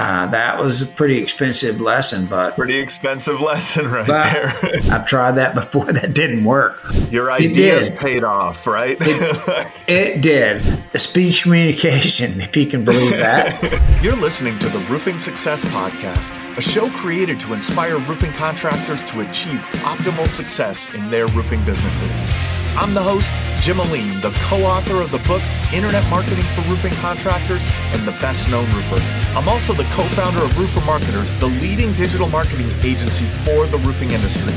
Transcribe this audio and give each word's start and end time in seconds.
Uh, 0.00 0.26
that 0.28 0.58
was 0.58 0.80
a 0.80 0.86
pretty 0.86 1.18
expensive 1.18 1.78
lesson, 1.78 2.24
but 2.24 2.56
pretty 2.56 2.78
expensive 2.78 3.38
lesson 3.38 3.86
right 3.86 4.06
there. 4.06 4.58
I've 4.90 5.04
tried 5.04 5.32
that 5.32 5.54
before. 5.54 5.90
That 6.00 6.14
didn't 6.14 6.44
work. 6.44 6.80
Your 7.10 7.30
ideas 7.30 7.90
paid 7.90 8.22
off, 8.22 8.66
right? 8.66 8.96
It, 9.00 9.72
it 9.88 10.22
did. 10.22 10.62
Speech 10.98 11.42
communication, 11.42 12.40
if 12.40 12.56
you 12.56 12.66
can 12.66 12.84
believe 12.84 13.10
that. 13.10 14.02
You're 14.02 14.16
listening 14.16 14.58
to 14.60 14.68
the 14.68 14.78
Roofing 14.90 15.18
Success 15.18 15.62
Podcast, 15.64 16.56
a 16.56 16.62
show 16.62 16.88
created 16.90 17.40
to 17.40 17.52
inspire 17.52 17.98
roofing 17.98 18.32
contractors 18.32 19.02
to 19.10 19.20
achieve 19.28 19.60
optimal 19.82 20.28
success 20.28 20.86
in 20.94 21.10
their 21.10 21.26
roofing 21.28 21.62
businesses. 21.64 22.59
I'm 22.76 22.94
the 22.94 23.02
host, 23.02 23.30
Jim 23.60 23.78
Ahlin, 23.78 24.22
the 24.22 24.30
co-author 24.48 25.02
of 25.02 25.10
the 25.10 25.18
books 25.26 25.56
Internet 25.72 26.08
Marketing 26.08 26.44
for 26.54 26.62
Roofing 26.70 26.92
Contractors 26.94 27.60
and 27.92 28.00
The 28.02 28.12
Best 28.20 28.48
Known 28.48 28.64
Roofer. 28.72 29.00
I'm 29.36 29.48
also 29.48 29.72
the 29.74 29.84
co-founder 29.92 30.38
of 30.38 30.56
Roofer 30.58 30.80
Marketers, 30.86 31.30
the 31.40 31.48
leading 31.48 31.92
digital 31.94 32.28
marketing 32.28 32.70
agency 32.82 33.26
for 33.44 33.66
the 33.66 33.78
roofing 33.78 34.12
industry. 34.12 34.54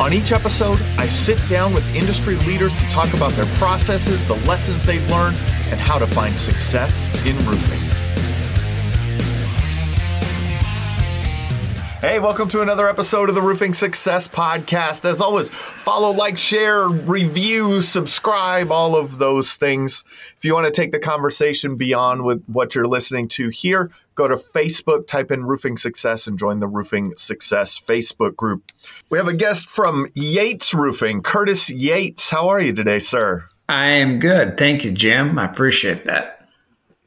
On 0.00 0.12
each 0.12 0.32
episode, 0.32 0.80
I 0.98 1.06
sit 1.06 1.38
down 1.48 1.72
with 1.72 1.86
industry 1.94 2.34
leaders 2.36 2.72
to 2.80 2.88
talk 2.88 3.14
about 3.14 3.32
their 3.32 3.46
processes, 3.58 4.26
the 4.26 4.34
lessons 4.46 4.84
they've 4.84 5.08
learned, 5.08 5.36
and 5.70 5.78
how 5.78 5.98
to 5.98 6.06
find 6.08 6.34
success 6.34 7.06
in 7.24 7.36
roofing. 7.46 7.83
Hey, 12.06 12.18
welcome 12.18 12.50
to 12.50 12.60
another 12.60 12.86
episode 12.86 13.30
of 13.30 13.34
the 13.34 13.40
Roofing 13.40 13.72
Success 13.72 14.28
Podcast. 14.28 15.06
As 15.06 15.22
always, 15.22 15.48
follow, 15.48 16.10
like, 16.10 16.36
share, 16.36 16.86
review, 16.86 17.80
subscribe, 17.80 18.70
all 18.70 18.94
of 18.94 19.16
those 19.16 19.54
things. 19.54 20.04
If 20.36 20.44
you 20.44 20.52
want 20.52 20.66
to 20.66 20.70
take 20.70 20.92
the 20.92 20.98
conversation 20.98 21.76
beyond 21.76 22.22
with 22.22 22.44
what 22.44 22.74
you're 22.74 22.86
listening 22.86 23.28
to 23.28 23.48
here, 23.48 23.90
go 24.16 24.28
to 24.28 24.36
Facebook, 24.36 25.06
type 25.06 25.30
in 25.30 25.46
Roofing 25.46 25.78
Success, 25.78 26.26
and 26.26 26.38
join 26.38 26.60
the 26.60 26.68
Roofing 26.68 27.14
Success 27.16 27.80
Facebook 27.80 28.36
group. 28.36 28.70
We 29.08 29.16
have 29.16 29.26
a 29.26 29.32
guest 29.32 29.70
from 29.70 30.06
Yates 30.12 30.74
Roofing, 30.74 31.22
Curtis 31.22 31.70
Yates. 31.70 32.28
How 32.28 32.50
are 32.50 32.60
you 32.60 32.74
today, 32.74 32.98
sir? 32.98 33.48
I 33.66 33.86
am 33.86 34.18
good. 34.18 34.58
Thank 34.58 34.84
you, 34.84 34.90
Jim. 34.90 35.38
I 35.38 35.46
appreciate 35.46 36.04
that. 36.04 36.33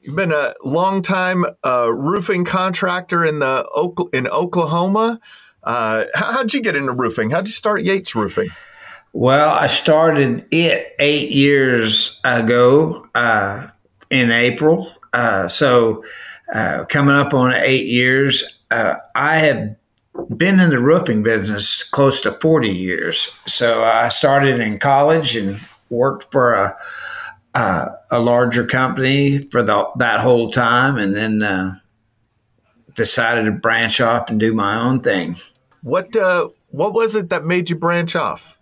You've 0.07 0.15
been 0.15 0.31
a 0.31 0.53
long 0.63 1.01
time 1.01 1.43
uh, 1.65 1.91
roofing 1.93 2.45
contractor 2.45 3.25
in 3.25 3.39
the 3.39 4.09
in 4.13 4.25
Oklahoma. 4.29 5.19
Uh, 5.61 6.05
how'd 6.15 6.53
you 6.53 6.61
get 6.61 6.77
into 6.77 6.93
roofing? 6.93 7.29
How'd 7.29 7.45
you 7.45 7.51
start 7.51 7.83
Yates 7.83 8.15
Roofing? 8.15 8.47
Well, 9.11 9.49
I 9.49 9.67
started 9.67 10.45
it 10.49 10.95
eight 10.99 11.31
years 11.31 12.21
ago 12.23 13.05
uh, 13.15 13.67
in 14.09 14.31
April. 14.31 14.89
Uh, 15.11 15.49
so, 15.49 16.05
uh, 16.53 16.85
coming 16.85 17.15
up 17.15 17.33
on 17.33 17.53
eight 17.53 17.87
years, 17.87 18.61
uh, 18.71 18.95
I 19.13 19.39
have 19.39 19.75
been 20.37 20.61
in 20.61 20.69
the 20.69 20.79
roofing 20.79 21.21
business 21.21 21.83
close 21.83 22.21
to 22.21 22.31
40 22.31 22.69
years. 22.69 23.35
So, 23.45 23.83
I 23.83 24.07
started 24.07 24.61
in 24.61 24.79
college 24.79 25.35
and 25.35 25.59
worked 25.89 26.31
for 26.31 26.53
a 26.53 26.77
uh, 27.57 27.89
a 28.11 28.19
larger 28.19 28.67
company 28.67 29.39
for 29.39 29.63
the, 29.63 29.89
that 29.95 30.19
whole 30.19 30.51
time, 30.51 30.97
and 30.97 31.15
then 31.15 31.41
uh, 31.41 31.79
decided 32.93 33.45
to 33.45 33.51
branch 33.51 33.99
off 33.99 34.29
and 34.29 34.39
do 34.39 34.53
my 34.53 34.79
own 34.79 34.99
thing. 35.01 35.35
What 35.81 36.15
uh, 36.15 36.49
what 36.69 36.93
was 36.93 37.15
it 37.15 37.29
that 37.31 37.45
made 37.45 37.71
you 37.71 37.75
branch 37.75 38.15
off? 38.15 38.59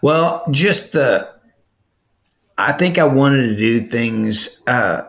Well, 0.00 0.42
just 0.50 0.96
uh, 0.96 1.26
I 2.56 2.72
think 2.72 2.96
I 2.96 3.04
wanted 3.04 3.48
to 3.48 3.56
do 3.56 3.86
things 3.86 4.62
uh, 4.66 5.02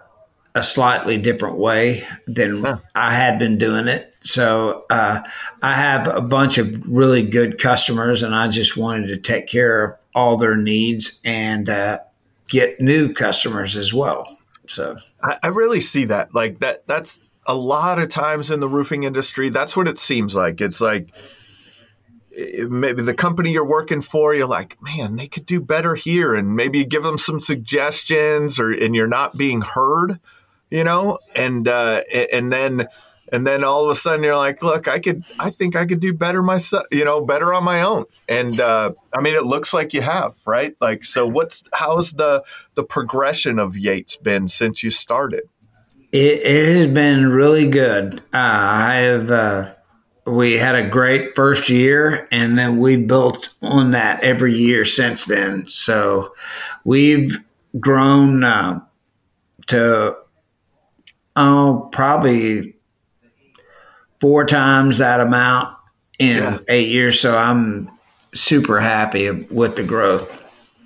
a 0.54 0.64
slightly 0.64 1.18
different 1.18 1.58
way 1.58 2.06
than 2.28 2.64
huh. 2.64 2.80
I 2.96 3.14
had 3.14 3.40
been 3.40 3.58
doing 3.58 3.88
it. 3.88 4.14
So 4.24 4.84
uh, 4.90 5.22
I 5.62 5.74
have 5.74 6.10
a 6.10 6.22
bunch 6.22 6.58
of 6.58 6.86
really 6.86 7.24
good 7.24 7.60
customers, 7.60 8.24
and 8.24 8.36
I 8.36 8.50
just 8.50 8.76
wanted 8.76 9.08
to 9.08 9.18
take 9.18 9.48
care 9.48 9.84
of 9.86 9.98
all 10.14 10.36
their 10.36 10.58
needs 10.58 11.22
and 11.24 11.70
uh, 11.70 12.00
get 12.50 12.82
new 12.82 13.14
customers 13.14 13.78
as 13.78 13.94
well. 13.94 14.38
So 14.68 14.98
I, 15.24 15.38
I 15.44 15.48
really 15.48 15.82
see 15.82 16.06
that. 16.06 16.34
Like 16.34 16.60
that 16.60 16.86
that's 16.88 17.20
a 17.46 17.56
lot 17.56 18.00
of 18.00 18.10
times 18.10 18.52
in 18.52 18.60
the 18.60 18.68
roofing 18.68 19.04
industry, 19.04 19.50
that's 19.50 19.76
what 19.76 19.88
it 19.88 19.98
seems 19.98 20.36
like. 20.36 20.62
It's 20.62 20.82
like 20.82 21.12
maybe 22.38 23.02
the 23.02 23.14
company 23.14 23.52
you're 23.52 23.66
working 23.66 24.02
for, 24.02 24.34
you're 24.36 24.48
like, 24.48 24.78
man, 24.82 25.16
they 25.16 25.28
could 25.28 25.46
do 25.46 25.60
better 25.60 25.96
here, 25.96 26.36
and 26.36 26.56
maybe 26.56 26.80
you 26.80 26.86
give 26.86 27.04
them 27.04 27.18
some 27.18 27.42
suggestions, 27.42 28.60
or 28.60 28.72
and 28.72 28.96
you're 28.96 29.08
not 29.08 29.36
being 29.36 29.62
heard, 29.62 30.20
you 30.70 30.84
know, 30.84 31.18
and 31.36 31.68
uh, 31.68 32.04
and 32.32 32.52
then 32.52 32.88
and 33.32 33.46
then 33.46 33.64
all 33.64 33.86
of 33.90 33.96
a 33.96 34.00
sudden 34.00 34.24
you're 34.24 34.36
like 34.36 34.62
look 34.64 34.88
i 34.88 35.00
could 35.00 35.24
i 35.40 35.50
think 35.50 35.76
i 35.76 35.86
could 35.86 36.00
do 36.00 36.14
better 36.14 36.42
myself 36.42 36.86
you 36.92 37.06
know 37.06 37.22
better 37.22 37.54
on 37.54 37.64
my 37.64 37.82
own. 37.82 38.06
And 38.28 38.60
uh, 38.60 38.92
i 39.14 39.22
mean 39.22 39.36
it 39.36 39.46
looks 39.46 39.74
like 39.74 39.94
you 39.94 40.02
have 40.02 40.36
right? 40.46 40.76
Like 40.82 41.06
so 41.06 41.28
what's 41.28 41.64
how's 41.74 42.14
the 42.14 42.44
the 42.76 42.84
progression 42.84 43.60
of 43.60 43.78
yates 43.78 44.16
been 44.16 44.48
since 44.48 44.84
you 44.84 44.90
started? 44.90 45.44
It, 46.12 46.42
it 46.44 46.76
has 46.76 46.88
been 46.88 47.30
really 47.30 47.68
good. 47.68 48.20
Uh, 48.34 48.38
i 48.38 48.96
have 48.96 49.30
uh, 49.30 49.76
we 50.26 50.58
had 50.58 50.76
a 50.76 50.90
great 50.90 51.36
first 51.36 51.70
year 51.70 52.28
and 52.32 52.58
then 52.58 52.80
we 52.80 52.98
built 52.98 53.50
on 53.62 53.92
that 53.92 54.24
every 54.24 54.56
year 54.56 54.86
since 54.86 55.26
then. 55.26 55.68
So 55.68 56.34
we've 56.84 57.38
grown 57.80 58.44
uh, 58.44 58.82
to 59.68 60.18
oh 61.36 61.90
probably 61.92 62.76
four 64.20 64.46
times 64.46 65.00
that 65.00 65.20
amount 65.20 65.76
in 66.18 66.38
yeah. 66.38 66.60
eight 66.70 66.90
years. 66.90 67.20
So 67.20 67.38
I'm 67.38 67.90
super 68.34 68.80
happy 68.80 69.32
with 69.32 69.76
the 69.76 69.84
growth. 69.84 70.36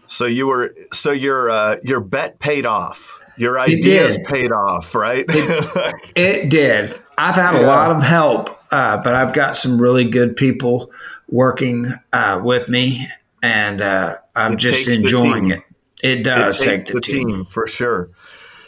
So 0.07 0.25
you 0.25 0.47
were 0.47 0.75
so 0.91 1.11
your 1.11 1.49
uh, 1.49 1.77
your 1.83 1.99
bet 1.99 2.39
paid 2.39 2.65
off. 2.65 3.19
Your 3.35 3.59
ideas 3.59 4.17
paid 4.27 4.51
off, 4.51 4.93
right? 4.93 5.25
It, 5.27 6.01
it 6.15 6.49
did. 6.51 6.93
I've 7.17 7.35
had 7.35 7.55
yeah. 7.55 7.61
a 7.61 7.65
lot 7.65 7.89
of 7.89 8.03
help, 8.03 8.61
uh, 8.71 8.97
but 8.97 9.15
I've 9.15 9.33
got 9.33 9.57
some 9.57 9.81
really 9.81 10.05
good 10.05 10.35
people 10.35 10.91
working 11.27 11.91
uh, 12.11 12.41
with 12.43 12.69
me, 12.69 13.07
and 13.41 13.81
uh, 13.81 14.17
I'm 14.35 14.53
it 14.53 14.59
just 14.59 14.87
enjoying 14.87 15.49
it. 15.49 15.63
It 16.03 16.23
does 16.23 16.61
it 16.61 16.65
take 16.65 16.85
the, 16.85 16.93
the 16.93 17.01
team. 17.01 17.29
team 17.29 17.45
for 17.45 17.65
sure. 17.65 18.11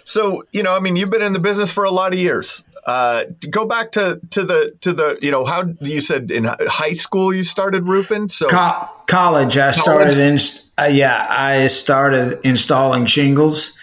So 0.04 0.46
you 0.52 0.64
know, 0.64 0.74
I 0.74 0.80
mean, 0.80 0.96
you've 0.96 1.12
been 1.12 1.22
in 1.22 1.34
the 1.34 1.40
business 1.40 1.72
for 1.72 1.84
a 1.84 1.92
lot 1.92 2.12
of 2.12 2.18
years. 2.18 2.64
Uh, 2.85 3.23
go 3.50 3.66
back 3.66 3.91
to 3.91 4.19
to 4.29 4.44
the 4.44 4.73
to 4.81 4.94
the 4.94 5.18
you 5.22 5.31
know 5.31 5.44
how 5.44 5.63
you 5.81 6.01
said 6.01 6.29
in 6.29 6.44
high 6.68 6.94
school 6.94 7.34
you 7.34 7.44
started 7.44 7.88
roofing. 7.88 8.29
So 8.29 8.47
Co- 8.47 8.88
college, 9.07 9.57
I 9.57 9.72
college? 9.72 9.75
started 9.75 10.18
in 10.18 10.38
uh, 10.78 10.90
yeah 10.91 11.25
I 11.28 11.66
started 11.68 12.40
installing 12.44 13.07
shingles 13.07 13.75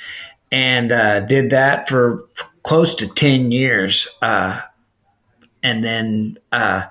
and 0.53 0.93
uh, 0.93 1.21
did 1.21 1.51
that 1.51 1.89
for 1.89 2.29
close 2.63 2.95
to 2.97 3.09
ten 3.09 3.51
years, 3.51 4.09
uh, 4.23 4.61
and 5.65 5.83
then 5.83 6.39
uh, 6.53 6.85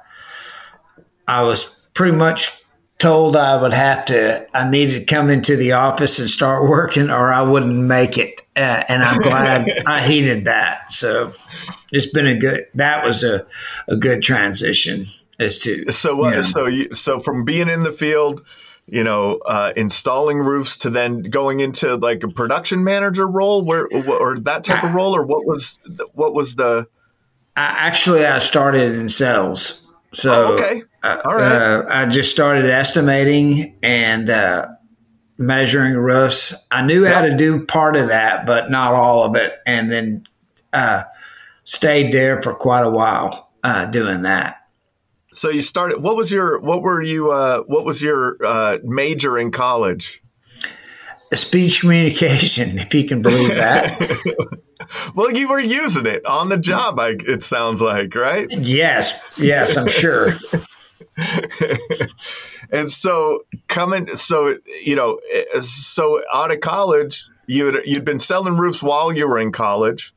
I 1.28 1.44
was 1.44 1.70
pretty 1.94 2.18
much 2.18 2.52
told 2.98 3.36
I 3.36 3.60
would 3.60 3.74
have 3.74 4.06
to, 4.06 4.46
I 4.56 4.70
needed 4.70 5.08
to 5.08 5.16
come 5.16 5.30
into 5.32 5.56
the 5.56 5.72
office 5.72 6.20
and 6.20 6.30
start 6.30 6.70
working 6.70 7.10
or 7.10 7.34
I 7.34 7.42
wouldn't 7.42 7.76
make 7.76 8.18
it. 8.20 8.42
Uh, 8.56 8.84
and 8.88 9.02
I'm 9.02 9.20
glad 9.20 9.68
I 9.88 10.04
heeded 10.04 10.46
that. 10.46 10.92
So 10.92 11.32
it's 11.92 12.08
been 12.08 12.28
a 12.28 12.36
good, 12.36 12.68
that 12.76 13.04
was 13.04 13.24
a, 13.24 13.46
a 13.88 13.96
good 13.96 14.22
transition 14.22 15.06
as 15.40 15.60
to. 15.60 15.92
So, 15.92 16.26
uh, 16.26 16.30
you 16.30 16.36
know. 16.38 16.42
so, 16.42 16.66
you, 16.68 16.94
so 16.94 17.20
from 17.20 17.46
being 17.46 17.70
in 17.70 17.84
the 17.84 17.92
field, 17.92 18.46
you 18.88 19.04
know, 19.04 19.38
uh, 19.46 19.74
installing 19.76 20.40
roofs 20.40 20.78
to 20.80 20.90
then 20.90 21.22
going 21.22 21.60
into 21.60 21.96
like 21.96 22.24
a 22.24 22.28
production 22.28 22.84
manager 22.84 23.28
role 23.28 23.64
where, 23.66 23.88
or 23.88 24.38
that 24.40 24.64
type 24.64 24.84
of 24.84 24.94
role, 24.94 25.16
or 25.16 25.26
what 25.26 25.46
was, 25.46 25.80
what 26.14 26.34
was 26.34 26.56
the, 26.56 26.88
I, 27.56 27.88
actually, 27.88 28.26
I 28.26 28.40
started 28.40 28.96
in 28.96 29.10
sales. 29.10 29.82
So, 30.14 30.32
oh, 30.34 30.54
okay. 30.54 30.84
Uh, 31.04 31.22
All 31.24 31.36
right. 31.36 31.52
Uh, 31.52 31.86
I 31.90 32.06
just 32.06 32.32
started 32.32 32.70
estimating 32.70 33.78
and 33.82 34.30
uh, 34.30 34.68
measuring 35.38 35.94
roofs. 35.94 36.54
I 36.70 36.82
knew 36.82 37.04
yep. 37.04 37.14
how 37.14 37.22
to 37.22 37.38
do 37.38 37.66
part 37.66 37.96
of 37.96 38.08
that, 38.08 38.46
but 38.46 38.70
not 38.70 38.94
all 38.94 39.24
of 39.24 39.36
it. 39.36 39.54
And 39.66 39.90
then 39.90 40.28
uh, 40.74 41.04
stayed 41.72 42.12
there 42.12 42.42
for 42.42 42.54
quite 42.54 42.84
a 42.84 42.90
while 42.90 43.50
uh, 43.64 43.86
doing 43.86 44.24
that. 44.24 44.58
So 45.32 45.50
you 45.50 45.62
started. 45.62 46.04
What 46.04 46.18
was 46.18 46.30
your? 46.30 46.60
What 46.60 46.82
were 46.82 47.02
you? 47.02 47.32
Uh, 47.32 47.62
what 47.62 47.86
was 47.86 48.02
your 48.02 48.38
major 48.84 49.38
in 49.38 49.52
college? 49.52 50.22
Speech 51.34 51.80
communication, 51.80 52.78
if 52.80 52.94
you 52.94 53.06
can 53.06 53.22
believe 53.22 53.56
that. 53.56 54.18
well, 55.16 55.32
you 55.32 55.48
were 55.48 55.62
using 55.62 56.06
it 56.06 56.26
on 56.26 56.50
the 56.50 56.58
job. 56.58 57.00
I, 57.00 57.16
it 57.18 57.44
sounds 57.44 57.82
like, 57.82 58.14
right? 58.16 58.52
Yes, 58.52 59.18
yes, 59.38 59.78
I'm 59.78 59.88
sure. 59.88 60.34
and 62.72 62.92
so 62.92 63.46
coming, 63.70 64.14
so 64.18 64.58
you 64.84 64.98
know, 64.98 65.22
so 65.62 66.22
out 66.34 66.52
of 66.52 66.60
college, 66.60 67.26
you 67.48 67.82
you'd 67.86 68.04
been 68.04 68.20
selling 68.20 68.58
roofs 68.58 68.84
while 68.84 69.14
you 69.14 69.26
were 69.30 69.40
in 69.40 69.54
college. 69.54 70.14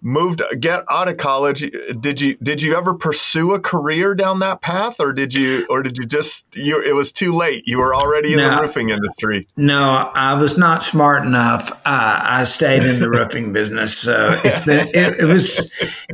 Moved 0.00 0.42
get 0.60 0.84
out 0.90 1.08
of 1.08 1.16
college. 1.16 1.70
Did 2.00 2.20
you 2.20 2.36
did 2.42 2.62
you 2.62 2.76
ever 2.76 2.94
pursue 2.94 3.52
a 3.52 3.60
career 3.60 4.14
down 4.14 4.38
that 4.40 4.60
path 4.60 5.00
or 5.00 5.12
did 5.12 5.34
you 5.34 5.66
or 5.68 5.82
did 5.82 5.98
you 5.98 6.04
just 6.04 6.46
you 6.54 6.80
it 6.82 6.92
was 6.92 7.12
too 7.12 7.32
late? 7.32 7.66
You 7.66 7.78
were 7.78 7.94
already 7.94 8.32
in 8.32 8.38
no, 8.38 8.54
the 8.54 8.62
roofing 8.62 8.90
industry. 8.90 9.48
No 9.56 10.10
i 10.14 10.34
was 10.34 10.56
not 10.56 10.84
smart 10.84 11.26
enough. 11.26 11.70
Uh, 11.84 12.20
i 12.22 12.44
stayed 12.44 12.84
in 12.84 13.00
the 13.00 13.10
roofing 13.18 13.52
business 13.52 13.96
so 13.96 14.36
it's 14.44 14.64
been, 14.64 14.88
it, 14.88 15.20
it 15.20 15.24
was 15.24 15.72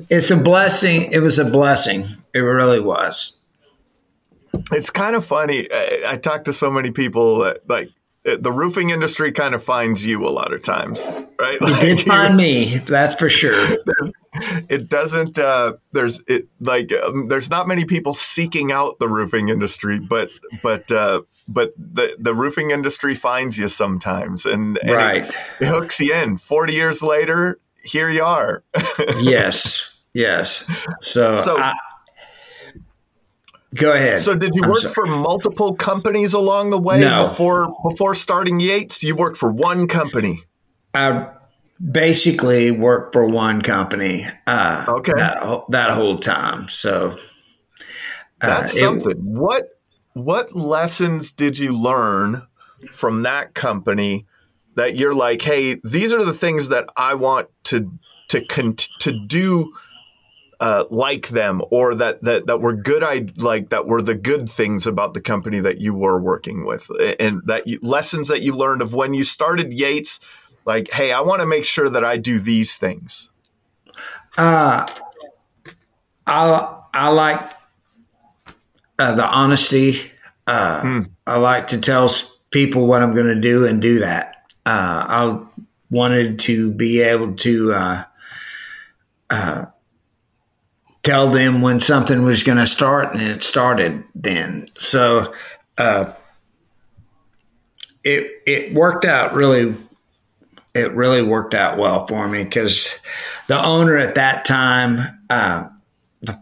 it's 0.08 0.30
a 0.30 0.36
blessing 0.36 1.12
it 1.12 1.20
was 1.20 1.38
a 1.38 1.44
blessing. 1.44 2.06
It 2.32 2.40
really 2.40 2.80
was. 2.80 3.40
It's 4.72 4.90
kind 4.90 5.16
of 5.16 5.24
funny. 5.24 5.68
I, 5.72 6.02
I 6.08 6.16
talk 6.16 6.44
to 6.44 6.52
so 6.52 6.70
many 6.70 6.90
people 6.90 7.40
that 7.40 7.68
like 7.68 7.90
the 8.24 8.52
roofing 8.52 8.90
industry 8.90 9.32
kind 9.32 9.54
of 9.54 9.62
finds 9.62 10.04
you 10.04 10.26
a 10.26 10.30
lot 10.30 10.52
of 10.52 10.64
times, 10.64 11.00
right? 11.38 11.60
Like, 11.60 11.82
it 11.82 11.96
did 11.96 12.06
find 12.06 12.36
me, 12.36 12.78
that's 12.78 13.14
for 13.14 13.28
sure. 13.28 13.76
It 14.68 14.88
doesn't. 14.88 15.38
Uh, 15.38 15.74
there's 15.92 16.20
it 16.26 16.48
like 16.58 16.92
um, 16.92 17.28
there's 17.28 17.50
not 17.50 17.68
many 17.68 17.84
people 17.84 18.14
seeking 18.14 18.72
out 18.72 18.98
the 18.98 19.08
roofing 19.08 19.48
industry, 19.48 20.00
but 20.00 20.28
but 20.60 20.90
uh, 20.90 21.22
but 21.46 21.72
the 21.78 22.16
the 22.18 22.34
roofing 22.34 22.72
industry 22.72 23.14
finds 23.14 23.56
you 23.56 23.68
sometimes, 23.68 24.44
and, 24.44 24.76
and 24.78 24.90
right, 24.90 25.24
it, 25.26 25.36
it 25.60 25.66
hooks 25.68 26.00
you 26.00 26.12
in. 26.12 26.36
Forty 26.36 26.74
years 26.74 27.00
later, 27.00 27.60
here 27.84 28.10
you 28.10 28.24
are. 28.24 28.64
yes, 29.20 29.92
yes. 30.14 30.68
So, 31.00 31.40
so 31.42 31.56
I, 31.56 31.74
Go 33.74 33.92
ahead. 33.92 34.20
So, 34.20 34.34
did 34.34 34.54
you 34.54 34.62
I'm 34.62 34.70
work 34.70 34.78
sorry. 34.78 34.94
for 34.94 35.06
multiple 35.06 35.74
companies 35.74 36.32
along 36.32 36.70
the 36.70 36.78
way 36.78 37.00
no. 37.00 37.28
before 37.28 37.74
before 37.88 38.14
starting 38.14 38.60
Yates? 38.60 39.02
You 39.02 39.16
worked 39.16 39.36
for 39.36 39.52
one 39.52 39.88
company. 39.88 40.44
I 40.94 41.28
basically 41.90 42.70
worked 42.70 43.12
for 43.12 43.26
one 43.26 43.62
company. 43.62 44.26
Uh, 44.46 44.84
okay. 44.88 45.12
That, 45.16 45.64
that, 45.70 45.90
whole 45.90 46.18
time. 46.18 46.68
So 46.68 47.10
uh, 47.10 47.16
that's 48.40 48.78
something. 48.78 49.10
It, 49.10 49.18
what 49.18 49.80
what 50.12 50.54
lessons 50.54 51.32
did 51.32 51.58
you 51.58 51.76
learn 51.76 52.46
from 52.92 53.22
that 53.22 53.54
company 53.54 54.26
that 54.76 54.96
you're 54.96 55.14
like, 55.14 55.42
hey, 55.42 55.80
these 55.84 56.12
are 56.12 56.24
the 56.24 56.32
things 56.32 56.68
that 56.68 56.88
I 56.96 57.14
want 57.14 57.48
to 57.64 57.92
to 58.28 58.44
cont- 58.44 58.88
to 59.00 59.12
do 59.12 59.72
uh, 60.64 60.84
like 60.88 61.28
them 61.28 61.60
or 61.70 61.94
that, 61.94 62.22
that 62.22 62.46
that 62.46 62.62
were 62.62 62.72
good 62.72 63.04
I 63.04 63.26
like 63.36 63.68
that 63.68 63.86
were 63.86 64.00
the 64.00 64.14
good 64.14 64.48
things 64.48 64.86
about 64.86 65.12
the 65.12 65.20
company 65.20 65.60
that 65.60 65.78
you 65.78 65.92
were 65.92 66.18
working 66.18 66.64
with 66.64 66.90
and 67.20 67.42
that 67.44 67.66
you, 67.66 67.78
lessons 67.82 68.28
that 68.28 68.40
you 68.40 68.54
learned 68.54 68.80
of 68.80 68.94
when 68.94 69.12
you 69.12 69.24
started 69.24 69.74
Yates 69.74 70.20
like 70.64 70.90
hey 70.90 71.12
I 71.12 71.20
want 71.20 71.42
to 71.42 71.46
make 71.46 71.66
sure 71.66 71.90
that 71.90 72.02
I 72.02 72.16
do 72.16 72.38
these 72.38 72.78
things. 72.78 73.28
Uh 74.38 74.86
I 76.26 76.78
I 76.94 77.08
like 77.08 77.40
uh, 78.98 79.14
the 79.14 79.26
honesty. 79.26 80.10
Uh, 80.46 80.80
hmm. 80.80 81.00
I 81.26 81.36
like 81.36 81.68
to 81.68 81.78
tell 81.78 82.08
people 82.50 82.86
what 82.86 83.02
I'm 83.02 83.14
going 83.14 83.26
to 83.26 83.40
do 83.40 83.66
and 83.66 83.82
do 83.82 83.98
that. 83.98 84.36
Uh, 84.64 85.04
I 85.08 85.40
wanted 85.90 86.38
to 86.40 86.70
be 86.70 87.00
able 87.00 87.34
to 87.34 87.72
uh, 87.72 88.04
uh, 89.28 89.64
tell 91.04 91.30
them 91.30 91.62
when 91.62 91.78
something 91.78 92.24
was 92.24 92.42
going 92.42 92.58
to 92.58 92.66
start, 92.66 93.14
and 93.14 93.22
it 93.22 93.44
started 93.44 94.02
then. 94.14 94.66
So 94.78 95.32
uh, 95.78 96.12
it 98.02 98.42
it 98.46 98.74
worked 98.74 99.04
out 99.04 99.34
really. 99.34 99.76
It 100.74 100.92
really 100.92 101.22
worked 101.22 101.54
out 101.54 101.78
well 101.78 102.04
for 102.08 102.26
me 102.26 102.42
because 102.42 102.98
the 103.46 103.64
owner 103.64 103.96
at 103.96 104.16
that 104.16 104.44
time, 104.44 104.98
uh, 105.30 105.68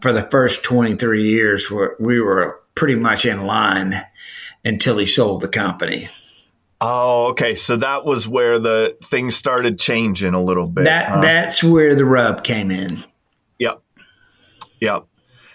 for 0.01 0.11
the 0.11 0.27
first 0.31 0.63
twenty 0.63 0.95
three 0.95 1.29
years, 1.29 1.69
we 1.99 2.19
were 2.19 2.59
pretty 2.73 2.95
much 2.95 3.25
in 3.27 3.45
line 3.45 4.03
until 4.65 4.97
he 4.97 5.05
sold 5.05 5.41
the 5.41 5.47
company. 5.47 6.09
Oh, 6.81 7.27
okay. 7.27 7.55
So 7.55 7.77
that 7.77 8.05
was 8.05 8.27
where 8.27 8.59
the 8.59 8.97
things 9.03 9.35
started 9.35 9.79
changing 9.79 10.33
a 10.33 10.41
little 10.41 10.67
bit. 10.67 10.85
That 10.85 11.09
huh? 11.09 11.21
that's 11.21 11.63
where 11.63 11.95
the 11.95 12.05
rub 12.05 12.43
came 12.43 12.71
in. 12.71 13.03
Yeah. 14.83 14.99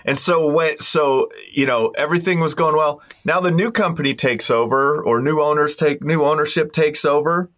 And 0.05 0.19
so 0.19 0.51
when 0.51 0.79
so 0.79 1.29
you 1.53 1.67
know 1.67 1.89
everything 1.89 2.41
was 2.41 2.55
going 2.55 2.77
well. 2.77 3.03
Now 3.25 3.41
the 3.41 3.51
new 3.51 3.71
company 3.71 4.15
takes 4.15 4.51
over, 4.51 5.03
or 5.03 5.21
new 5.21 5.41
owners 5.43 5.77
take 5.77 6.03
new 6.03 6.25
ownership 6.25 6.73
takes 6.73 7.05
over. 7.05 7.51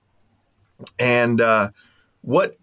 And 0.99 1.41
uh, 1.41 1.71
what 2.23 2.57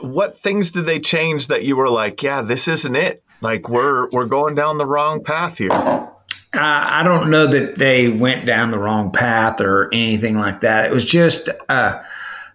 what 0.00 0.38
things 0.38 0.70
did 0.70 0.86
they 0.86 1.00
change 1.00 1.48
that 1.48 1.64
you 1.64 1.76
were 1.76 1.90
like, 1.90 2.22
yeah, 2.22 2.42
this 2.42 2.66
isn't 2.66 2.96
it? 2.96 3.22
Like 3.40 3.68
we're 3.68 4.08
we're 4.10 4.26
going 4.26 4.54
down 4.54 4.78
the 4.78 4.86
wrong 4.86 5.22
path 5.22 5.58
here. 5.58 5.70
Uh, 5.72 6.10
I 6.52 7.02
don't 7.02 7.28
know 7.28 7.46
that 7.46 7.76
they 7.76 8.08
went 8.08 8.46
down 8.46 8.70
the 8.70 8.78
wrong 8.78 9.12
path 9.12 9.60
or 9.60 9.92
anything 9.92 10.36
like 10.36 10.62
that. 10.62 10.86
It 10.86 10.92
was 10.92 11.04
just 11.04 11.50
uh, 11.68 12.02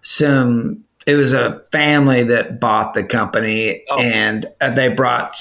some. 0.01 0.86
It 1.06 1.15
was 1.15 1.33
a 1.33 1.63
family 1.71 2.24
that 2.25 2.59
bought 2.59 2.94
the 2.94 3.03
company, 3.03 3.83
oh. 3.89 4.00
and 4.00 4.45
uh, 4.59 4.71
they 4.71 4.88
brought 4.88 5.36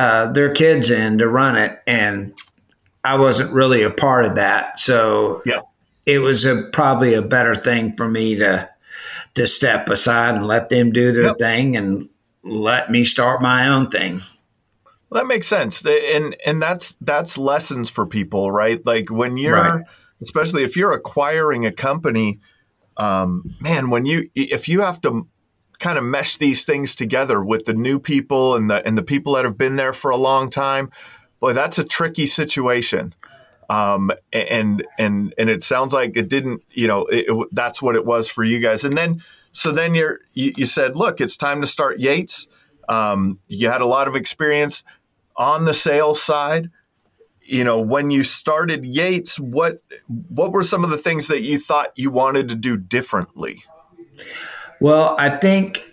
uh, 0.00 0.32
their 0.32 0.50
kids 0.50 0.90
in 0.90 1.18
to 1.18 1.28
run 1.28 1.58
it, 1.58 1.78
and 1.86 2.32
I 3.04 3.18
wasn't 3.18 3.52
really 3.52 3.82
a 3.82 3.90
part 3.90 4.24
of 4.24 4.36
that. 4.36 4.80
So 4.80 5.42
yeah. 5.44 5.60
it 6.06 6.20
was 6.20 6.46
a, 6.46 6.62
probably 6.72 7.12
a 7.12 7.20
better 7.20 7.54
thing 7.54 7.94
for 7.96 8.08
me 8.08 8.36
to 8.36 8.70
to 9.34 9.46
step 9.46 9.90
aside 9.90 10.36
and 10.36 10.46
let 10.46 10.70
them 10.70 10.90
do 10.90 11.12
their 11.12 11.26
yep. 11.26 11.38
thing 11.38 11.76
and 11.76 12.08
let 12.42 12.90
me 12.90 13.04
start 13.04 13.42
my 13.42 13.68
own 13.68 13.90
thing. 13.90 14.22
Well, 15.10 15.20
that 15.20 15.26
makes 15.26 15.46
sense, 15.46 15.84
and 15.84 16.34
and 16.46 16.62
that's 16.62 16.96
that's 17.02 17.36
lessons 17.36 17.90
for 17.90 18.06
people, 18.06 18.50
right? 18.50 18.84
Like 18.86 19.10
when 19.10 19.36
you're, 19.36 19.54
right. 19.54 19.84
especially 20.22 20.62
if 20.62 20.78
you're 20.78 20.94
acquiring 20.94 21.66
a 21.66 21.72
company, 21.72 22.40
um, 22.96 23.54
man, 23.60 23.90
when 23.90 24.06
you 24.06 24.30
if 24.34 24.66
you 24.66 24.80
have 24.80 25.02
to 25.02 25.26
kind 25.80 25.98
of 25.98 26.04
mesh 26.04 26.36
these 26.36 26.64
things 26.64 26.94
together 26.94 27.42
with 27.42 27.64
the 27.64 27.74
new 27.74 27.98
people 27.98 28.54
and 28.54 28.70
the 28.70 28.86
and 28.86 28.96
the 28.96 29.02
people 29.02 29.32
that 29.34 29.44
have 29.44 29.58
been 29.58 29.76
there 29.76 29.92
for 29.92 30.10
a 30.10 30.16
long 30.16 30.50
time, 30.50 30.90
boy, 31.40 31.52
that's 31.52 31.78
a 31.78 31.84
tricky 31.84 32.26
situation. 32.26 33.14
Um, 33.68 34.10
and 34.32 34.84
and 34.98 35.34
and 35.38 35.50
it 35.50 35.64
sounds 35.64 35.92
like 35.92 36.16
it 36.16 36.28
didn't, 36.28 36.64
you 36.72 36.86
know, 36.86 37.06
it, 37.06 37.26
it, 37.28 37.48
that's 37.52 37.80
what 37.80 37.96
it 37.96 38.04
was 38.04 38.28
for 38.28 38.44
you 38.44 38.60
guys. 38.60 38.84
And 38.84 38.96
then 38.96 39.22
so 39.52 39.72
then 39.72 39.94
you, 39.94 40.18
you 40.34 40.66
said, 40.66 40.96
look, 40.96 41.20
it's 41.20 41.36
time 41.36 41.60
to 41.60 41.66
start 41.66 41.98
Yates. 41.98 42.46
Um, 42.88 43.38
you 43.48 43.68
had 43.68 43.80
a 43.80 43.86
lot 43.86 44.08
of 44.08 44.16
experience 44.16 44.84
on 45.36 45.64
the 45.64 45.74
sales 45.74 46.22
side. 46.22 46.70
You 47.42 47.64
know, 47.64 47.80
when 47.80 48.10
you 48.10 48.22
started 48.22 48.84
Yates, 48.84 49.40
what 49.40 49.82
what 50.28 50.52
were 50.52 50.62
some 50.62 50.84
of 50.84 50.90
the 50.90 50.98
things 50.98 51.28
that 51.28 51.42
you 51.42 51.58
thought 51.58 51.92
you 51.96 52.10
wanted 52.10 52.48
to 52.50 52.54
do 52.54 52.76
differently? 52.76 53.64
Well, 54.80 55.14
I 55.18 55.30
think 55.36 55.84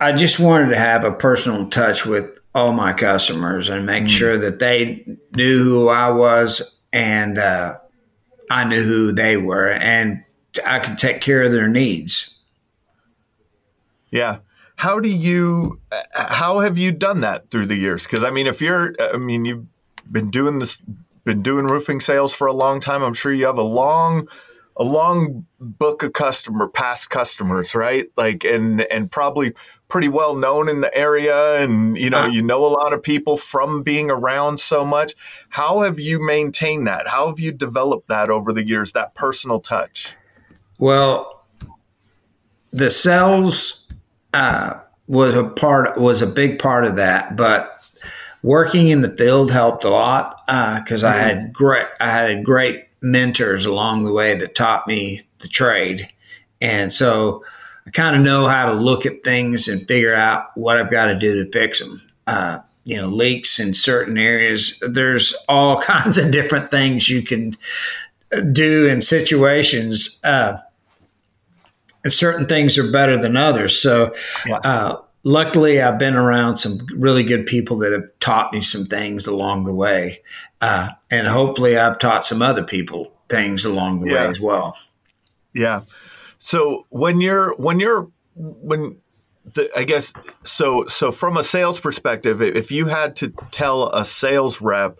I 0.00 0.12
just 0.12 0.40
wanted 0.40 0.70
to 0.70 0.78
have 0.78 1.04
a 1.04 1.12
personal 1.12 1.68
touch 1.68 2.04
with 2.04 2.38
all 2.54 2.72
my 2.72 2.92
customers 2.92 3.68
and 3.68 3.86
make 3.86 4.04
mm. 4.04 4.10
sure 4.10 4.36
that 4.36 4.58
they 4.58 5.06
knew 5.34 5.62
who 5.62 5.88
I 5.88 6.10
was 6.10 6.76
and 6.92 7.38
uh, 7.38 7.78
I 8.50 8.64
knew 8.64 8.82
who 8.82 9.12
they 9.12 9.36
were 9.36 9.70
and 9.70 10.24
I 10.66 10.80
could 10.80 10.98
take 10.98 11.20
care 11.20 11.42
of 11.42 11.52
their 11.52 11.68
needs. 11.68 12.38
Yeah. 14.10 14.38
How 14.76 14.98
do 15.00 15.08
you, 15.08 15.80
how 16.12 16.60
have 16.60 16.78
you 16.78 16.92
done 16.92 17.20
that 17.20 17.50
through 17.50 17.66
the 17.66 17.76
years? 17.76 18.04
Because 18.04 18.24
I 18.24 18.30
mean, 18.30 18.46
if 18.46 18.60
you're, 18.60 18.94
I 19.00 19.16
mean, 19.16 19.44
you've 19.44 19.66
been 20.10 20.30
doing 20.30 20.58
this, 20.58 20.80
been 21.24 21.42
doing 21.42 21.66
roofing 21.66 22.00
sales 22.00 22.32
for 22.32 22.46
a 22.46 22.52
long 22.52 22.80
time. 22.80 23.02
I'm 23.02 23.14
sure 23.14 23.32
you 23.32 23.46
have 23.46 23.58
a 23.58 23.62
long 23.62 24.28
a 24.78 24.84
long 24.84 25.44
book 25.60 26.02
of 26.02 26.12
customer 26.12 26.68
past 26.68 27.10
customers 27.10 27.74
right? 27.74 28.06
Like 28.16 28.44
and 28.44 28.82
and 28.82 29.10
probably 29.10 29.52
pretty 29.88 30.08
well 30.08 30.36
known 30.36 30.68
in 30.68 30.80
the 30.80 30.96
area 30.96 31.62
and 31.62 31.96
you 31.98 32.10
know 32.10 32.26
you 32.26 32.42
know 32.42 32.64
a 32.64 32.68
lot 32.68 32.92
of 32.92 33.02
people 33.02 33.36
from 33.36 33.82
being 33.82 34.10
around 34.10 34.60
so 34.60 34.84
much. 34.84 35.14
How 35.48 35.80
have 35.80 35.98
you 35.98 36.24
maintained 36.24 36.86
that? 36.86 37.08
How 37.08 37.28
have 37.28 37.40
you 37.40 37.52
developed 37.52 38.08
that 38.08 38.30
over 38.30 38.52
the 38.52 38.66
years 38.66 38.92
that 38.92 39.14
personal 39.14 39.60
touch? 39.60 40.14
Well 40.78 41.44
the 42.72 42.90
sales 42.90 43.86
uh, 44.34 44.74
was 45.06 45.34
a 45.34 45.44
part 45.44 45.98
was 45.98 46.22
a 46.22 46.26
big 46.26 46.58
part 46.58 46.84
of 46.84 46.96
that 46.96 47.34
but 47.36 47.90
working 48.42 48.88
in 48.88 49.00
the 49.00 49.10
field 49.16 49.50
helped 49.50 49.84
a 49.84 49.90
lot 49.90 50.40
because 50.46 51.02
uh, 51.02 51.12
mm-hmm. 51.12 51.18
I 51.18 51.28
had 51.28 51.52
great 51.52 51.86
I 52.00 52.10
had 52.10 52.30
a 52.30 52.42
great 52.42 52.87
mentors 53.00 53.64
along 53.64 54.04
the 54.04 54.12
way 54.12 54.34
that 54.36 54.54
taught 54.54 54.86
me 54.86 55.22
the 55.38 55.48
trade. 55.48 56.08
And 56.60 56.92
so 56.92 57.44
I 57.86 57.90
kind 57.90 58.16
of 58.16 58.22
know 58.22 58.46
how 58.46 58.66
to 58.66 58.74
look 58.74 59.06
at 59.06 59.24
things 59.24 59.68
and 59.68 59.86
figure 59.86 60.14
out 60.14 60.46
what 60.54 60.76
I've 60.76 60.90
got 60.90 61.06
to 61.06 61.14
do 61.14 61.44
to 61.44 61.50
fix 61.50 61.80
them. 61.80 62.02
Uh, 62.26 62.58
you 62.84 62.96
know, 62.96 63.08
leaks 63.08 63.58
in 63.58 63.74
certain 63.74 64.16
areas. 64.16 64.82
There's 64.86 65.34
all 65.48 65.80
kinds 65.80 66.16
of 66.18 66.30
different 66.30 66.70
things 66.70 67.08
you 67.08 67.22
can 67.22 67.52
do 68.52 68.86
in 68.86 69.00
situations. 69.00 70.20
Uh, 70.24 70.58
and 72.04 72.12
certain 72.12 72.46
things 72.46 72.78
are 72.78 72.90
better 72.90 73.18
than 73.18 73.36
others. 73.36 73.80
So, 73.80 74.14
yeah. 74.46 74.56
uh, 74.64 75.02
luckily, 75.22 75.80
I've 75.80 75.98
been 75.98 76.14
around 76.14 76.56
some 76.56 76.86
really 76.94 77.24
good 77.24 77.46
people 77.46 77.78
that 77.78 77.92
have 77.92 78.08
taught 78.20 78.52
me 78.52 78.60
some 78.60 78.86
things 78.86 79.26
along 79.26 79.64
the 79.64 79.74
way, 79.74 80.20
uh, 80.60 80.90
and 81.10 81.26
hopefully, 81.26 81.76
I've 81.76 81.98
taught 81.98 82.26
some 82.26 82.42
other 82.42 82.62
people 82.62 83.12
things 83.28 83.64
along 83.64 84.00
the 84.00 84.10
Yeah. 84.10 84.24
way 84.24 84.28
as 84.28 84.40
well. 84.40 84.76
Yeah. 85.54 85.82
So 86.38 86.86
when 86.90 87.20
you're 87.20 87.54
when 87.56 87.80
you're 87.80 88.08
when 88.34 88.98
the, 89.54 89.70
I 89.76 89.84
guess 89.84 90.12
so 90.44 90.86
so 90.86 91.10
from 91.12 91.36
a 91.36 91.42
sales 91.42 91.80
perspective, 91.80 92.40
if 92.42 92.70
you 92.70 92.86
had 92.86 93.16
to 93.16 93.32
tell 93.50 93.90
a 93.92 94.04
sales 94.04 94.60
rep 94.60 94.98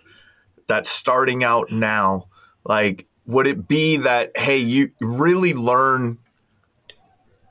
that's 0.67 0.89
starting 0.91 1.45
out 1.45 1.71
now, 1.71 2.27
like 2.65 3.07
would 3.27 3.47
it 3.47 3.69
be 3.69 3.99
that 3.99 4.37
hey, 4.37 4.59
you 4.59 4.91
really 5.01 5.55
learn 5.55 6.19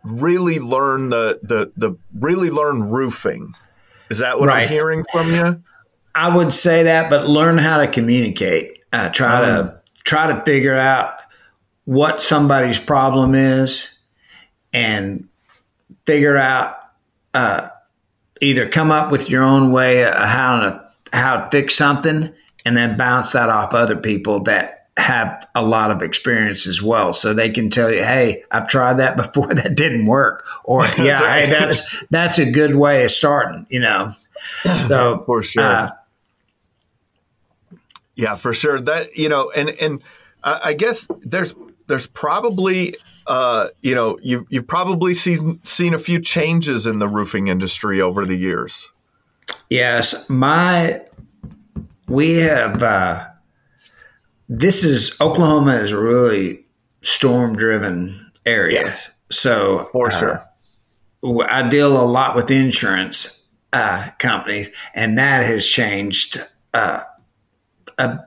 really 0.03 0.59
learn 0.59 1.09
the 1.09 1.39
the 1.43 1.71
the 1.77 1.97
really 2.17 2.49
learn 2.49 2.89
roofing? 2.89 3.53
Is 4.09 4.19
that 4.19 4.39
what 4.39 4.49
I'm 4.49 4.67
hearing 4.67 5.03
from 5.11 5.33
you? 5.33 5.63
I 6.17 6.35
would 6.35 6.51
say 6.51 6.83
that, 6.83 7.09
but 7.11 7.27
learn 7.27 7.59
how 7.59 7.77
to 7.77 7.87
communicate. 7.87 8.83
Uh, 8.91 9.09
try 9.09 9.41
to 9.41 9.79
try 10.03 10.33
to 10.35 10.43
figure 10.45 10.75
out 10.75 11.13
what 11.85 12.23
somebody's 12.23 12.79
problem 12.79 13.35
is, 13.35 13.89
and 14.73 15.27
figure 16.05 16.35
out 16.35 16.75
uh, 17.35 17.69
either 18.41 18.67
come 18.67 18.89
up 18.89 19.11
with 19.11 19.29
your 19.29 19.43
own 19.43 19.71
way 19.71 20.05
of 20.05 20.13
how 20.13 20.59
to 20.61 20.89
how 21.13 21.37
to 21.37 21.49
fix 21.51 21.75
something, 21.75 22.33
and 22.65 22.75
then 22.75 22.97
bounce 22.97 23.33
that 23.33 23.49
off 23.49 23.75
other 23.75 23.95
people 23.95 24.41
that 24.43 24.87
have 24.97 25.47
a 25.53 25.63
lot 25.63 25.91
of 25.91 26.01
experience 26.01 26.65
as 26.65 26.81
well, 26.81 27.13
so 27.13 27.31
they 27.31 27.49
can 27.49 27.69
tell 27.69 27.91
you, 27.91 28.03
"Hey, 28.03 28.43
I've 28.49 28.67
tried 28.67 28.97
that 28.97 29.15
before. 29.17 29.47
That 29.53 29.75
didn't 29.75 30.07
work," 30.07 30.45
or 30.63 30.81
"Yeah, 30.97 31.21
right. 31.21 31.45
hey, 31.45 31.51
that's 31.51 32.03
that's 32.09 32.39
a 32.39 32.49
good 32.49 32.75
way 32.75 33.03
of 33.03 33.11
starting." 33.11 33.67
You 33.69 33.81
know, 33.81 34.13
so 34.87 35.21
For 35.27 35.43
sure. 35.43 35.61
uh, 35.63 35.89
Yeah, 38.17 38.35
for 38.35 38.53
sure. 38.53 38.81
That 38.81 39.15
you 39.15 39.29
know, 39.29 39.49
and 39.51 39.69
and 39.69 40.01
I 40.43 40.73
guess 40.73 41.07
there's 41.21 41.55
there's 41.87 42.07
probably 42.07 42.95
uh, 43.27 43.69
you 43.81 43.95
know 43.95 44.17
you 44.21 44.45
you've 44.49 44.67
probably 44.67 45.13
seen 45.13 45.61
seen 45.63 45.93
a 45.93 45.99
few 45.99 46.19
changes 46.19 46.85
in 46.85 46.99
the 46.99 47.07
roofing 47.07 47.47
industry 47.47 48.01
over 48.01 48.25
the 48.25 48.35
years. 48.35 48.89
Yes, 49.69 50.27
my 50.29 51.01
we 52.07 52.33
have. 52.35 52.81
Uh, 52.83 53.27
this 54.49 54.83
is 54.83 55.15
Oklahoma 55.21 55.75
is 55.75 55.91
a 55.91 55.99
really 55.99 56.65
storm 57.01 57.55
driven 57.55 58.31
area, 58.45 58.85
Yeah. 58.85 58.97
so 59.29 59.89
For 59.91 60.07
uh, 60.07 60.19
sure. 60.19 60.45
w- 61.21 61.47
I 61.49 61.67
deal 61.69 62.01
a 62.01 62.05
lot 62.05 62.35
with 62.35 62.49
insurance 62.49 63.45
uh, 63.73 64.09
companies, 64.19 64.69
and 64.95 65.17
that 65.17 65.45
has 65.45 65.67
changed 65.67 66.41
uh, 66.73 67.01
a, 67.97 68.19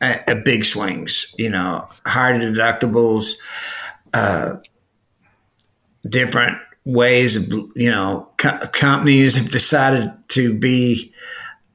a, 0.00 0.20
a 0.28 0.34
big 0.36 0.64
swings. 0.64 1.34
You 1.38 1.50
know, 1.50 1.88
higher 2.06 2.38
deductibles, 2.38 3.32
uh, 4.14 4.56
different 6.08 6.58
ways 6.84 7.36
of 7.36 7.52
you 7.76 7.90
know 7.90 8.28
co- 8.38 8.58
companies 8.72 9.34
have 9.34 9.50
decided 9.50 10.12
to 10.28 10.54
be 10.54 11.12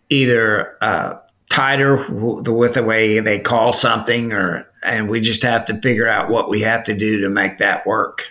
either 0.09 0.77
uh, 0.81 1.15
tighter 1.49 1.97
w- 1.97 2.41
with 2.51 2.73
the 2.73 2.83
way 2.83 3.19
they 3.19 3.39
call 3.39 3.73
something, 3.73 4.33
or 4.33 4.67
and 4.83 5.09
we 5.09 5.21
just 5.21 5.43
have 5.43 5.65
to 5.65 5.79
figure 5.81 6.07
out 6.07 6.29
what 6.29 6.49
we 6.49 6.61
have 6.61 6.83
to 6.85 6.93
do 6.93 7.21
to 7.21 7.29
make 7.29 7.59
that 7.59 7.85
work. 7.85 8.27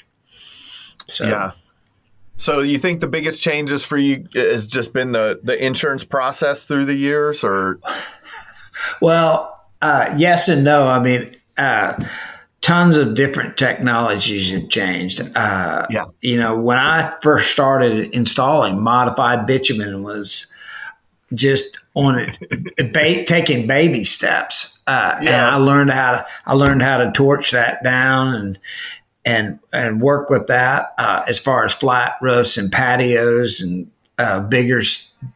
So 1.07 1.27
Yeah. 1.27 1.53
So 2.39 2.59
you 2.61 2.79
think 2.79 3.01
the 3.01 3.07
biggest 3.07 3.41
changes 3.41 3.85
for 3.85 3.97
you 3.97 4.27
has 4.35 4.67
just 4.67 4.93
been 4.93 5.13
the 5.13 5.39
the 5.45 5.65
insurance 5.65 6.03
process 6.03 6.67
through 6.67 6.87
the 6.87 6.95
years, 6.95 7.45
or 7.45 7.79
Well, 9.01 9.61
uh, 9.81 10.15
yes 10.17 10.49
and 10.49 10.65
no. 10.65 10.87
I 10.89 10.99
mean, 11.01 11.35
uh, 11.59 12.03
tons 12.61 12.97
of 12.97 13.15
different 13.15 13.57
technologies 13.57 14.53
have 14.53 14.69
changed. 14.69 15.21
Uh, 15.37 15.87
Yeah. 15.91 16.05
You 16.21 16.37
know, 16.39 16.57
when 16.57 16.79
I 16.79 17.13
first 17.23 17.51
started 17.51 18.15
installing 18.15 18.81
modified 18.81 19.47
bitumen 19.47 20.03
was 20.03 20.47
just 21.35 21.79
on 21.95 22.19
it, 22.19 22.39
ba- 22.93 23.25
taking 23.25 23.67
baby 23.67 24.05
steps. 24.05 24.79
Uh, 24.87 25.15
And 25.19 25.25
Yeah. 25.27 25.51
I 25.51 25.57
learned 25.57 25.91
how 25.91 26.13
to, 26.13 26.27
I 26.47 26.55
learned 26.55 26.83
how 26.83 26.99
to 26.99 27.11
torch 27.13 27.51
that 27.51 27.83
down 27.83 28.35
and, 28.35 28.59
and, 29.25 29.59
and 29.73 30.01
work 30.01 30.31
with 30.31 30.47
that, 30.49 30.93
uh, 30.99 31.25
as 31.29 31.39
far 31.39 31.65
as 31.65 31.75
flat 31.75 32.15
roofs 32.21 32.57
and 32.57 32.71
patios 32.71 33.61
and, 33.61 33.91
uh, 34.19 34.41
bigger, 34.41 34.83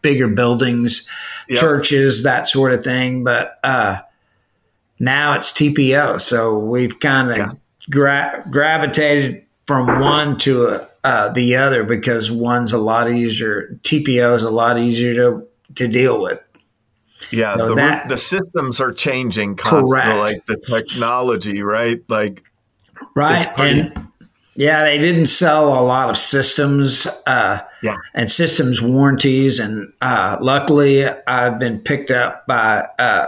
bigger 0.03 0.29
buildings, 0.29 1.09
Yeah. 1.49 1.61
churches, 1.61 2.23
that 2.25 2.49
sort 2.49 2.73
of 2.73 2.83
thing. 2.85 3.25
But, 3.25 3.59
uh, 3.65 3.99
now 4.99 5.35
it's 5.37 5.53
TPO. 5.53 6.19
So 6.21 6.59
we've 6.59 6.99
kind 7.01 7.31
of 7.31 7.37
Yeah. 7.37 7.51
gra- 7.91 8.45
gravitated 8.51 9.43
from 9.67 10.01
one 10.01 10.39
to 10.39 10.87
uh, 11.05 11.29
the 11.29 11.55
other 11.57 11.85
because 11.85 12.33
one's 12.33 12.73
a 12.73 12.79
lot 12.79 13.09
easier. 13.09 13.79
TPO 13.85 14.35
is 14.35 14.43
a 14.43 14.51
lot 14.51 14.79
easier 14.79 15.15
to 15.15 15.45
to 15.77 15.87
deal 15.89 16.21
with. 16.21 16.41
yeah, 17.31 17.55
No, 17.57 17.69
the 17.69 17.75
that- 17.77 18.09
the 18.09 18.17
systems 18.19 18.81
are 18.81 18.93
changing 18.93 19.55
constantly, 19.57 19.91
Correct. 20.01 20.19
like 20.19 20.47
the 20.47 20.57
technology, 20.57 21.63
right? 21.63 22.01
Like 22.09 22.43
Right. 23.15 23.55
Pretty- 23.55 23.81
and 23.81 24.09
yeah, 24.57 24.83
they 24.85 24.99
didn't 24.99 25.27
sell 25.27 25.69
a 25.79 25.85
lot 25.85 26.11
of 26.11 26.17
systems 26.17 27.07
uh, 27.27 27.61
Yeah. 27.83 27.97
and 28.15 28.31
systems 28.31 28.81
warranties. 28.81 29.59
And 29.61 29.93
uh, 30.01 30.39
luckily, 30.41 31.07
I've 31.27 31.59
been 31.59 31.79
picked 31.81 32.11
up 32.11 32.47
by 32.47 32.89
uh, 32.99 33.27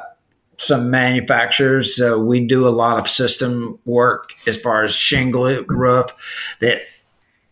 some 0.57 0.91
manufacturers. 0.91 1.95
So 1.95 2.19
we 2.19 2.47
do 2.47 2.67
a 2.67 2.71
lot 2.71 2.99
of 2.99 3.09
system 3.09 3.79
work 3.85 4.33
as 4.47 4.57
far 4.57 4.83
as 4.85 4.95
shingle 4.95 5.63
roof 5.69 6.07
that 6.61 6.83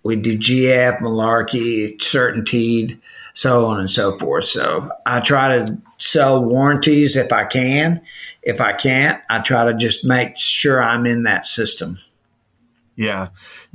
we 0.03 0.17
do 0.17 0.39
GAF, 0.39 1.01
Malarkey, 1.01 1.99
Certainteed, 1.99 2.99
so 3.35 3.67
on 3.67 3.81
and 3.81 3.91
so 3.91 4.17
forth. 4.19 4.45
So 4.45 4.89
I 5.05 5.21
try 5.21 5.59
to 5.59 5.77
sell 5.99 6.43
warranties 6.45 7.17
if 7.17 7.33
I 7.33 7.45
can. 7.45 8.01
If 8.43 8.61
I 8.61 8.73
can't, 8.73 9.21
I 9.29 9.41
try 9.41 9.65
to 9.65 9.75
just 9.75 10.05
make 10.05 10.37
sure 10.37 10.81
I'm 10.83 11.07
in 11.07 11.25
that 11.25 11.45
system. 11.45 11.99
Yeah. 12.97 13.29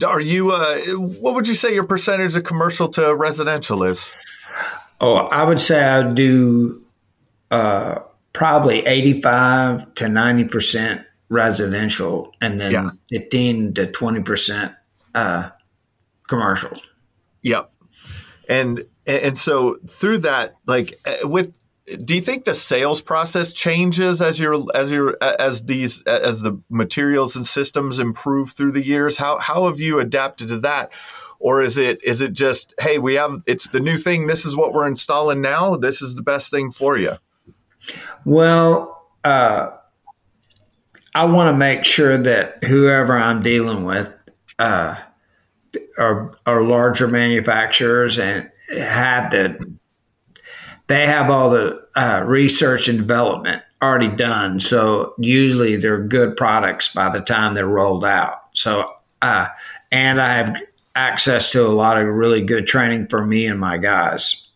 Are 0.06 0.20
you, 0.20 0.52
uh, 0.52 0.80
what 0.98 1.36
would 1.36 1.48
you 1.48 1.54
say 1.56 1.74
your 1.74 1.84
percentage 1.84 2.36
of 2.36 2.44
commercial 2.44 2.90
to 2.90 3.16
residential 3.16 3.84
is? 3.84 4.10
Oh, 5.00 5.16
I 5.16 5.44
would 5.44 5.60
say 5.60 5.84
I 5.84 6.12
do 6.12 6.84
uh, 7.52 8.00
probably 8.34 8.86
85 8.86 9.94
to 9.96 10.06
90% 10.06 11.06
residential 11.30 12.34
and 12.42 12.60
then 12.60 12.72
Yeah. 12.72 12.90
15 13.10 13.76
to 13.76 13.88
20% 13.88 14.76
uh, 15.16 15.50
commercial. 16.28 16.78
Yep. 17.44 17.72
And, 18.50 18.86
and 19.06 19.38
so 19.38 19.78
through 19.88 20.20
that, 20.20 20.56
like 20.66 21.00
uh, 21.06 21.28
with, 21.28 21.54
do 21.98 22.16
you 22.16 22.22
think 22.22 22.46
the 22.46 22.54
sales 22.54 23.02
process 23.02 23.54
changes 23.54 24.22
as 24.22 24.40
your 24.40 24.66
as 24.76 24.92
your 24.92 25.18
as 25.22 25.64
these 25.64 26.02
as 26.04 26.42
the 26.42 26.60
materials 26.70 27.36
and 27.36 27.46
systems 27.46 28.00
improve 28.00 28.52
through 28.52 28.72
the 28.72 28.86
years? 28.86 29.18
How 29.18 29.40
how 29.40 29.68
have 29.68 29.80
you 29.80 30.00
adapted 30.00 30.50
to 30.50 30.60
that? 30.60 30.92
Or 31.40 31.62
is 31.62 31.78
it 31.78 32.04
is 32.04 32.22
it 32.22 32.34
just 32.34 32.74
hey 32.80 33.00
we 33.00 33.16
have 33.16 33.42
it's 33.46 33.68
the 33.68 33.80
new 33.80 33.98
thing 33.98 34.28
this 34.28 34.46
is 34.46 34.56
what 34.56 34.74
we're 34.74 34.88
installing 34.88 35.42
now 35.42 35.76
this 35.76 36.02
is 36.02 36.16
the 36.16 36.22
best 36.22 36.52
thing 36.52 36.72
for 36.72 36.98
you 36.98 37.18
Well, 38.26 39.08
uh, 39.24 39.72
I 41.14 41.26
want 41.26 41.48
to 41.48 41.58
make 41.58 41.86
sure 41.86 42.18
that 42.18 42.64
whoever 42.64 43.18
I'm 43.18 43.42
dealing 43.42 43.84
with 43.84 44.14
uh, 44.60 44.96
are, 45.98 46.38
are 46.46 46.64
larger 46.64 47.08
manufacturers 47.08 48.18
and 48.18 48.50
have 48.78 49.32
the 49.32 49.71
they 50.92 51.08
have 51.08 51.30
all 51.30 51.50
the 51.50 51.88
uh, 51.96 52.24
research 52.26 52.88
and 52.88 53.00
development 53.00 53.64
already 53.82 54.10
done. 54.10 54.60
So 54.60 55.16
usually 55.18 55.78
they're 55.78 56.04
good 56.04 56.38
products 56.38 56.94
by 56.94 57.10
the 57.10 57.22
time 57.22 57.56
they're 57.56 57.68
rolled 57.68 58.06
out. 58.06 58.42
So 58.54 58.94
uh, 59.22 59.48
and 59.92 60.22
I 60.22 60.36
have 60.36 60.56
access 60.96 61.52
to 61.52 61.66
a 61.66 61.70
lot 61.70 62.00
of 62.00 62.08
really 62.08 62.42
good 62.42 62.66
training 62.66 63.08
for 63.08 63.26
me 63.26 63.46
and 63.46 63.60
my 63.60 63.78
guys. 63.78 64.48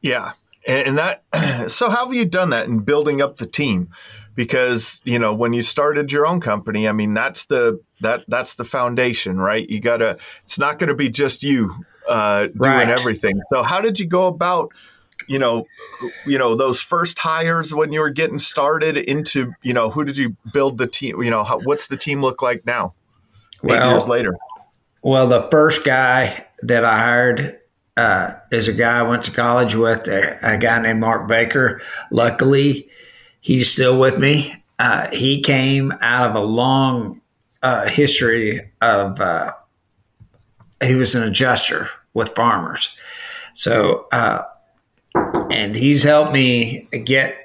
Yeah. 0.00 0.32
And, 0.66 0.98
that, 0.98 1.22
so 1.70 1.90
how 1.90 2.06
have 2.06 2.14
you 2.14 2.24
done 2.24 2.50
that 2.50 2.66
in 2.66 2.80
building 2.80 3.20
up 3.20 3.36
the 3.36 3.46
team? 3.46 3.90
Because, 4.34 5.00
you 5.04 5.18
know, 5.18 5.34
when 5.34 5.52
you 5.52 5.62
started 5.62 6.10
your 6.10 6.26
own 6.26 6.40
company, 6.40 6.88
I 6.88 6.92
mean, 6.92 7.12
that's 7.12 7.44
the, 7.46 7.80
that, 8.00 8.24
that's 8.28 8.54
the 8.54 8.64
foundation, 8.64 9.38
right? 9.38 9.68
You 9.68 9.80
gotta, 9.80 10.18
it's 10.44 10.58
not 10.58 10.78
going 10.78 10.88
to 10.88 10.94
be 10.94 11.10
just 11.10 11.42
you, 11.42 11.84
uh, 12.08 12.46
doing 12.46 12.58
Right. 12.58 12.88
everything. 12.88 13.40
So 13.52 13.62
how 13.62 13.80
did 13.80 13.98
you 13.98 14.06
go 14.06 14.26
about, 14.26 14.72
you 15.28 15.38
know, 15.38 15.66
you 16.26 16.38
know, 16.38 16.54
those 16.56 16.80
first 16.80 17.18
hires 17.18 17.74
when 17.74 17.92
you 17.92 18.00
were 18.00 18.10
getting 18.10 18.38
started 18.38 18.96
into, 18.96 19.52
you 19.62 19.72
know, 19.72 19.90
who 19.90 20.04
did 20.04 20.16
you 20.16 20.36
build 20.52 20.78
the 20.78 20.86
team? 20.86 21.22
You 21.22 21.30
know, 21.30 21.44
how, 21.44 21.60
what's 21.60 21.86
the 21.86 21.96
team 21.96 22.22
look 22.22 22.42
like 22.42 22.66
now? 22.66 22.94
Eight 23.64 23.70
Well, 23.70 23.90
years 23.92 24.08
later. 24.08 24.36
Well, 25.02 25.28
the 25.28 25.48
first 25.50 25.84
guy 25.84 26.46
that 26.62 26.84
I 26.84 26.98
hired 26.98 27.58
uh, 27.96 28.34
is 28.50 28.68
a 28.68 28.72
guy 28.72 29.00
I 29.00 29.02
went 29.02 29.24
to 29.24 29.30
college 29.30 29.74
with, 29.74 30.08
a, 30.08 30.54
a, 30.54 30.56
guy 30.56 30.80
named 30.80 31.00
Mark 31.00 31.28
Baker. 31.28 31.80
Luckily, 32.10 32.88
he's 33.40 33.70
still 33.70 33.98
with 33.98 34.18
me. 34.18 34.54
Uh, 34.78 35.08
he 35.12 35.42
came 35.42 35.92
out 36.00 36.30
of 36.30 36.36
a 36.36 36.40
long 36.40 37.20
uh, 37.62 37.88
history 37.88 38.72
of, 38.80 39.20
uh, 39.20 39.52
he 40.82 40.94
was 40.94 41.14
an 41.14 41.22
adjuster 41.22 41.88
with 42.14 42.34
farmers. 42.34 42.94
So, 43.54 44.06
uh, 44.12 44.42
and 45.50 45.76
he's 45.76 46.02
helped 46.02 46.32
me 46.32 46.88
get 47.04 47.36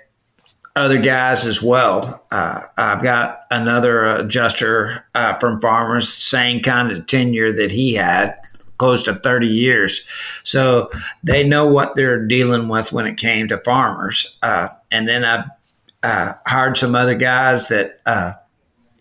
other 0.75 0.99
guys 0.99 1.45
as 1.45 1.61
well. 1.61 2.25
Uh, 2.31 2.61
I've 2.77 3.01
got 3.01 3.41
another 3.49 4.05
adjuster 4.05 5.05
uh, 5.15 5.37
from 5.39 5.59
Farmers, 5.59 6.11
same 6.11 6.61
kind 6.61 6.91
of 6.91 7.07
tenure 7.07 7.51
that 7.51 7.71
he 7.71 7.95
had, 7.95 8.35
close 8.77 9.03
to 9.05 9.15
30 9.15 9.47
years. 9.47 10.01
So 10.43 10.91
they 11.23 11.47
know 11.47 11.67
what 11.67 11.95
they're 11.95 12.25
dealing 12.25 12.67
with 12.67 12.91
when 12.91 13.07
it 13.07 13.17
came 13.17 13.47
to 13.47 13.57
farmers. 13.57 14.37
Uh, 14.43 14.67
and 14.91 15.07
then 15.07 15.25
I've 15.25 15.45
uh, 16.03 16.33
hired 16.45 16.77
some 16.77 16.95
other 16.95 17.15
guys 17.15 17.69
that 17.69 17.99
uh, 18.05 18.33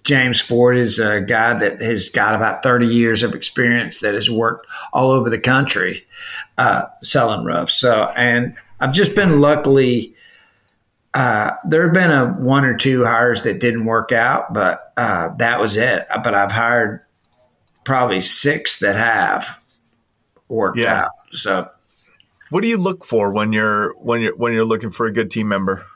James 0.07 0.41
Ford 0.41 0.79
is 0.79 1.01
a 1.01 1.21
guy 1.21 1.59
that 1.59 1.83
has 1.83 2.09
got 2.09 2.37
about 2.37 2.63
30 2.63 2.87
years 2.87 3.25
of 3.25 3.35
experience 3.35 4.01
that 4.01 4.15
has 4.15 4.31
worked 4.31 4.69
all 4.93 5.11
over 5.11 5.29
the 5.29 5.39
country 5.39 6.07
uh, 6.57 6.87
selling 7.03 7.45
roofs. 7.45 7.75
So, 7.75 8.13
and 8.17 8.57
I've 8.79 8.93
just 8.93 9.17
been 9.17 9.41
luckily 9.41 10.15
uh, 11.13 11.57
there 11.67 11.85
have 11.85 11.95
been 11.95 12.13
a 12.13 12.27
one 12.27 12.65
or 12.65 12.77
two 12.77 13.05
hires 13.05 13.43
that 13.45 13.59
didn't 13.59 13.85
work 13.87 14.13
out, 14.13 14.55
but 14.55 14.93
uh, 14.97 15.31
that 15.39 15.59
was 15.59 15.77
it. 15.77 16.05
But 16.23 16.35
I've 16.35 16.53
hired 16.53 17.01
probably 17.85 18.21
six 18.21 18.79
that 18.81 18.97
have 18.97 19.59
worked 20.47 20.79
yeah. 20.79 21.05
out. 21.05 21.11
So, 21.31 21.71
what 22.51 22.61
do 22.61 22.69
you 22.69 22.77
look 22.77 23.05
for 23.05 23.33
when 23.33 23.53
you're 23.53 23.95
when 23.95 24.21
you're 24.21 24.37
when 24.37 24.53
you're 24.53 24.67
looking 24.67 24.91
for 24.91 25.07
a 25.07 25.13
good 25.13 25.31
team 25.31 25.49
member? 25.49 25.87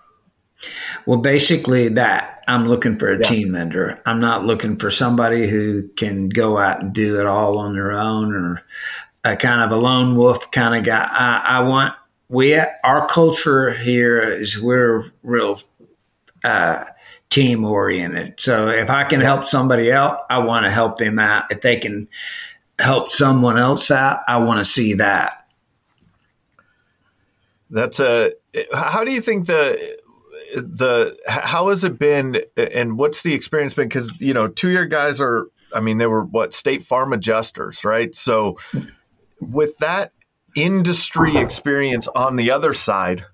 Well, 1.07 1.19
basically 1.19 1.88
that 1.88 2.43
I'm 2.47 2.69
looking 2.69 2.99
for 2.99 3.12
a 3.12 3.17
yeah. 3.17 3.23
team 3.23 3.52
member. 3.52 4.00
I'm 4.05 4.21
not 4.21 4.45
looking 4.45 4.76
for 4.76 4.90
somebody 4.90 5.49
who 5.49 5.88
can 5.97 6.29
go 6.29 6.59
out 6.59 6.83
and 6.83 6.93
do 6.93 7.19
it 7.19 7.26
all 7.26 7.59
on 7.59 7.75
their 7.75 7.93
own 7.93 8.35
or 8.35 8.62
a 9.25 9.37
kind 9.37 9.62
of 9.62 9.76
a 9.76 9.81
lone 9.81 10.17
wolf 10.17 10.50
kind 10.50 10.75
of 10.75 10.85
guy. 10.85 11.07
I, 11.11 11.59
I 11.59 11.61
want 11.61 11.95
we 12.29 12.59
our 12.85 13.07
culture 13.09 13.73
here 13.73 14.21
is 14.21 14.61
we're 14.61 15.05
real 15.23 15.61
uh, 16.45 16.85
team 17.29 17.64
oriented. 17.64 18.40
So 18.40 18.69
if 18.69 18.88
I 18.90 19.05
can 19.05 19.21
help 19.21 19.45
somebody 19.45 19.90
else, 19.90 20.21
I 20.31 20.38
want 20.38 20.67
to 20.67 20.71
help 20.71 20.99
them 20.99 21.19
out. 21.19 21.50
If 21.50 21.61
they 21.61 21.76
can 21.76 22.09
help 22.79 23.11
someone 23.11 23.59
else 23.59 23.90
out, 23.90 24.21
I 24.29 24.38
want 24.38 24.59
to 24.59 24.64
see 24.64 24.95
that. 24.95 25.47
That's 27.71 28.00
a. 28.00 28.33
How 28.75 29.05
do 29.05 29.12
you 29.12 29.21
think 29.21 29.47
the 29.47 30.00
the 30.54 31.19
how 31.26 31.69
has 31.69 31.85
it 31.85 31.99
been, 31.99 32.42
and 32.57 32.99
what's 32.99 33.23
the 33.23 33.35
experience 33.35 33.75
been? 33.75 33.88
Because 33.88 34.19
you 34.21 34.35
know, 34.35 34.49
two 34.49 34.71
year 34.71 34.87
guys 34.87 35.21
are. 35.21 35.47
I 35.73 35.78
mean, 35.80 35.99
they 35.99 36.07
were 36.09 36.25
what 36.25 36.52
State 36.52 36.85
Farm 36.85 37.12
adjusters, 37.12 37.85
right? 37.85 38.12
So 38.14 38.59
with 39.40 39.78
that 39.78 40.12
industry 40.57 41.37
experience 41.37 42.09
on 42.09 42.37
the 42.37 42.50
other 42.50 42.75
side. 42.75 43.25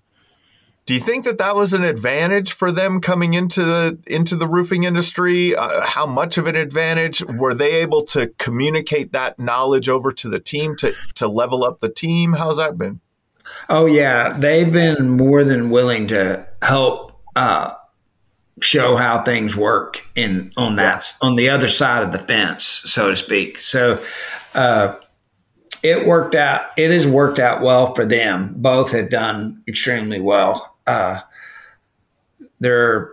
Do 0.85 0.94
you 0.94 1.00
think 1.00 1.25
that 1.25 1.38
that 1.38 1.56
was 1.56 1.73
an 1.73 1.82
advantage 1.82 2.52
for 2.52 2.70
them 2.70 3.00
coming 3.00 3.35
into 3.35 3.64
the 3.64 3.99
into 4.06 4.37
the 4.37 4.46
roofing 4.46 4.85
industry? 4.85 5.56
Uh, 5.56 5.80
how 5.80 6.06
much 6.06 6.38
of 6.38 6.46
an 6.46 6.54
advantage 6.54 7.25
were 7.25 7.54
they 7.54 7.73
able 7.80 8.04
to 8.06 8.28
communicate 8.38 9.11
that 9.11 9.37
knowledge 9.37 9.88
over 9.88 10.12
to 10.12 10.28
the 10.28 10.38
team 10.38 10.76
to 10.76 10.94
to 11.16 11.26
level 11.26 11.64
up 11.64 11.80
the 11.80 11.88
team? 11.88 12.35
How's 12.35 12.58
that 12.58 12.78
been? 12.78 13.00
Oh 13.68 13.86
yeah, 13.86 14.36
they've 14.38 14.72
been 14.72 15.10
more 15.10 15.44
than 15.44 15.70
willing 15.70 16.08
to 16.08 16.46
help 16.62 17.12
uh, 17.34 17.74
show 18.60 18.97
how 18.97 19.23
things 19.23 19.56
work 19.56 20.06
in 20.14 20.52
on 20.56 20.76
that 20.76 21.12
on 21.21 21.36
the 21.36 21.49
other 21.49 21.68
side 21.68 22.02
of 22.02 22.12
the 22.12 22.18
fence, 22.18 22.64
so 22.64 23.10
to 23.10 23.16
speak. 23.16 23.58
So. 23.58 24.02
Uh, 24.54 24.97
it 25.82 26.06
worked 26.06 26.34
out. 26.34 26.71
It 26.76 26.90
has 26.90 27.06
worked 27.06 27.38
out 27.38 27.60
well 27.62 27.94
for 27.94 28.04
them. 28.04 28.54
Both 28.56 28.92
have 28.92 29.10
done 29.10 29.62
extremely 29.68 30.21
well. 30.21 30.76
Uh, 30.86 31.21
they're 32.60 33.12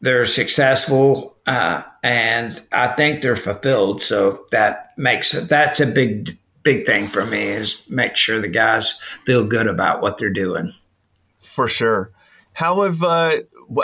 they're 0.00 0.24
successful, 0.24 1.36
uh, 1.46 1.82
and 2.02 2.60
I 2.72 2.88
think 2.88 3.20
they're 3.20 3.36
fulfilled. 3.36 4.02
So 4.02 4.44
that 4.52 4.92
makes 4.96 5.32
that's 5.32 5.80
a 5.80 5.86
big 5.86 6.37
big 6.68 6.84
thing 6.84 7.08
for 7.08 7.24
me 7.24 7.44
is 7.44 7.82
make 7.88 8.14
sure 8.14 8.38
the 8.40 8.48
guys 8.48 9.00
feel 9.24 9.42
good 9.42 9.66
about 9.66 10.02
what 10.02 10.18
they're 10.18 10.28
doing. 10.28 10.70
For 11.40 11.66
sure. 11.66 12.12
How 12.52 12.82
have 12.82 13.02
uh, 13.02 13.36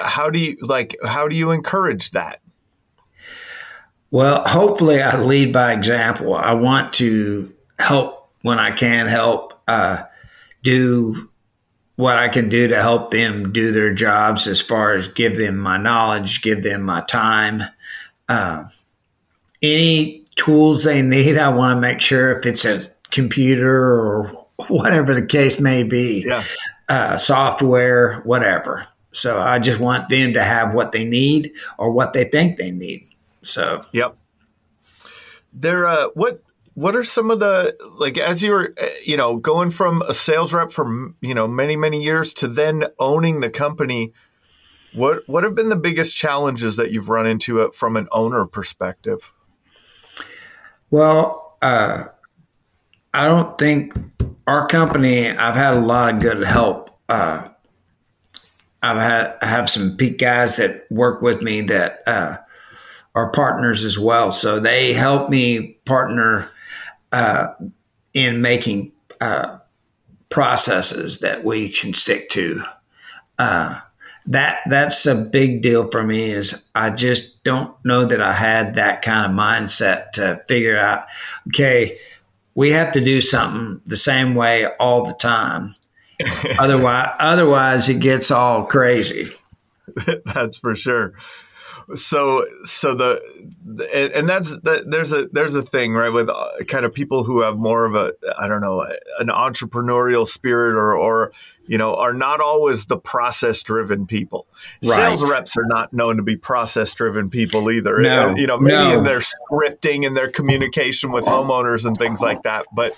how 0.03 0.29
do 0.29 0.39
you 0.39 0.59
like 0.61 0.95
how 1.03 1.27
do 1.27 1.35
you 1.35 1.51
encourage 1.51 2.11
that? 2.11 2.41
Well, 4.11 4.45
hopefully, 4.47 5.01
I 5.01 5.19
lead 5.19 5.51
by 5.51 5.73
example. 5.73 6.35
I 6.35 6.53
want 6.53 6.93
to 6.95 7.53
help 7.79 8.29
when 8.43 8.59
I 8.59 8.71
can 8.71 9.07
help, 9.07 9.55
uh, 9.67 10.03
do 10.63 11.31
what 11.97 12.19
I 12.19 12.29
can 12.29 12.51
do 12.51 12.69
to 12.69 12.83
help 12.83 13.11
them 13.11 13.53
do 13.53 13.73
their 13.73 13.95
jobs 13.95 14.47
as 14.47 14.61
far 14.61 14.95
as 14.95 15.09
give 15.09 15.37
them 15.37 15.57
my 15.57 15.79
knowledge, 15.79 16.43
give 16.43 16.63
them 16.63 16.83
my 16.83 17.01
time. 17.01 17.63
Uh, 18.29 18.65
any 19.63 20.24
tools 20.37 20.85
they 20.85 21.03
need, 21.03 21.39
I 21.39 21.49
want 21.49 21.77
to 21.77 21.81
make 21.81 22.01
sure 22.01 22.33
if 22.39 22.47
it's 22.47 22.65
a 22.65 22.91
computer 23.11 23.75
or 23.75 24.47
whatever 24.69 25.15
the 25.15 25.27
case 25.27 25.61
may 25.61 25.83
be, 25.83 26.25
yeah. 26.27 26.43
uh, 26.89 27.17
software, 27.17 28.21
whatever. 28.21 28.87
So 29.13 29.41
I 29.41 29.59
just 29.59 29.79
want 29.79 30.09
them 30.09 30.33
to 30.35 30.43
have 30.43 30.75
what 30.75 30.93
they 30.93 31.05
need 31.05 31.53
or 31.79 31.91
what 31.91 32.13
they 32.13 32.25
think 32.25 32.57
they 32.57 32.71
need. 32.71 33.07
So, 33.43 33.85
yep. 33.93 34.17
There, 35.53 35.87
uh, 35.87 36.09
what 36.15 36.43
what 36.75 36.97
are 36.97 37.05
some 37.05 37.31
of 37.31 37.39
the 37.39 37.77
like 37.99 38.19
as 38.19 38.43
you 38.43 38.51
were 38.51 38.75
eh, 38.77 38.91
you 39.05 39.17
know 39.17 39.37
going 39.37 39.71
from 39.71 40.03
a 40.03 40.15
sales 40.15 40.53
rep 40.53 40.71
for 40.71 41.15
you 41.21 41.35
know 41.35 41.47
many 41.47 41.77
many 41.77 42.03
years 42.03 42.35
to 42.35 42.49
then 42.49 42.85
owning 42.99 43.41
the 43.41 43.51
company 43.51 44.13
what 44.93 45.23
what 45.29 45.45
have 45.45 45.55
been 45.55 45.69
the 45.69 45.77
biggest 45.77 46.17
challenges 46.17 46.77
that 46.77 46.91
you've 46.91 47.09
run 47.09 47.27
into 47.27 47.61
it 47.61 47.75
from 47.75 47.97
an 47.97 48.09
owner 48.13 48.45
perspective 48.47 49.33
well 50.95 51.57
uh, 51.63 52.05
i 53.13 53.27
don't 53.27 53.59
think 53.59 53.95
our 54.47 54.67
company 54.69 55.29
i've 55.31 55.57
had 55.57 55.75
a 55.75 55.81
lot 55.81 56.15
of 56.15 56.21
good 56.21 56.45
help 56.45 56.91
uh, 57.09 57.49
i've 58.83 58.99
had 58.99 59.37
I 59.43 59.47
have 59.47 59.69
some 59.69 59.97
peak 59.97 60.19
guys 60.19 60.57
that 60.57 60.87
work 60.91 61.21
with 61.21 61.43
me 61.43 61.63
that 61.63 62.03
uh, 62.07 62.37
are 63.15 63.31
partners 63.31 63.85
as 63.85 63.99
well 63.99 64.33
so 64.33 64.61
they 64.61 64.93
help 64.93 65.29
me 65.29 65.79
partner 65.85 66.51
uh, 67.15 67.49
in 68.13 68.41
making 68.43 68.93
uh, 69.21 69.59
processes 70.31 71.21
that 71.21 71.45
we 71.45 71.69
can 71.69 71.95
stick 71.95 72.29
to. 72.31 72.63
Uh, 73.39 73.79
that 74.27 74.59
that's 74.69 75.07
a 75.07 75.15
big 75.15 75.63
deal 75.63 75.89
for 75.91 76.03
me. 76.03 76.31
Is 76.31 76.65
I 76.75 76.91
just 76.91 77.34
don't 77.45 77.75
know 77.85 78.05
that 78.05 78.21
I 78.21 78.33
had 78.33 78.75
that 78.75 79.03
kind 79.03 79.31
of 79.31 79.39
mindset 79.39 80.13
to 80.13 80.43
figure 80.49 80.79
out. 80.79 81.07
Okay, 81.49 81.99
we 82.55 82.73
have 82.73 82.93
to 82.93 83.01
do 83.01 83.21
something 83.21 83.81
the 83.85 83.97
same 83.97 84.35
way 84.35 84.67
all 84.81 85.05
the 85.05 85.15
time. 85.15 85.77
otherwise, 86.59 87.11
otherwise 87.19 87.89
it 87.89 88.01
gets 88.01 88.31
all 88.31 88.65
crazy. 88.65 89.31
That's 90.25 90.57
for 90.57 90.75
sure 90.75 91.15
so 91.95 92.47
so 92.65 92.95
the 92.95 93.21
and, 93.93 94.13
and 94.13 94.29
that's 94.29 94.57
that 94.61 94.91
there's 94.91 95.13
a 95.13 95.29
there's 95.33 95.55
a 95.55 95.63
thing 95.63 95.93
right 95.93 96.09
with 96.09 96.29
uh, 96.29 96.65
kind 96.67 96.85
of 96.85 96.95
people 96.95 97.25
who 97.25 97.43
have 97.43 97.57
more 97.57 97.85
of 97.85 97.95
a 97.95 98.13
I 98.39 98.49
don't 98.49 98.61
know 98.61 98.81
an 99.19 99.29
entrepreneurial 99.29 100.27
spirit 100.27 100.77
or 100.77 100.97
or 100.97 101.33
you 101.67 101.77
know 101.77 101.95
are 101.95 102.15
not 102.15 102.41
always 102.41 102.87
the 102.87 102.97
process 102.97 103.63
driven 103.63 104.07
people. 104.07 104.47
Right. 104.83 104.97
Sales 104.97 105.23
reps 105.23 105.57
are 105.57 105.67
not 105.67 105.93
known 105.93 106.17
to 106.17 106.23
be 106.23 106.37
process 106.37 106.95
driven 106.95 107.29
people 107.29 107.71
either. 107.71 107.99
No, 108.01 108.35
you 108.35 108.47
know 108.47 108.59
maybe 108.59 108.77
no. 108.77 108.99
in 108.99 109.05
their 109.05 109.21
scripting 109.21 110.07
and 110.07 110.15
their 110.15 110.31
communication 110.31 111.13
with 111.13 111.25
homeowners 111.25 111.85
and 111.85 111.97
things 111.97 112.21
like 112.21 112.43
that, 112.45 112.67
but 112.75 112.97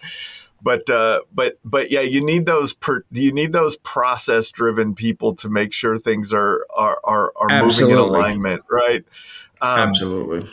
but 0.62 0.88
uh, 0.90 1.20
but 1.32 1.58
but 1.64 1.90
yeah, 1.90 2.00
you 2.00 2.24
need 2.24 2.46
those 2.46 2.72
per, 2.72 3.04
you 3.10 3.32
need 3.32 3.52
those 3.52 3.76
process 3.78 4.50
driven 4.50 4.94
people 4.94 5.34
to 5.36 5.48
make 5.48 5.72
sure 5.72 5.98
things 5.98 6.32
are 6.32 6.66
are 6.74 7.00
are, 7.04 7.32
are 7.36 7.62
moving 7.62 7.90
in 7.90 7.98
alignment, 7.98 8.62
right? 8.70 9.04
Um, 9.60 9.78
Absolutely. 9.78 10.48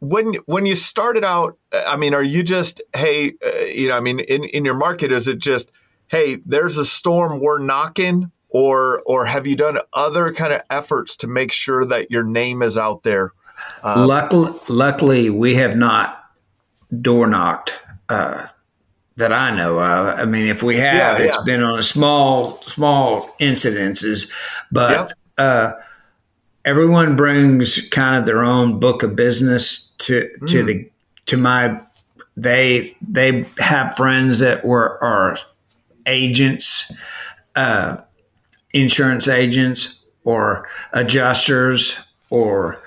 When 0.00 0.34
when 0.46 0.66
you 0.66 0.76
started 0.76 1.24
out, 1.24 1.58
I 1.72 1.96
mean, 1.96 2.14
are 2.14 2.22
you 2.22 2.42
just 2.42 2.80
hey, 2.94 3.32
uh, 3.44 3.64
you 3.64 3.88
know, 3.88 3.96
I 3.96 4.00
mean, 4.00 4.20
in 4.20 4.44
in 4.44 4.64
your 4.64 4.74
market, 4.74 5.10
is 5.10 5.26
it 5.26 5.38
just 5.38 5.70
hey, 6.08 6.36
there's 6.46 6.78
a 6.78 6.84
storm, 6.84 7.40
we're 7.40 7.58
knocking, 7.58 8.30
or 8.48 9.02
or 9.06 9.24
have 9.24 9.46
you 9.46 9.56
done 9.56 9.78
other 9.92 10.32
kind 10.32 10.52
of 10.52 10.62
efforts 10.70 11.16
to 11.16 11.26
make 11.26 11.52
sure 11.52 11.84
that 11.84 12.10
your 12.10 12.22
name 12.22 12.62
is 12.62 12.78
out 12.78 13.02
there? 13.02 13.32
Um, 13.82 14.06
luckily, 14.06 14.52
luckily, 14.68 15.30
we 15.30 15.56
have 15.56 15.76
not 15.76 16.24
door 17.00 17.26
knocked. 17.26 17.78
Uh, 18.08 18.46
that 19.18 19.32
I 19.32 19.54
know 19.54 19.78
of. 19.80 20.18
I 20.18 20.24
mean, 20.24 20.46
if 20.46 20.62
we 20.62 20.76
have, 20.78 21.18
Yeah, 21.18 21.26
it's 21.26 21.36
yeah. 21.36 21.42
been 21.44 21.62
on 21.62 21.78
a 21.78 21.82
small, 21.82 22.60
small 22.62 23.34
incidences, 23.40 24.30
but 24.70 24.90
Yep. 24.90 25.10
uh, 25.38 25.72
everyone 26.64 27.16
brings 27.16 27.80
kind 27.88 28.16
of 28.16 28.26
their 28.26 28.42
own 28.44 28.78
book 28.78 29.02
of 29.02 29.16
business 29.16 29.90
to 29.98 30.28
Mm. 30.40 30.46
to 30.48 30.62
the 30.62 30.90
to 31.26 31.36
my. 31.36 31.80
They 32.36 32.96
they 33.02 33.44
have 33.58 33.96
friends 33.96 34.38
that 34.38 34.64
were 34.64 35.02
are 35.02 35.36
agents, 36.06 36.92
uh, 37.56 37.96
insurance 38.72 39.26
agents, 39.26 40.00
or 40.22 40.68
adjusters, 40.92 41.98
or 42.30 42.78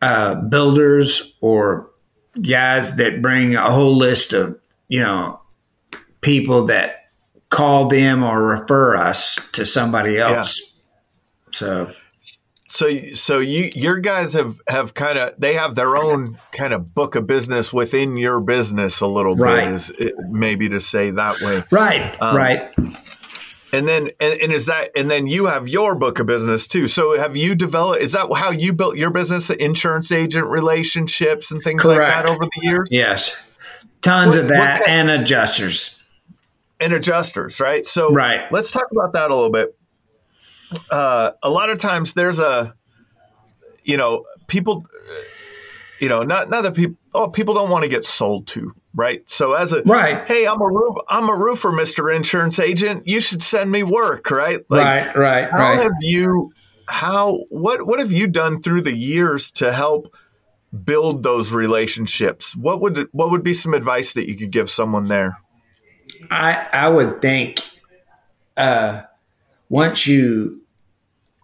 uh, 0.00 0.36
builders, 0.36 1.34
or 1.42 1.90
guys 2.40 2.96
that 2.96 3.20
bring 3.20 3.54
a 3.54 3.70
whole 3.70 3.94
list 3.94 4.32
of 4.32 4.58
you 4.88 5.00
know 5.00 5.38
people 6.26 6.64
that 6.66 7.04
call 7.50 7.86
them 7.86 8.22
or 8.24 8.42
refer 8.42 8.96
us 8.96 9.38
to 9.52 9.64
somebody 9.64 10.18
else. 10.18 10.60
So 11.52 11.88
So, 12.68 12.90
so 13.14 13.38
you, 13.38 13.70
your 13.74 13.98
guys 14.00 14.32
have 14.34 14.60
have 14.68 14.92
kind 14.92 15.16
of 15.16 15.34
they 15.38 15.54
have 15.54 15.76
their 15.76 15.96
own 15.96 16.38
kind 16.52 16.74
of 16.74 16.92
book 16.94 17.14
of 17.14 17.26
business 17.26 17.72
within 17.72 18.16
your 18.16 18.40
business 18.40 19.00
a 19.00 19.06
little 19.06 19.36
Right. 19.36 19.66
bit, 19.66 19.74
is 19.74 19.90
it, 19.90 20.14
maybe 20.28 20.68
to 20.68 20.80
say 20.80 21.12
that 21.12 21.40
way. 21.40 21.62
right, 21.70 22.14
Um, 22.20 22.36
right. 22.36 22.74
And 23.72 23.86
then, 23.88 24.10
and, 24.20 24.40
and 24.40 24.52
is 24.52 24.66
that, 24.66 24.90
and 24.96 25.10
then 25.10 25.26
you 25.26 25.46
have 25.46 25.68
your 25.68 25.94
book 25.96 26.18
of 26.18 26.26
business 26.26 26.66
too. 26.66 26.86
So, 26.88 27.18
have 27.18 27.36
you 27.36 27.54
developed? 27.54 28.00
Is 28.02 28.12
that 28.12 28.26
how 28.36 28.50
you 28.50 28.72
built 28.72 28.96
your 28.96 29.10
business? 29.10 29.50
Insurance 29.50 30.10
agent 30.12 30.46
relationships 30.48 31.50
and 31.50 31.62
things 31.62 31.84
like 31.84 31.98
that 31.98 32.28
over 32.30 32.44
the 32.44 32.60
years, 32.62 32.88
Yes, 32.90 33.36
tons 34.02 34.36
What- 34.36 34.44
of 34.44 34.48
that 34.50 34.86
and 34.88 35.08
adjusters. 35.10 35.98
And 36.80 36.92
adjusters, 36.92 37.60
right? 37.60 37.84
So, 37.84 38.12
Right. 38.12 38.50
Let's 38.50 38.70
talk 38.70 38.86
about 38.92 39.12
that 39.14 39.30
a 39.30 39.34
little 39.34 39.50
bit. 39.50 39.76
Uh, 40.90 41.32
a 41.42 41.50
lot 41.50 41.70
of 41.70 41.78
times, 41.78 42.12
there's 42.14 42.38
a, 42.38 42.74
you 43.84 43.96
know, 43.96 44.24
people, 44.48 44.84
you 46.00 46.08
know, 46.08 46.22
not 46.22 46.50
not 46.50 46.62
that 46.62 46.74
people, 46.74 46.96
oh, 47.14 47.28
people 47.28 47.54
don't 47.54 47.70
want 47.70 47.84
to 47.84 47.88
get 47.88 48.04
sold 48.04 48.48
to, 48.48 48.72
right? 48.94 49.22
So, 49.30 49.54
as 49.54 49.72
a 49.72 49.82
Right. 49.84 50.26
hey, 50.26 50.46
I'm 50.46 50.60
a 50.60 50.66
roof, 50.66 50.96
I'm 51.08 51.28
a 51.28 51.34
roofer, 51.36 51.70
Mister 51.72 52.10
Insurance 52.10 52.58
Agent. 52.58 53.06
You 53.06 53.20
should 53.20 53.42
send 53.42 53.70
me 53.70 53.82
work, 53.82 54.30
right? 54.30 54.60
right, 54.68 55.16
right, 55.16 55.48
How 55.50 55.58
right. 55.58 55.80
have 55.82 55.92
you 56.00 56.50
how 56.88 57.40
what 57.48 57.86
what 57.86 57.98
have 57.98 58.12
you 58.12 58.26
done 58.26 58.62
through 58.62 58.82
the 58.82 58.96
years 58.96 59.50
to 59.52 59.72
help 59.72 60.14
build 60.84 61.22
those 61.22 61.52
relationships? 61.52 62.54
What 62.56 62.80
would 62.80 63.08
what 63.12 63.30
would 63.30 63.42
be 63.42 63.54
some 63.54 63.74
advice 63.74 64.12
that 64.14 64.28
you 64.28 64.36
could 64.36 64.50
give 64.50 64.70
someone 64.70 65.06
there? 65.08 65.38
I 66.30 66.66
I 66.72 66.88
would 66.88 67.20
think 67.20 67.60
uh, 68.56 69.02
once 69.68 70.06
you 70.06 70.62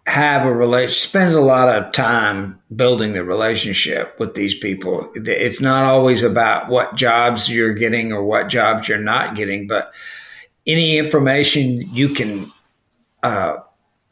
have 0.05 0.45
a 0.45 0.53
relation, 0.53 0.93
spend 0.93 1.33
a 1.33 1.41
lot 1.41 1.69
of 1.69 1.91
time 1.93 2.59
building 2.75 3.13
the 3.13 3.23
relationship 3.23 4.19
with 4.19 4.35
these 4.35 4.53
people. 4.55 5.09
It's 5.15 5.61
not 5.61 5.85
always 5.85 6.23
about 6.23 6.69
what 6.69 6.95
jobs 6.95 7.49
you're 7.53 7.73
getting 7.73 8.11
or 8.11 8.23
what 8.23 8.49
jobs 8.49 8.89
you're 8.89 8.97
not 8.97 9.35
getting, 9.35 9.67
but 9.67 9.93
any 10.67 10.97
information 10.97 11.81
you 11.93 12.09
can 12.09 12.51
uh, 13.21 13.57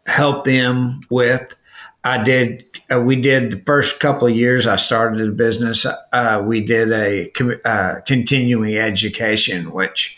help 0.06 0.46
them 0.46 1.02
with. 1.10 1.56
I 2.04 2.24
did. 2.24 2.66
Uh, 2.92 3.00
we 3.02 3.16
did 3.16 3.52
the 3.52 3.60
first 3.66 4.00
couple 4.00 4.28
of 4.28 4.36
years 4.36 4.66
I 4.66 4.76
started 4.78 5.22
a 5.28 5.32
business. 5.32 5.86
Uh, 5.86 6.42
we 6.44 6.62
did 6.62 6.92
a 6.92 7.30
com- 7.30 7.60
uh, 7.64 7.96
continuing 8.08 8.76
education, 8.76 9.72
which 9.72 10.18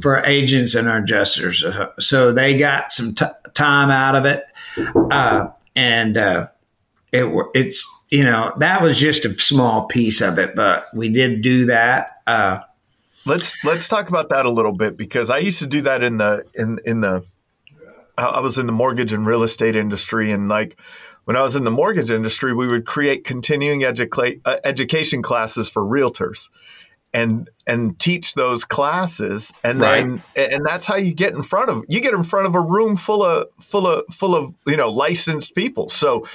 for 0.00 0.24
agents 0.24 0.74
and 0.74 0.88
our 0.88 0.98
adjusters. 0.98 1.62
Uh, 1.62 1.90
so 1.98 2.32
they 2.32 2.56
got 2.56 2.90
some 2.90 3.14
t- 3.14 3.26
time 3.52 3.90
out 3.90 4.14
of 4.16 4.24
it, 4.24 4.44
uh, 5.10 5.48
and 5.76 6.16
uh, 6.16 6.46
it 7.12 7.26
it's 7.54 7.86
you 8.10 8.24
know 8.24 8.54
that 8.56 8.80
was 8.80 8.98
just 8.98 9.26
a 9.26 9.32
small 9.38 9.86
piece 9.86 10.22
of 10.22 10.38
it, 10.38 10.56
but 10.56 10.86
we 10.94 11.10
did 11.10 11.42
do 11.42 11.66
that. 11.66 12.22
Uh, 12.26 12.60
Let's 13.26 13.54
let's 13.64 13.86
talk 13.86 14.08
about 14.08 14.30
that 14.30 14.46
a 14.46 14.50
little 14.50 14.72
bit 14.72 14.96
because 14.96 15.28
I 15.28 15.38
used 15.38 15.58
to 15.58 15.66
do 15.66 15.82
that 15.82 16.02
in 16.02 16.16
the 16.16 16.46
in 16.54 16.80
in 16.86 17.02
the 17.02 17.22
I 18.16 18.40
was 18.40 18.56
in 18.56 18.64
the 18.64 18.72
mortgage 18.72 19.12
and 19.12 19.26
real 19.26 19.42
estate 19.42 19.76
industry 19.76 20.32
and 20.32 20.48
like 20.48 20.78
when 21.30 21.36
I 21.36 21.42
was 21.42 21.54
in 21.54 21.62
the 21.62 21.70
mortgage 21.70 22.10
industry 22.10 22.52
we 22.52 22.66
would 22.66 22.86
create 22.86 23.22
continuing 23.22 23.82
educa- 23.82 24.40
uh, 24.44 24.56
education 24.64 25.22
classes 25.22 25.68
for 25.68 25.80
realtors 25.80 26.48
and 27.14 27.48
and 27.68 27.96
teach 28.00 28.34
those 28.34 28.64
classes 28.64 29.52
and 29.62 29.80
then 29.80 30.24
and 30.34 30.66
that's 30.66 30.86
how 30.86 30.96
you 30.96 31.14
get 31.14 31.32
in 31.32 31.44
front 31.44 31.70
of 31.70 31.84
you 31.86 32.00
get 32.00 32.14
in 32.14 32.24
front 32.24 32.48
of 32.48 32.56
a 32.56 32.60
room 32.60 32.96
full 32.96 33.22
of 33.22 33.46
full 33.60 33.86
of 33.86 34.02
full 34.12 34.34
of 34.34 34.52
you 34.66 34.76
know 34.76 34.88
licensed 34.90 35.54
people. 35.54 35.88
So 35.88 36.26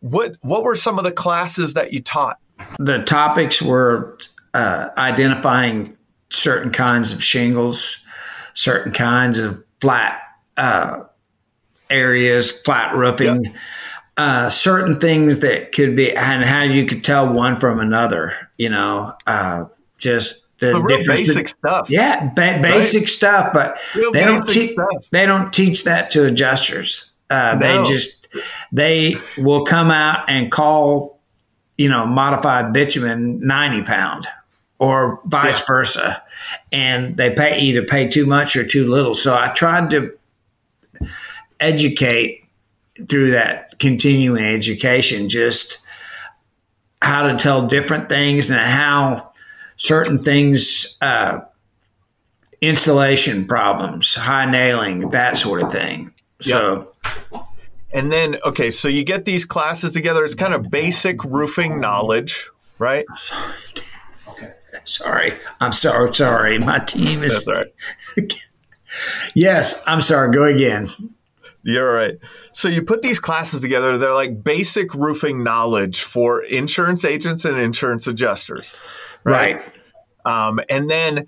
what 0.00 0.36
what 0.42 0.64
were 0.64 0.74
some 0.74 0.98
of 0.98 1.04
the 1.04 1.12
classes 1.12 1.74
that 1.74 1.92
you 1.92 2.02
taught? 2.02 2.40
The 2.80 3.04
topics 3.04 3.62
were 3.62 4.18
uh, 4.52 4.88
identifying 4.98 5.96
certain 6.30 6.72
kinds 6.72 7.12
of 7.12 7.22
shingles, 7.22 7.98
certain 8.54 8.90
kinds 8.90 9.38
of 9.38 9.62
flat 9.80 10.20
uh, 10.56 11.04
areas, 11.88 12.50
flat 12.50 12.96
roofing, 12.96 13.54
uh, 14.16 14.48
certain 14.50 15.00
things 15.00 15.40
that 15.40 15.72
could 15.72 15.96
be, 15.96 16.12
and 16.16 16.44
how 16.44 16.62
you 16.62 16.86
could 16.86 17.02
tell 17.04 17.32
one 17.32 17.58
from 17.60 17.80
another. 17.80 18.32
You 18.56 18.68
know, 18.70 19.12
uh, 19.26 19.64
just 19.98 20.40
the 20.58 20.72
difference. 20.86 21.22
basic 21.26 21.48
stuff 21.48 21.90
yeah, 21.90 22.30
ba- 22.34 22.60
basic 22.62 23.08
stuff, 23.08 23.52
but 23.52 23.78
Real 23.94 24.12
they 24.12 24.24
don't 24.24 24.48
teach. 24.48 24.76
They 25.10 25.26
don't 25.26 25.52
teach 25.52 25.84
that 25.84 26.10
to 26.10 26.24
adjusters. 26.24 27.12
Uh, 27.28 27.56
No. 27.60 27.82
They 27.84 27.90
just 27.90 28.28
they 28.72 29.16
will 29.36 29.64
come 29.64 29.90
out 29.90 30.28
and 30.28 30.50
call, 30.50 31.18
you 31.76 31.88
know, 31.88 32.06
modified 32.06 32.72
bitumen 32.72 33.40
ninety 33.44 33.82
pound, 33.82 34.28
or 34.78 35.20
vice 35.24 35.58
Yeah. 35.58 35.64
versa, 35.66 36.22
and 36.70 37.16
they 37.16 37.30
pay 37.30 37.58
either 37.60 37.82
pay 37.82 38.06
too 38.06 38.26
much 38.26 38.54
or 38.56 38.64
too 38.64 38.88
little. 38.88 39.14
So 39.14 39.34
I 39.34 39.48
tried 39.48 39.90
to 39.90 40.12
educate 41.60 42.43
through 43.08 43.32
that 43.32 43.74
continuing 43.78 44.44
education 44.44 45.28
just 45.28 45.78
how 47.02 47.30
to 47.30 47.36
tell 47.36 47.66
different 47.66 48.08
things 48.08 48.50
and 48.50 48.60
how 48.60 49.32
certain 49.76 50.22
things 50.22 50.96
uh, 51.02 51.40
installation 52.60 53.46
problems 53.46 54.14
high 54.14 54.48
nailing 54.48 55.10
that 55.10 55.36
sort 55.36 55.60
of 55.62 55.70
thing 55.72 56.12
so 56.40 56.92
And 57.92 58.10
then, 58.10 58.38
okay, 58.44 58.72
so 58.72 58.88
you 58.88 59.04
get 59.04 59.24
these 59.24 59.44
classes 59.44 59.92
together. 59.92 60.24
It's 60.24 60.34
kind 60.34 60.52
of 60.52 60.68
basic 60.68 61.22
roofing 61.22 61.80
knowledge, 61.80 62.50
right? 62.78 63.06
sorry 64.84 65.38
i'm 65.60 65.72
sorry 65.72 66.14
sorry 66.14 66.58
my 66.58 66.78
team 66.80 67.22
is 67.22 67.44
That's 67.44 67.48
all 67.48 67.54
right. 67.54 68.32
yes 69.34 69.82
i'm 69.86 70.00
sorry 70.00 70.30
go 70.34 70.44
again 70.44 70.88
You're 71.64 71.94
right. 71.94 72.16
So 72.52 72.68
you 72.68 72.82
put 72.82 73.00
these 73.02 73.18
classes 73.18 73.60
together. 73.62 73.96
They're 73.96 74.12
like 74.14 74.44
basic 74.44 74.94
roofing 74.94 75.42
knowledge 75.42 76.02
for 76.02 76.42
insurance 76.42 77.04
agents 77.04 77.44
and 77.44 77.58
insurance 77.58 78.06
adjusters, 78.06 78.76
right? 79.24 79.56
right 79.56 79.72
Um, 80.26 80.60
and 80.68 80.90
then, 80.90 81.26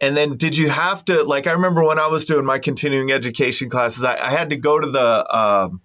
and 0.00 0.16
then, 0.16 0.36
did 0.36 0.56
you 0.56 0.68
have 0.68 1.04
to 1.06 1.24
like? 1.24 1.46
I 1.46 1.52
remember 1.52 1.82
when 1.82 1.98
I 1.98 2.06
was 2.06 2.24
doing 2.24 2.44
my 2.44 2.58
continuing 2.58 3.10
education 3.12 3.68
classes, 3.70 4.04
I, 4.04 4.16
I 4.16 4.30
had 4.30 4.50
to 4.50 4.56
go 4.56 4.78
to 4.78 4.90
the 4.90 5.36
um, 5.36 5.80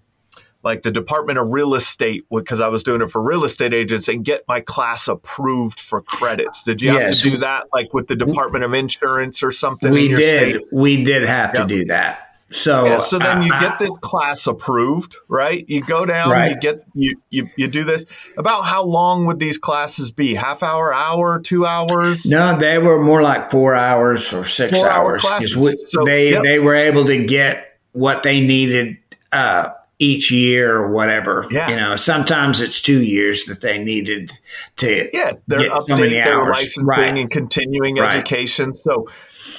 like 0.63 0.81
the 0.83 0.91
Department 0.91 1.39
of 1.39 1.47
Real 1.49 1.73
Estate 1.75 2.23
because 2.31 2.61
I 2.61 2.67
was 2.67 2.83
doing 2.83 3.01
it 3.01 3.09
for 3.09 3.21
real 3.21 3.43
estate 3.43 3.73
agents 3.73 4.07
and 4.07 4.23
get 4.23 4.43
my 4.47 4.61
class 4.61 5.07
approved 5.07 5.79
for 5.79 6.01
credits. 6.01 6.63
Did 6.63 6.81
you 6.81 6.91
have 6.91 7.01
Yes. 7.01 7.21
to 7.21 7.31
do 7.31 7.37
that 7.37 7.67
like 7.73 7.93
with 7.93 8.07
the 8.07 8.15
Department 8.15 8.63
of 8.63 8.73
Insurance 8.73 9.43
or 9.43 9.51
something? 9.51 9.91
we 9.91 10.05
in 10.05 10.09
your 10.11 10.19
did 10.19 10.55
State? 10.57 10.67
we 10.71 11.03
did 11.03 11.23
have 11.23 11.51
Yep. 11.55 11.67
to 11.67 11.75
do 11.75 11.85
that 11.85 12.22
so 12.53 12.85
Yeah, 12.85 12.99
so 12.99 13.19
then 13.19 13.41
you 13.41 13.53
uh, 13.53 13.59
get 13.59 13.79
this 13.79 13.95
class 13.97 14.47
approved, 14.47 15.17
right? 15.27 15.65
You 15.67 15.81
go 15.81 16.05
down, 16.05 16.49
you 16.49 16.55
get 16.57 16.83
you, 16.93 17.17
you 17.29 17.49
you 17.57 17.67
do 17.67 17.83
this. 17.83 18.05
About 18.37 18.61
how 18.61 18.83
long 18.83 19.25
would 19.25 19.39
these 19.39 19.57
classes 19.57 20.11
be? 20.11 20.35
Half 20.35 20.63
hour, 20.63 20.93
hour, 20.93 21.39
two 21.41 21.65
hours? 21.65 22.25
No, 22.25 22.57
they 22.57 22.77
were 22.77 23.01
more 23.01 23.21
like 23.21 23.49
four 23.51 23.75
hours 23.75 24.33
or 24.33 24.45
six 24.45 24.79
Four-hour 24.79 25.11
hours. 25.13 25.21
'cause 25.23 25.29
classes. 25.29 25.57
we- 25.57 25.85
So, 25.89 26.05
they 26.05 26.31
yep. 26.31 26.43
they 26.43 26.59
were 26.59 26.75
able 26.75 27.05
to 27.05 27.23
get 27.25 27.77
what 27.91 28.23
they 28.23 28.39
needed 28.39 28.97
uh, 29.31 29.69
each 30.03 30.31
year 30.31 30.75
or 30.75 30.91
whatever. 30.91 31.45
Yeah. 31.49 31.69
You 31.69 31.75
know, 31.77 31.95
sometimes 31.95 32.59
it's 32.59 32.81
two 32.81 33.01
years 33.01 33.45
that 33.45 33.61
they 33.61 33.77
needed 33.81 34.31
to. 34.77 35.09
Yeah, 35.13 35.33
they're 35.47 35.59
Get 35.59 35.69
so 35.69 35.75
updating 35.77 35.99
many 35.99 36.13
their 36.15 36.35
hours. 36.41 36.47
licensing 36.57 36.85
Right. 36.85 37.17
and 37.17 37.29
continuing 37.31 37.95
Right. 37.97 38.13
education. 38.13 38.75
So, 38.75 39.07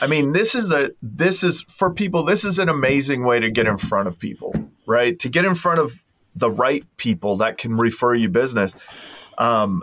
I 0.02 0.07
mean, 0.07 0.33
this 0.33 0.54
is 0.54 0.70
a 0.70 0.90
this 1.02 1.42
is 1.42 1.64
for 1.68 1.92
people. 1.92 2.22
This 2.24 2.44
is 2.44 2.59
an 2.59 2.68
amazing 2.68 3.24
way 3.24 3.40
to 3.40 3.50
get 3.50 3.66
in 3.66 3.78
front 3.78 4.07
of 4.09 4.18
people, 4.18 4.54
right? 4.87 5.18
To 5.20 5.28
get 5.28 5.44
in 5.44 5.54
front 5.54 5.78
of 5.80 6.02
the 6.37 6.50
right 6.50 6.85
people 6.98 7.37
that 7.38 7.57
can 7.59 7.76
refer 7.76 8.14
you 8.14 8.28
business. 8.28 8.74
Um, 9.38 9.83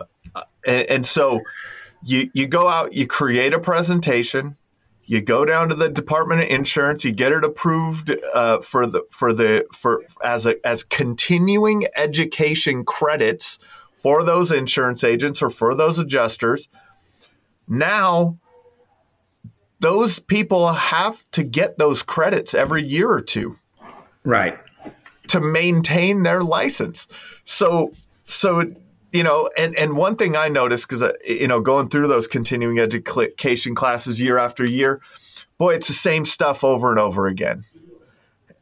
and, 0.66 0.86
and 0.90 1.06
so 1.06 1.40
you 2.04 2.30
you 2.34 2.46
go 2.46 2.68
out, 2.68 2.92
you 2.92 3.06
create 3.06 3.52
a 3.52 3.58
presentation, 3.58 4.56
You 5.12 5.20
go 5.20 5.44
down 5.44 5.68
to 5.68 5.74
the 5.74 5.90
Department 5.90 6.40
of 6.40 6.48
Insurance, 6.48 7.04
you 7.04 7.12
get 7.12 7.32
it 7.32 7.44
approved 7.44 8.16
uh, 8.32 8.62
for 8.62 8.86
the 8.86 9.02
for 9.10 9.34
the 9.34 9.66
for 9.70 10.02
as 10.24 10.46
a 10.46 10.66
as 10.66 10.82
continuing 10.84 11.84
education 11.96 12.82
credits 12.82 13.58
for 13.94 14.24
those 14.24 14.50
insurance 14.50 15.04
agents 15.04 15.42
or 15.42 15.50
for 15.50 15.74
those 15.74 15.98
adjusters. 15.98 16.70
Now, 17.68 18.38
those 19.80 20.18
people 20.18 20.72
have 20.72 21.22
to 21.32 21.44
get 21.44 21.76
those 21.76 22.02
credits 22.02 22.54
every 22.54 22.82
year 22.82 23.10
or 23.10 23.20
two. 23.20 23.56
Right. 24.24 24.58
To 25.28 25.42
maintain 25.42 26.22
their 26.22 26.42
license. 26.42 27.06
So, 27.44 27.92
so, 28.22 28.74
you 29.12 29.22
know, 29.22 29.50
and, 29.56 29.76
and 29.76 29.96
one 29.96 30.16
thing 30.16 30.36
I 30.36 30.48
noticed, 30.48 30.88
because, 30.88 31.02
uh, 31.02 31.12
you 31.26 31.46
know, 31.46 31.60
going 31.60 31.88
through 31.88 32.08
those 32.08 32.26
continuing 32.26 32.78
education 32.78 33.74
classes 33.74 34.18
year 34.18 34.38
after 34.38 34.64
year, 34.64 35.00
boy, 35.58 35.74
it's 35.74 35.88
the 35.88 35.94
same 35.94 36.24
stuff 36.24 36.64
over 36.64 36.90
and 36.90 36.98
over 36.98 37.26
again. 37.26 37.64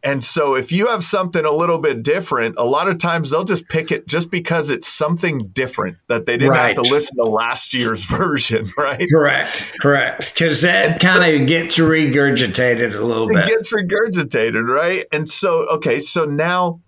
And 0.03 0.25
so 0.25 0.55
if 0.55 0.73
you 0.73 0.87
have 0.87 1.05
something 1.05 1.45
a 1.45 1.51
little 1.51 1.79
bit 1.79 2.03
different, 2.03 2.55
a 2.57 2.65
lot 2.65 2.89
of 2.89 2.99
times 2.99 3.31
they'll 3.31 3.45
just 3.45 3.69
pick 3.69 3.91
it 3.91 4.07
just 4.07 4.31
because 4.31 4.71
it's 4.71 4.89
something 4.89 5.51
different 5.53 5.99
that 6.09 6.25
they 6.25 6.39
didn't 6.39 6.53
right. 6.53 6.77
have 6.77 6.85
to 6.85 6.91
listen 6.91 7.17
to 7.17 7.25
last 7.25 7.75
year's 7.75 8.05
version, 8.07 8.73
right? 8.79 9.07
Correct, 9.11 9.65
correct. 9.81 10.33
Because 10.33 10.63
that 10.63 11.01
kind 11.01 11.43
of 11.43 11.47
gets 11.47 11.77
regurgitated 11.77 12.95
a 12.95 13.05
little 13.05 13.29
bit. 13.29 13.41
It 13.41 13.49
gets 13.49 13.73
regurgitated, 13.73 14.67
right? 14.67 15.05
And 15.13 15.29
so, 15.29 15.67
okay, 15.75 16.01
so 16.01 16.25
now 16.25 16.81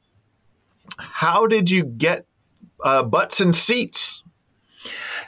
how 0.97 1.47
did 1.47 1.71
you 1.71 1.85
get 1.85 2.25
uh, 2.85 3.03
butts 3.03 3.41
and 3.41 3.55
seats? 3.55 4.23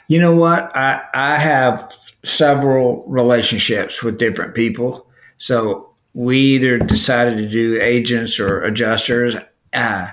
You 0.07 0.19
know 0.19 0.35
what? 0.35 0.75
I, 0.75 1.01
I 1.13 1.37
have 1.37 1.91
several 2.23 3.03
relationships 3.07 4.03
with 4.03 4.17
different 4.17 4.55
people. 4.55 5.07
So 5.37 5.91
we 6.13 6.37
either 6.37 6.77
decided 6.77 7.37
to 7.37 7.49
do 7.49 7.79
agents 7.81 8.39
or 8.39 8.63
adjusters. 8.63 9.35
Uh, 9.73 10.07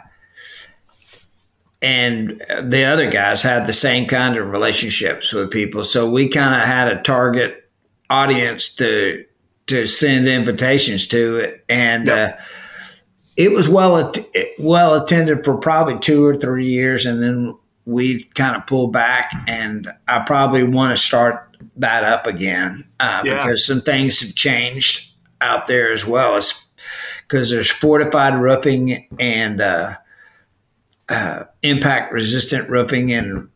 and 1.80 2.40
the 2.62 2.84
other 2.84 3.10
guys 3.10 3.42
had 3.42 3.66
the 3.66 3.72
same 3.72 4.06
kind 4.06 4.36
of 4.36 4.48
relationships 4.48 5.32
with 5.32 5.50
people. 5.50 5.84
So 5.84 6.08
we 6.08 6.28
kind 6.28 6.54
of 6.54 6.66
had 6.66 6.88
a 6.88 7.02
target 7.02 7.68
audience 8.08 8.74
to 8.76 9.24
to 9.68 9.86
send 9.86 10.26
invitations 10.26 11.06
to, 11.06 11.56
and 11.68 12.08
yep. 12.08 12.40
uh, 12.40 12.42
it 13.42 13.50
was 13.50 13.68
well 13.68 14.12
well 14.58 15.02
attended 15.02 15.44
for 15.44 15.56
probably 15.56 15.98
two 15.98 16.24
or 16.24 16.36
three 16.36 16.68
years, 16.68 17.06
and 17.06 17.20
then 17.20 17.56
we 17.84 18.22
kind 18.34 18.56
of 18.56 18.66
pulled 18.66 18.92
back. 18.92 19.32
And 19.48 19.92
I 20.06 20.20
probably 20.20 20.62
want 20.62 20.96
to 20.96 21.02
start 21.02 21.56
that 21.76 22.04
up 22.04 22.26
again 22.28 22.84
uh, 23.00 23.22
yeah. 23.24 23.38
because 23.38 23.66
some 23.66 23.80
things 23.80 24.20
have 24.20 24.34
changed 24.36 25.10
out 25.40 25.66
there 25.66 25.92
as 25.92 26.06
well 26.06 26.36
as 26.36 26.64
because 27.26 27.50
there's 27.50 27.70
fortified 27.70 28.40
roofing 28.40 29.08
and 29.18 29.60
uh, 29.60 29.96
uh, 31.08 31.44
impact 31.62 32.12
resistant 32.12 32.68
roofing 32.68 33.12
and 33.12 33.48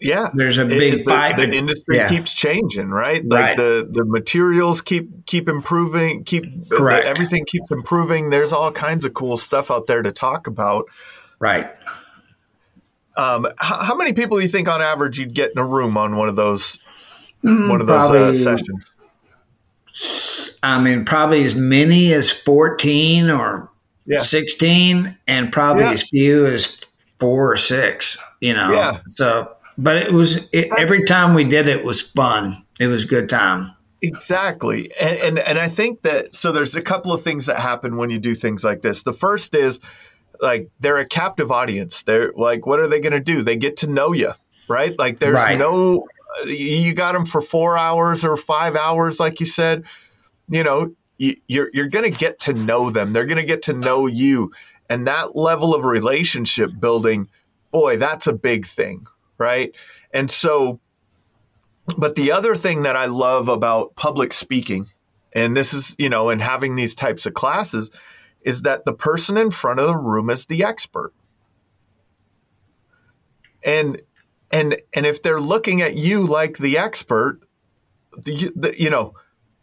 yeah 0.00 0.28
there's 0.34 0.58
a 0.58 0.64
big 0.64 1.00
it, 1.00 1.06
the, 1.06 1.34
the, 1.36 1.52
industry 1.52 1.96
yeah. 1.96 2.08
keeps 2.08 2.32
changing 2.32 2.90
right 2.90 3.24
like 3.26 3.40
right. 3.40 3.56
the 3.56 3.88
the 3.90 4.04
materials 4.04 4.80
keep 4.80 5.26
keep 5.26 5.48
improving 5.48 6.24
keep 6.24 6.44
Correct. 6.70 7.04
The, 7.04 7.08
everything 7.08 7.44
keeps 7.44 7.70
improving 7.70 8.30
there's 8.30 8.52
all 8.52 8.72
kinds 8.72 9.04
of 9.04 9.14
cool 9.14 9.36
stuff 9.36 9.70
out 9.70 9.86
there 9.86 10.02
to 10.02 10.12
talk 10.12 10.46
about 10.46 10.86
right 11.38 11.70
um, 13.16 13.46
how, 13.58 13.82
how, 13.82 13.94
many 13.94 14.14
people 14.14 14.38
do 14.38 14.44
you 14.44 14.48
think 14.48 14.68
on 14.68 14.80
average 14.80 15.18
you'd 15.18 15.34
get 15.34 15.50
in 15.50 15.58
a 15.58 15.66
room 15.66 15.98
on 15.98 16.16
one 16.16 16.28
of 16.28 16.36
those 16.36 16.78
mm, 17.44 17.68
one 17.68 17.80
of 17.80 17.86
those 17.86 18.10
uh, 18.10 18.34
sessions 18.34 18.90
I 20.62 20.80
mean, 20.80 21.04
probably 21.04 21.44
as 21.44 21.54
many 21.54 22.12
as 22.12 22.30
14 22.30 23.30
or 23.30 23.70
yeah. 24.06 24.18
16, 24.18 25.16
and 25.26 25.52
probably 25.52 25.84
yeah. 25.84 25.92
as 25.92 26.08
few 26.08 26.46
as 26.46 26.78
four 27.18 27.52
or 27.52 27.56
six, 27.56 28.18
you 28.40 28.54
know. 28.54 28.72
Yeah. 28.72 29.00
So, 29.06 29.52
but 29.78 29.96
it 29.96 30.12
was, 30.12 30.36
it, 30.52 30.70
every 30.78 31.04
time 31.04 31.34
we 31.34 31.44
did 31.44 31.68
it 31.68 31.84
was 31.84 32.02
fun. 32.02 32.64
It 32.78 32.86
was 32.86 33.04
a 33.04 33.08
good 33.08 33.28
time. 33.28 33.74
Exactly. 34.02 34.92
And, 35.00 35.18
and, 35.18 35.38
and 35.38 35.58
I 35.58 35.68
think 35.68 36.02
that, 36.02 36.34
so 36.34 36.52
there's 36.52 36.74
a 36.74 36.82
couple 36.82 37.12
of 37.12 37.22
things 37.22 37.46
that 37.46 37.60
happen 37.60 37.96
when 37.96 38.10
you 38.10 38.18
do 38.18 38.34
things 38.34 38.64
like 38.64 38.82
this. 38.82 39.02
The 39.02 39.12
first 39.12 39.54
is, 39.54 39.80
like 40.40 40.70
they're 40.80 40.98
a 40.98 41.06
captive 41.06 41.50
audience. 41.50 42.02
They're 42.02 42.32
like, 42.34 42.64
what 42.64 42.80
are 42.80 42.88
they 42.88 43.00
going 43.00 43.12
to 43.12 43.20
do? 43.20 43.42
They 43.42 43.56
get 43.56 43.76
to 43.78 43.86
know 43.86 44.12
you, 44.12 44.32
right? 44.68 44.98
Like 44.98 45.18
there's 45.18 45.34
right. 45.34 45.58
no, 45.58 46.06
you 46.46 46.94
got 46.94 47.12
them 47.12 47.26
for 47.26 47.42
four 47.42 47.76
hours 47.76 48.24
or 48.24 48.38
five 48.38 48.74
hours, 48.74 49.20
like 49.20 49.40
you 49.40 49.46
said 49.46 49.84
you 50.50 50.64
know, 50.64 50.94
you're 51.18 51.70
you're 51.72 51.88
going 51.88 52.10
to 52.10 52.18
get 52.18 52.40
to 52.40 52.52
know 52.52 52.90
them. 52.90 53.12
They're 53.12 53.26
going 53.26 53.38
to 53.38 53.44
get 53.44 53.62
to 53.64 53.72
know 53.72 54.06
you, 54.06 54.52
and 54.88 55.06
that 55.06 55.36
level 55.36 55.74
of 55.74 55.84
relationship 55.84 56.72
building, 56.78 57.28
boy, 57.70 57.96
that's 57.96 58.26
a 58.26 58.32
big 58.32 58.66
thing, 58.66 59.06
right? 59.40 59.74
And 60.12 60.30
so, 60.30 60.78
but 61.96 62.14
the 62.14 62.30
other 62.30 62.54
thing 62.54 62.82
that 62.82 62.94
I 62.94 63.06
love 63.06 63.48
about 63.48 63.96
public 63.96 64.32
speaking, 64.32 64.86
and 65.32 65.56
this 65.56 65.74
is 65.74 65.96
you 65.98 66.08
know, 66.08 66.28
and 66.28 66.40
having 66.40 66.76
these 66.76 66.94
types 66.94 67.26
of 67.26 67.34
classes, 67.34 67.90
is 68.42 68.62
that 68.62 68.84
the 68.84 68.92
person 68.92 69.36
in 69.36 69.50
front 69.50 69.80
of 69.80 69.86
the 69.86 69.96
room 69.96 70.30
is 70.30 70.46
the 70.46 70.62
expert, 70.62 71.12
and 73.64 74.00
and 74.52 74.76
and 74.92 75.06
if 75.06 75.22
they're 75.22 75.40
looking 75.40 75.82
at 75.82 75.96
you 75.96 76.26
like 76.26 76.58
the 76.58 76.78
expert, 76.78 77.40
the, 78.16 78.52
the 78.54 78.80
you 78.80 78.90
know 78.90 79.14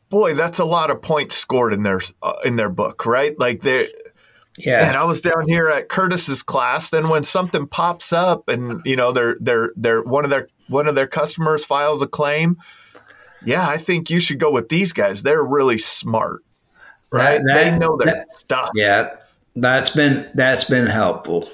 boy, 0.10 0.34
that's 0.34 0.60
a 0.60 0.66
lot 0.66 0.90
of 0.90 1.02
points 1.02 1.36
scored 1.36 1.74
in 1.74 1.84
their 1.84 2.02
uh, 2.22 2.36
in 2.44 2.56
their 2.56 2.70
book, 2.70 3.06
right? 3.06 3.38
Like 3.40 3.62
they 3.62 3.90
yeah. 4.58 4.88
And 4.88 4.98
I 4.98 5.04
was 5.06 5.22
down 5.22 5.48
here 5.48 5.70
at 5.70 5.90
Curtis's 5.90 6.42
class. 6.42 6.90
Then 6.90 7.10
when 7.10 7.24
something 7.24 7.68
pops 7.68 8.12
up, 8.12 8.50
and 8.50 8.82
you 8.86 8.96
know, 8.96 9.12
they're 9.12 9.38
they're 9.40 9.72
they're 9.76 10.02
one 10.02 10.24
of 10.24 10.30
their 10.30 10.50
one 10.68 10.88
of 10.88 10.96
their 10.96 11.08
customers 11.08 11.64
files 11.64 12.02
a 12.02 12.08
claim. 12.08 12.58
Yeah, 13.46 13.68
I 13.68 13.78
think 13.78 14.10
you 14.10 14.20
should 14.20 14.40
go 14.40 14.52
with 14.52 14.70
these 14.70 14.94
guys. 14.94 15.24
They're 15.24 15.44
really 15.44 15.78
smart, 15.78 16.44
right? 17.12 17.38
That, 17.38 17.44
that, 17.46 17.72
they 17.72 17.78
know 17.78 17.98
their 17.98 18.16
that, 18.16 18.34
stuff. 18.34 18.72
Yeah, 18.74 19.16
that's 19.56 19.92
been 19.92 20.30
that's 20.34 20.64
been 20.64 20.88
helpful. 20.88 21.50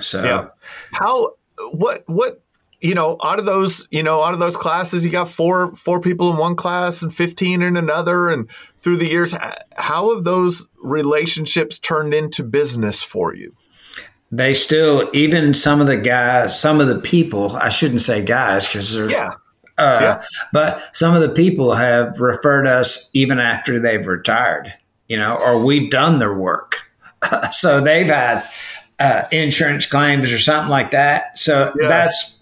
So, 0.00 0.24
yeah. 0.24 0.48
how 0.92 1.34
what 1.72 2.04
what 2.06 2.42
you 2.82 2.94
know, 2.96 3.16
out 3.22 3.38
of 3.38 3.44
those, 3.44 3.86
you 3.92 4.02
know, 4.02 4.22
out 4.22 4.34
of 4.34 4.40
those 4.40 4.56
classes, 4.56 5.04
you 5.04 5.10
got 5.10 5.28
four 5.28 5.74
four 5.76 6.00
people 6.00 6.32
in 6.32 6.36
one 6.36 6.56
class 6.56 7.00
and 7.00 7.14
fifteen 7.14 7.62
in 7.62 7.76
another, 7.76 8.28
and 8.28 8.48
through 8.82 8.98
the 8.98 9.08
years, 9.08 9.34
how 9.76 10.14
have 10.14 10.24
those 10.24 10.66
relationships 10.82 11.78
turned 11.78 12.12
into 12.12 12.42
business 12.42 13.02
for 13.02 13.34
you? 13.34 13.54
They 14.30 14.54
still, 14.54 15.08
even 15.12 15.54
some 15.54 15.80
of 15.80 15.86
the 15.86 15.96
guys, 15.96 16.58
some 16.58 16.80
of 16.80 16.88
the 16.88 16.98
people, 16.98 17.56
I 17.56 17.68
shouldn't 17.68 18.00
say 18.00 18.24
guys 18.24 18.66
because 18.66 18.92
there's, 18.92 19.12
yeah. 19.12 19.34
Uh, 19.78 19.98
yeah. 20.00 20.24
but 20.52 20.82
some 20.96 21.14
of 21.14 21.22
the 21.22 21.28
people 21.28 21.74
have 21.74 22.20
referred 22.20 22.66
us 22.66 23.10
even 23.14 23.38
after 23.38 23.78
they've 23.78 24.06
retired, 24.06 24.72
you 25.08 25.16
know, 25.16 25.36
or 25.36 25.62
we've 25.62 25.90
done 25.90 26.18
their 26.18 26.34
work. 26.34 26.82
so 27.52 27.80
they've 27.80 28.06
had 28.06 28.46
uh, 28.98 29.24
insurance 29.30 29.86
claims 29.86 30.32
or 30.32 30.38
something 30.38 30.70
like 30.70 30.90
that. 30.92 31.38
So 31.38 31.72
yeah. 31.80 31.88
that's 31.88 32.41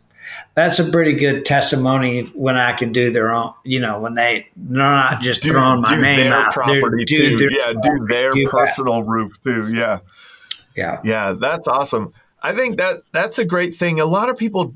that's 0.55 0.79
a 0.79 0.91
pretty 0.91 1.15
good 1.15 1.45
testimony 1.45 2.25
when 2.35 2.57
I 2.57 2.73
can 2.73 2.93
do 2.93 3.11
their 3.11 3.31
own, 3.31 3.55
you 3.65 3.81
know, 3.81 4.01
when 4.01 4.15
they 4.15 4.49
they're 4.57 4.79
not 4.79 5.21
just 5.21 5.43
do, 5.43 5.53
throwing 5.53 5.81
my 5.81 5.97
name 5.97 6.33
out. 6.33 6.53
Property 6.53 7.05
do, 7.05 7.39
too. 7.39 7.49
yeah, 7.51 7.73
do 7.81 8.07
their 8.09 8.33
personal 8.47 9.03
that. 9.03 9.09
roof 9.09 9.41
too. 9.43 9.73
Yeah. 9.73 10.01
Yeah. 10.77 11.01
Yeah, 11.05 11.33
that's 11.39 11.69
awesome. 11.69 12.13
I 12.43 12.55
think 12.55 12.79
that 12.79 13.03
that's 13.13 13.39
a 13.39 13.45
great 13.45 13.75
thing. 13.75 14.01
A 14.01 14.07
lot 14.07 14.29
of 14.29 14.37
people 14.37 14.75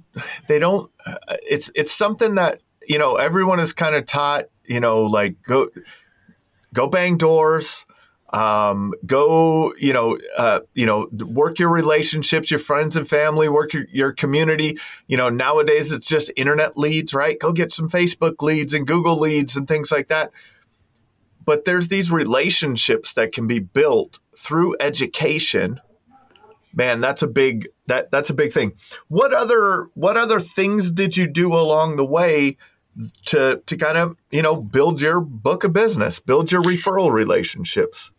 they 0.48 0.58
don't 0.58 0.90
it's 1.42 1.70
it's 1.74 1.92
something 1.92 2.36
that, 2.36 2.60
you 2.86 2.98
know, 2.98 3.16
everyone 3.16 3.60
is 3.60 3.72
kind 3.72 3.94
of 3.94 4.06
taught, 4.06 4.44
you 4.64 4.80
know, 4.80 5.02
like 5.02 5.42
go 5.42 5.68
go 6.72 6.86
bang 6.86 7.16
doors, 7.16 7.83
um, 8.34 8.92
go, 9.06 9.72
you 9.78 9.92
know, 9.92 10.18
uh, 10.36 10.60
you 10.74 10.86
know, 10.86 11.08
work 11.12 11.60
your 11.60 11.68
relationships, 11.68 12.50
your 12.50 12.58
friends 12.58 12.96
and 12.96 13.08
family, 13.08 13.48
work 13.48 13.72
your, 13.72 13.86
your 13.92 14.12
community. 14.12 14.76
You 15.06 15.16
know, 15.16 15.28
nowadays 15.28 15.92
it's 15.92 16.08
just 16.08 16.32
internet 16.34 16.76
leads, 16.76 17.14
right? 17.14 17.38
Go 17.38 17.52
get 17.52 17.70
some 17.70 17.88
Facebook 17.88 18.42
leads 18.42 18.74
and 18.74 18.88
Google 18.88 19.16
leads 19.16 19.54
and 19.54 19.68
things 19.68 19.92
like 19.92 20.08
that. 20.08 20.32
But 21.44 21.64
there's 21.64 21.86
these 21.86 22.10
relationships 22.10 23.12
that 23.12 23.30
can 23.30 23.46
be 23.46 23.60
built 23.60 24.18
through 24.36 24.74
education. 24.80 25.80
Man, 26.72 27.00
that's 27.00 27.22
a 27.22 27.28
big 27.28 27.68
that 27.86 28.10
that's 28.10 28.30
a 28.30 28.34
big 28.34 28.52
thing. 28.52 28.72
What 29.06 29.32
other 29.32 29.90
what 29.94 30.16
other 30.16 30.40
things 30.40 30.90
did 30.90 31.16
you 31.16 31.28
do 31.28 31.54
along 31.54 31.96
the 31.96 32.04
way 32.04 32.56
to 33.26 33.62
to 33.64 33.76
kind 33.76 33.96
of 33.96 34.16
you 34.32 34.42
know 34.42 34.56
build 34.60 35.00
your 35.00 35.20
book 35.20 35.62
of 35.62 35.72
business, 35.72 36.18
build 36.18 36.50
your 36.50 36.62
referral 36.62 37.12
relationships? 37.12 38.10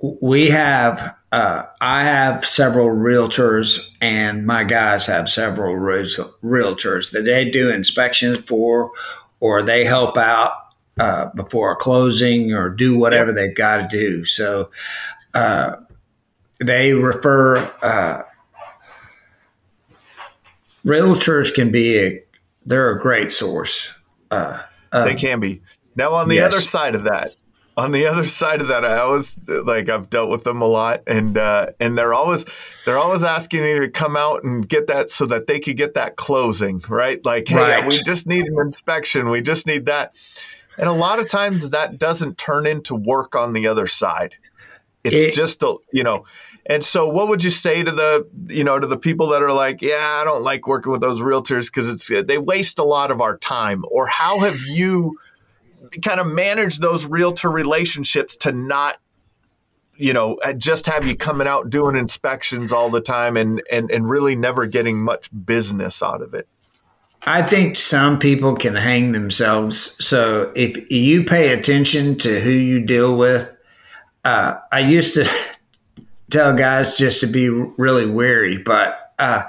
We 0.00 0.50
have 0.50 1.14
uh, 1.32 1.64
I 1.80 2.02
have 2.02 2.44
several 2.44 2.88
realtors, 2.88 3.88
and 4.00 4.46
my 4.46 4.64
guys 4.64 5.06
have 5.06 5.28
several 5.28 5.74
realtors 5.74 7.12
that 7.12 7.24
they 7.24 7.48
do 7.48 7.70
inspections 7.70 8.38
for, 8.38 8.90
or 9.38 9.62
they 9.62 9.84
help 9.84 10.16
out 10.16 10.52
uh, 10.98 11.26
before 11.34 11.70
a 11.70 11.76
closing 11.76 12.52
or 12.52 12.68
do 12.68 12.98
whatever 12.98 13.32
they've 13.32 13.54
got 13.54 13.76
to 13.76 13.88
do. 13.88 14.24
So 14.24 14.70
uh, 15.34 15.76
they 16.58 16.94
refer. 16.94 17.58
Uh, 17.80 18.22
realtors 20.84 21.54
can 21.54 21.70
be 21.70 21.98
a 21.98 22.22
they're 22.66 22.90
a 22.90 23.00
great 23.00 23.30
source. 23.30 23.94
Uh, 24.30 24.62
they 24.92 25.14
can 25.14 25.40
be. 25.40 25.62
Now 25.94 26.14
on 26.14 26.28
the 26.28 26.36
yes. 26.36 26.54
other 26.54 26.60
side 26.62 26.94
of 26.94 27.04
that, 27.04 27.34
on 27.76 27.92
the 27.92 28.06
other 28.06 28.24
side 28.24 28.60
of 28.60 28.68
that, 28.68 28.84
I 28.84 28.98
always 28.98 29.38
like 29.46 29.88
I've 29.88 30.10
dealt 30.10 30.30
with 30.30 30.44
them 30.44 30.60
a 30.60 30.66
lot, 30.66 31.02
and 31.06 31.38
uh, 31.38 31.68
and 31.78 31.96
they're 31.96 32.14
always 32.14 32.44
they're 32.84 32.98
always 32.98 33.22
asking 33.22 33.62
me 33.62 33.80
to 33.80 33.90
come 33.90 34.16
out 34.16 34.44
and 34.44 34.68
get 34.68 34.86
that 34.88 35.10
so 35.10 35.26
that 35.26 35.46
they 35.46 35.60
could 35.60 35.76
get 35.76 35.94
that 35.94 36.16
closing, 36.16 36.82
right? 36.88 37.24
Like, 37.24 37.48
hey, 37.48 37.56
right. 37.56 37.86
we 37.86 38.02
just 38.02 38.26
need 38.26 38.46
an 38.46 38.58
inspection, 38.60 39.30
we 39.30 39.40
just 39.40 39.66
need 39.66 39.86
that, 39.86 40.14
and 40.78 40.88
a 40.88 40.92
lot 40.92 41.20
of 41.20 41.28
times 41.28 41.70
that 41.70 41.98
doesn't 41.98 42.38
turn 42.38 42.66
into 42.66 42.94
work 42.94 43.34
on 43.34 43.52
the 43.52 43.66
other 43.66 43.86
side. 43.86 44.34
It's 45.04 45.16
it, 45.16 45.34
just 45.34 45.62
a 45.62 45.76
you 45.92 46.02
know. 46.02 46.24
And 46.66 46.84
so, 46.84 47.08
what 47.08 47.28
would 47.28 47.42
you 47.42 47.50
say 47.50 47.82
to 47.82 47.90
the 47.90 48.28
you 48.48 48.64
know 48.64 48.78
to 48.78 48.86
the 48.86 48.98
people 48.98 49.28
that 49.28 49.42
are 49.42 49.52
like, 49.52 49.80
yeah, 49.80 50.20
I 50.20 50.24
don't 50.24 50.42
like 50.42 50.66
working 50.66 50.92
with 50.92 51.00
those 51.00 51.20
realtors 51.20 51.66
because 51.66 51.88
it's 51.88 52.08
they 52.26 52.38
waste 52.38 52.78
a 52.78 52.84
lot 52.84 53.10
of 53.10 53.20
our 53.20 53.38
time, 53.38 53.84
or 53.90 54.06
how 54.06 54.40
have 54.40 54.58
you? 54.60 55.18
Kind 56.02 56.20
of 56.20 56.26
manage 56.26 56.78
those 56.78 57.06
realtor 57.06 57.50
relationships 57.50 58.36
to 58.36 58.52
not 58.52 58.98
you 59.96 60.12
know 60.12 60.38
just 60.56 60.86
have 60.86 61.06
you 61.06 61.16
coming 61.16 61.46
out 61.46 61.70
doing 61.70 61.96
inspections 61.96 62.72
all 62.72 62.90
the 62.90 63.00
time 63.00 63.36
and 63.36 63.62
and 63.70 63.90
and 63.90 64.08
really 64.08 64.34
never 64.34 64.66
getting 64.66 64.98
much 64.98 65.30
business 65.44 66.02
out 66.02 66.22
of 66.22 66.34
it 66.34 66.48
I 67.26 67.42
think 67.42 67.78
some 67.78 68.18
people 68.18 68.56
can 68.56 68.74
hang 68.74 69.12
themselves. 69.12 70.02
So 70.04 70.52
if 70.56 70.90
you 70.90 71.24
pay 71.24 71.52
attention 71.52 72.16
to 72.18 72.40
who 72.40 72.50
you 72.50 72.80
deal 72.80 73.14
with, 73.14 73.54
uh, 74.24 74.54
I 74.72 74.80
used 74.80 75.14
to 75.14 75.28
tell 76.30 76.54
guys 76.54 76.96
just 76.96 77.20
to 77.20 77.26
be 77.26 77.50
really 77.50 78.06
wary, 78.06 78.56
but 78.56 79.12
uh, 79.18 79.42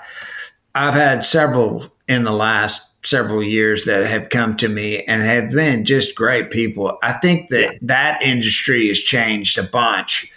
I've 0.76 0.96
had 0.96 1.24
several 1.24 1.86
in 2.10 2.24
the 2.24 2.34
last 2.34 2.91
several 3.04 3.44
years 3.44 3.86
that 3.86 4.06
have 4.06 4.30
come 4.30 4.56
to 4.58 4.68
me 4.68 5.04
and 5.04 5.22
have 5.24 5.52
been 5.52 5.86
just 5.86 6.16
great 6.16 6.52
people. 6.52 6.98
I 7.02 7.14
think 7.14 7.50
that 7.50 7.78
that 7.82 8.22
industry 8.22 8.88
has 8.90 9.00
changed 9.00 9.58
a 9.58 9.64
bunch 9.64 10.32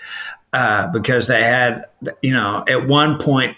uh, 0.53 0.87
because 0.89 1.27
they 1.27 1.43
had, 1.43 1.85
you 2.23 2.33
know, 2.33 2.65
at 2.69 2.87
one 2.87 3.19
point 3.19 3.57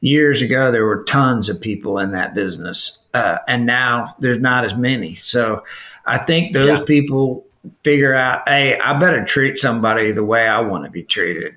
years 0.00 0.42
ago, 0.42 0.72
there 0.72 0.84
were 0.84 1.04
tons 1.04 1.48
of 1.48 1.60
people 1.60 1.98
in 1.98 2.12
that 2.12 2.34
business. 2.34 3.02
Uh, 3.14 3.38
and 3.46 3.66
now 3.66 4.14
there's 4.18 4.38
not 4.38 4.64
as 4.64 4.74
many. 4.74 5.14
So 5.14 5.64
I 6.06 6.18
think 6.18 6.52
those 6.52 6.78
yeah. 6.78 6.84
people 6.84 7.46
figure 7.84 8.14
out, 8.14 8.48
hey, 8.48 8.78
I 8.78 8.98
better 8.98 9.24
treat 9.24 9.58
somebody 9.58 10.12
the 10.12 10.24
way 10.24 10.46
I 10.46 10.60
want 10.60 10.84
to 10.84 10.90
be 10.90 11.02
treated, 11.02 11.56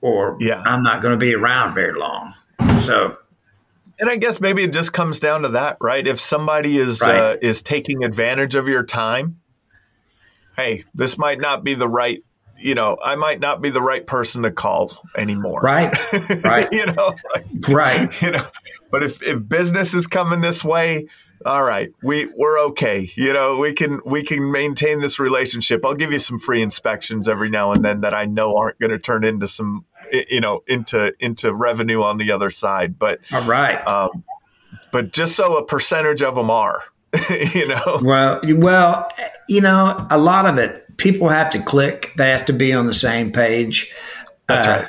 or 0.00 0.36
yeah. 0.40 0.62
I'm 0.64 0.82
not 0.82 1.00
going 1.00 1.12
to 1.12 1.18
be 1.18 1.34
around 1.34 1.74
very 1.74 1.98
long. 1.98 2.34
So 2.76 3.16
and 3.98 4.10
I 4.10 4.16
guess 4.16 4.40
maybe 4.40 4.62
it 4.62 4.72
just 4.72 4.92
comes 4.92 5.20
down 5.20 5.42
to 5.42 5.48
that, 5.50 5.78
right? 5.80 6.06
If 6.06 6.20
somebody 6.20 6.78
is 6.78 7.00
right. 7.00 7.18
uh, 7.18 7.36
is 7.40 7.62
taking 7.62 8.04
advantage 8.04 8.54
of 8.54 8.68
your 8.68 8.84
time, 8.84 9.40
hey, 10.56 10.84
this 10.94 11.16
might 11.16 11.40
not 11.40 11.64
be 11.64 11.74
the 11.74 11.88
right, 11.88 12.22
you 12.58 12.74
know, 12.74 12.98
I 13.02 13.16
might 13.16 13.40
not 13.40 13.62
be 13.62 13.70
the 13.70 13.82
right 13.82 14.06
person 14.06 14.42
to 14.42 14.50
call 14.50 14.92
anymore. 15.16 15.60
Right. 15.62 15.94
Right. 16.44 16.68
you 16.72 16.86
know, 16.86 17.14
like, 17.34 17.46
right. 17.68 18.22
You 18.22 18.32
know, 18.32 18.46
but 18.90 19.02
if 19.02 19.22
if 19.22 19.46
business 19.48 19.94
is 19.94 20.06
coming 20.06 20.40
this 20.40 20.62
way, 20.62 21.06
all 21.44 21.62
right, 21.62 21.90
we 22.02 22.26
we're 22.34 22.58
okay. 22.68 23.10
You 23.14 23.32
know, 23.32 23.58
we 23.58 23.72
can 23.72 24.00
we 24.04 24.22
can 24.22 24.50
maintain 24.50 25.00
this 25.00 25.18
relationship. 25.18 25.84
I'll 25.84 25.94
give 25.94 26.12
you 26.12 26.18
some 26.18 26.38
free 26.38 26.62
inspections 26.62 27.28
every 27.28 27.50
now 27.50 27.72
and 27.72 27.84
then 27.84 28.00
that 28.00 28.14
I 28.14 28.24
know 28.24 28.56
aren't 28.56 28.78
going 28.78 28.90
to 28.90 28.98
turn 28.98 29.24
into 29.24 29.46
some 29.46 29.84
you 30.12 30.40
know 30.40 30.62
into 30.66 31.12
into 31.18 31.54
revenue 31.54 32.02
on 32.02 32.18
the 32.18 32.30
other 32.30 32.50
side. 32.50 32.98
But 32.98 33.20
all 33.32 33.42
right, 33.42 33.76
um, 33.86 34.24
but 34.92 35.12
just 35.12 35.36
so 35.36 35.56
a 35.56 35.64
percentage 35.64 36.22
of 36.22 36.34
them 36.34 36.50
are, 36.50 36.82
you 37.54 37.68
know. 37.68 38.00
Well, 38.02 38.40
well, 38.44 39.08
you 39.48 39.60
know, 39.60 40.06
a 40.10 40.18
lot 40.18 40.46
of 40.46 40.58
it 40.58 40.86
people 40.96 41.28
have 41.28 41.50
to 41.50 41.62
click. 41.62 42.12
They 42.16 42.30
have 42.30 42.46
to 42.46 42.52
be 42.52 42.72
on 42.72 42.86
the 42.86 42.94
same 42.94 43.32
page. 43.32 43.92
That's 44.48 44.66
uh, 44.66 44.70
right. 44.70 44.88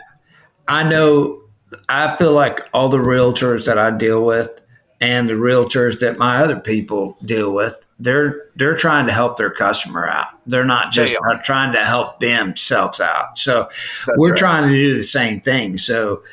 I 0.67 0.83
know. 0.89 1.41
I 1.89 2.15
feel 2.17 2.31
like 2.31 2.61
all 2.73 2.89
the 2.89 2.97
realtors 2.97 3.65
that 3.65 3.77
I 3.77 3.91
deal 3.91 4.23
with 4.23 4.61
and 4.99 5.29
the 5.29 5.33
realtors 5.33 5.99
that 5.99 6.17
my 6.17 6.37
other 6.37 6.59
people 6.59 7.17
deal 7.23 7.51
with 7.51 7.87
they're 7.99 8.49
they're 8.55 8.75
trying 8.75 9.07
to 9.07 9.13
help 9.13 9.37
their 9.37 9.51
customer 9.51 10.07
out. 10.07 10.27
They're 10.45 10.65
not 10.65 10.91
just 10.91 11.13
they 11.13 11.37
trying 11.43 11.73
to 11.73 11.83
help 11.83 12.19
themselves 12.19 12.99
out. 12.99 13.37
So 13.37 13.69
That's 14.05 14.17
we're 14.17 14.29
right. 14.29 14.37
trying 14.37 14.67
to 14.67 14.73
do 14.73 14.95
the 14.95 15.03
same 15.03 15.41
thing. 15.41 15.77
So 15.77 16.23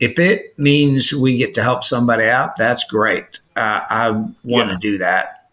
if 0.00 0.18
it 0.18 0.58
means 0.58 1.12
we 1.12 1.36
get 1.36 1.54
to 1.54 1.62
help 1.62 1.84
somebody 1.84 2.24
out 2.24 2.56
that's 2.56 2.84
great. 2.84 3.40
Uh, 3.54 3.80
i 3.88 4.10
want 4.10 4.34
yeah. 4.44 4.64
to 4.64 4.76
do 4.78 4.98
that. 4.98 5.48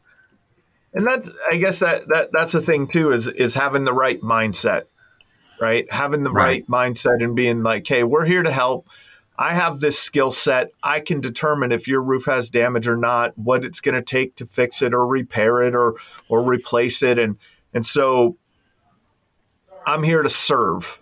And 0.93 1.05
that's 1.05 1.29
i 1.51 1.57
guess 1.57 1.79
that, 1.79 2.07
that 2.07 2.29
that's 2.33 2.53
the 2.53 2.61
thing 2.61 2.87
too 2.87 3.11
is 3.11 3.27
is 3.27 3.53
having 3.53 3.83
the 3.85 3.93
right 3.93 4.21
mindset 4.21 4.83
right? 5.61 5.91
Having 5.91 6.23
the 6.23 6.31
right, 6.31 6.63
right 6.69 6.93
mindset 6.93 7.21
and 7.21 7.35
being 7.35 7.63
like 7.63 7.85
hey 7.85 8.03
we're 8.03 8.25
here 8.25 8.41
to 8.41 8.51
help 8.51 8.87
I 9.41 9.53
have 9.53 9.79
this 9.79 9.97
skill 9.97 10.33
set. 10.33 10.71
I 10.83 10.99
can 10.99 11.21
determine 11.21 11.71
if 11.71 11.87
your 11.87 12.03
roof 12.03 12.25
has 12.25 12.49
damage 12.49 12.89
or 12.89 12.97
not, 12.97 13.37
what 13.37 13.63
it's 13.63 13.79
going 13.79 13.95
to 13.95 14.01
take 14.01 14.35
to 14.35 14.45
fix 14.45 14.81
it 14.81 14.93
or 14.93 15.07
repair 15.07 15.61
it 15.61 15.73
or 15.73 15.95
or 16.27 16.43
replace 16.43 17.01
it, 17.01 17.17
and 17.17 17.37
and 17.73 17.85
so 17.85 18.37
I'm 19.87 20.03
here 20.03 20.21
to 20.23 20.29
serve. 20.29 20.99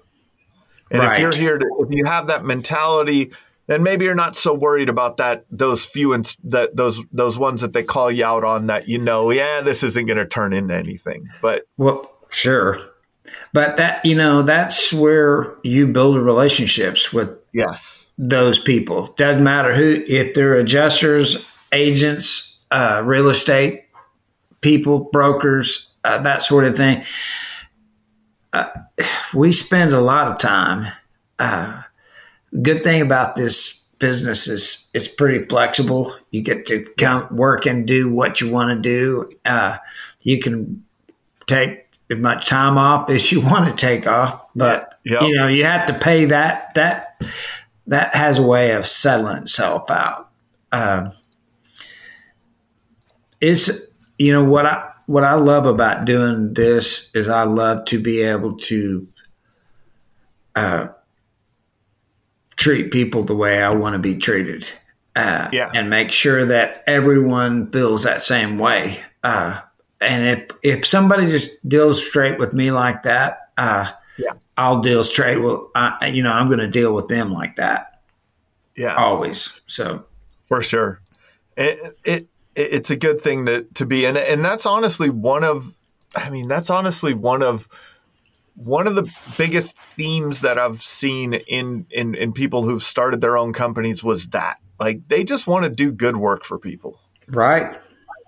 And 0.92 1.00
right. 1.00 1.14
if 1.14 1.20
you're 1.20 1.34
here 1.34 1.58
to, 1.58 1.66
if 1.80 1.90
you 1.90 2.06
have 2.06 2.28
that 2.28 2.46
mentality, 2.46 3.32
then 3.66 3.82
maybe 3.82 4.06
you're 4.06 4.14
not 4.14 4.36
so 4.36 4.54
worried 4.54 4.88
about 4.88 5.18
that. 5.18 5.46
Those 5.50 5.84
few 5.84 6.14
and 6.14 6.24
that 6.44 6.76
those 6.76 7.02
those 7.12 7.40
ones 7.40 7.62
that 7.62 7.74
they 7.74 7.82
call 7.82 8.12
you 8.12 8.24
out 8.24 8.44
on 8.44 8.68
that 8.68 8.88
you 8.88 9.00
know, 9.00 9.32
yeah, 9.32 9.62
this 9.62 9.82
isn't 9.82 10.06
going 10.06 10.18
to 10.18 10.28
turn 10.28 10.54
into 10.54 10.76
anything. 10.76 11.28
But 11.42 11.64
well, 11.78 12.12
sure, 12.30 12.78
but 13.52 13.78
that 13.78 14.06
you 14.06 14.14
know 14.14 14.44
that's 14.44 14.94
where 14.94 15.56
you 15.64 15.88
build 15.88 16.18
relationships 16.18 17.12
with 17.12 17.32
yes 17.52 18.07
those 18.18 18.60
people. 18.60 19.08
Doesn't 19.18 19.44
matter 19.44 19.74
who, 19.76 20.04
if 20.08 20.34
they're 20.34 20.56
adjusters, 20.56 21.48
agents, 21.72 22.60
uh, 22.72 23.02
real 23.06 23.30
estate 23.30 23.84
people, 24.62 25.00
brokers, 25.00 25.90
uh, 26.04 26.20
that 26.20 26.44
sort 26.44 26.66
of 26.66 26.76
thing. 26.76 27.04
Uh, 28.54 28.68
we 29.34 29.52
spend 29.52 29.94
a 29.94 30.02
lot 30.02 30.28
of 30.28 30.38
time. 30.38 30.92
Uh, 31.40 31.84
good 32.62 32.84
thing 32.84 33.02
about 33.02 33.36
this 33.36 33.86
business 34.00 34.48
is 34.48 34.88
it's 34.94 35.08
pretty 35.08 35.46
flexible. 35.46 36.16
You 36.32 36.42
get 36.42 36.66
to 36.68 36.84
come 36.98 37.36
work 37.36 37.66
and 37.66 37.86
do 37.86 38.12
what 38.12 38.42
you 38.42 38.50
want 38.50 38.72
to 38.72 38.82
do. 38.82 39.30
Uh, 39.46 39.78
you 40.24 40.40
can 40.40 40.84
take 41.46 41.86
as 42.10 42.18
much 42.18 42.48
time 42.48 42.78
off 42.78 43.10
as 43.10 43.32
you 43.32 43.42
want 43.46 43.70
to 43.70 43.76
take 43.76 44.08
off, 44.08 44.42
but 44.56 45.00
yep. 45.04 45.22
you 45.22 45.36
know 45.36 45.48
you 45.48 45.66
have 45.66 45.88
to 45.88 45.94
pay 45.94 46.26
that 46.26 46.74
that 46.76 47.22
that 47.88 48.16
has 48.16 48.38
a 48.38 48.44
way 48.44 48.72
of 48.72 48.86
settling 48.86 49.44
itself 49.44 49.90
out. 49.90 50.30
Um, 50.72 51.12
it's 53.40 53.88
you 54.18 54.32
know 54.32 54.44
what 54.44 54.66
I 54.66 54.92
what 55.06 55.24
I 55.24 55.36
love 55.36 55.66
about 55.66 56.06
doing 56.06 56.54
this 56.54 57.10
is 57.16 57.28
I 57.28 57.44
love 57.44 57.86
to 57.86 58.00
be 58.00 58.22
able 58.22 58.58
to 58.58 59.08
uh, 60.56 60.88
treat 62.58 62.92
people 62.92 63.24
the 63.24 63.36
way 63.36 63.62
I 63.62 63.70
want 63.74 63.94
to 63.94 64.00
be 64.00 64.16
treated. 64.16 64.70
Uh, 65.16 65.50
yeah. 65.52 65.72
and 65.74 65.90
make 65.90 66.12
sure 66.12 66.46
that 66.46 66.84
everyone 66.86 67.72
feels 67.72 68.04
that 68.04 68.24
same 68.24 68.60
way. 68.60 69.04
Uh, 69.24 69.60
and 70.00 70.28
if 70.28 70.50
if 70.62 70.86
somebody 70.86 71.26
just 71.26 71.68
deals 71.68 72.06
straight 72.06 72.38
with 72.38 72.54
me 72.54 72.70
like 72.70 73.02
that, 73.02 73.50
uh, 73.58 73.90
yeah. 74.18 74.34
I'll 74.58 74.80
deal 74.80 75.04
straight. 75.04 75.38
Well, 75.38 75.70
I, 75.76 76.08
you 76.08 76.24
know, 76.24 76.32
I'm 76.32 76.48
going 76.48 76.60
to 76.60 76.68
deal 76.68 76.94
with 76.94 77.08
them 77.08 77.32
like 77.32 77.56
that. 77.58 78.02
Yeah, 78.76 78.96
always. 78.96 79.62
So 79.68 80.06
for 80.48 80.62
sure, 80.62 81.02
it, 81.56 81.98
it 82.04 82.28
it's 82.56 82.90
a 82.90 82.96
good 82.96 83.22
thing 83.22 83.46
to 83.46 83.64
to 83.76 83.86
be, 83.86 84.06
and 84.06 84.18
and 84.18 84.44
that's 84.44 84.66
honestly 84.66 85.10
one 85.10 85.44
of, 85.44 85.74
I 86.16 86.30
mean, 86.30 86.48
that's 86.48 86.70
honestly 86.70 87.14
one 87.14 87.42
of 87.42 87.68
one 88.56 88.88
of 88.88 88.96
the 88.96 89.12
biggest 89.38 89.78
themes 89.78 90.42
that 90.42 90.58
I've 90.58 90.82
seen 90.82 91.36
in 91.36 91.86
in 91.92 92.16
in 92.16 92.34
people 92.34 92.64
who've 92.64 92.84
started 92.84 93.22
their 93.22 93.38
own 93.38 93.54
companies 93.54 94.04
was 94.04 94.28
that 94.28 94.60
like 94.80 95.08
they 95.08 95.24
just 95.24 95.48
want 95.48 95.64
to 95.64 95.70
do 95.70 95.92
good 95.92 96.18
work 96.18 96.44
for 96.44 96.58
people. 96.58 97.00
Right. 97.28 97.78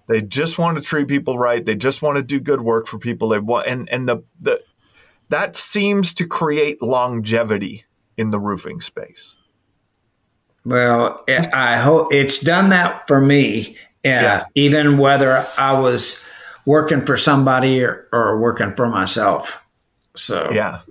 They 0.07 0.21
just 0.21 0.57
want 0.57 0.77
to 0.77 0.83
treat 0.83 1.07
people 1.07 1.37
right. 1.37 1.63
They 1.63 1.75
just 1.75 2.01
want 2.01 2.17
to 2.17 2.23
do 2.23 2.39
good 2.39 2.61
work 2.61 2.87
for 2.87 2.97
people. 2.97 3.29
They 3.29 3.39
want 3.39 3.67
and 3.67 3.89
and 3.89 4.07
the 4.07 4.23
the 4.39 4.61
that 5.29 5.55
seems 5.55 6.13
to 6.15 6.27
create 6.27 6.81
longevity 6.81 7.85
in 8.17 8.31
the 8.31 8.39
roofing 8.39 8.81
space. 8.81 9.35
Well, 10.65 11.23
I 11.53 11.77
hope 11.77 12.13
it's 12.13 12.39
done 12.39 12.69
that 12.69 13.07
for 13.07 13.19
me. 13.19 13.77
Uh, 14.05 14.09
yeah. 14.09 14.45
Even 14.55 14.97
whether 14.97 15.47
I 15.57 15.79
was 15.79 16.23
working 16.65 17.05
for 17.05 17.17
somebody 17.17 17.83
or, 17.83 18.07
or 18.11 18.39
working 18.39 18.75
for 18.75 18.87
myself. 18.87 19.65
So 20.15 20.51
yeah. 20.51 20.81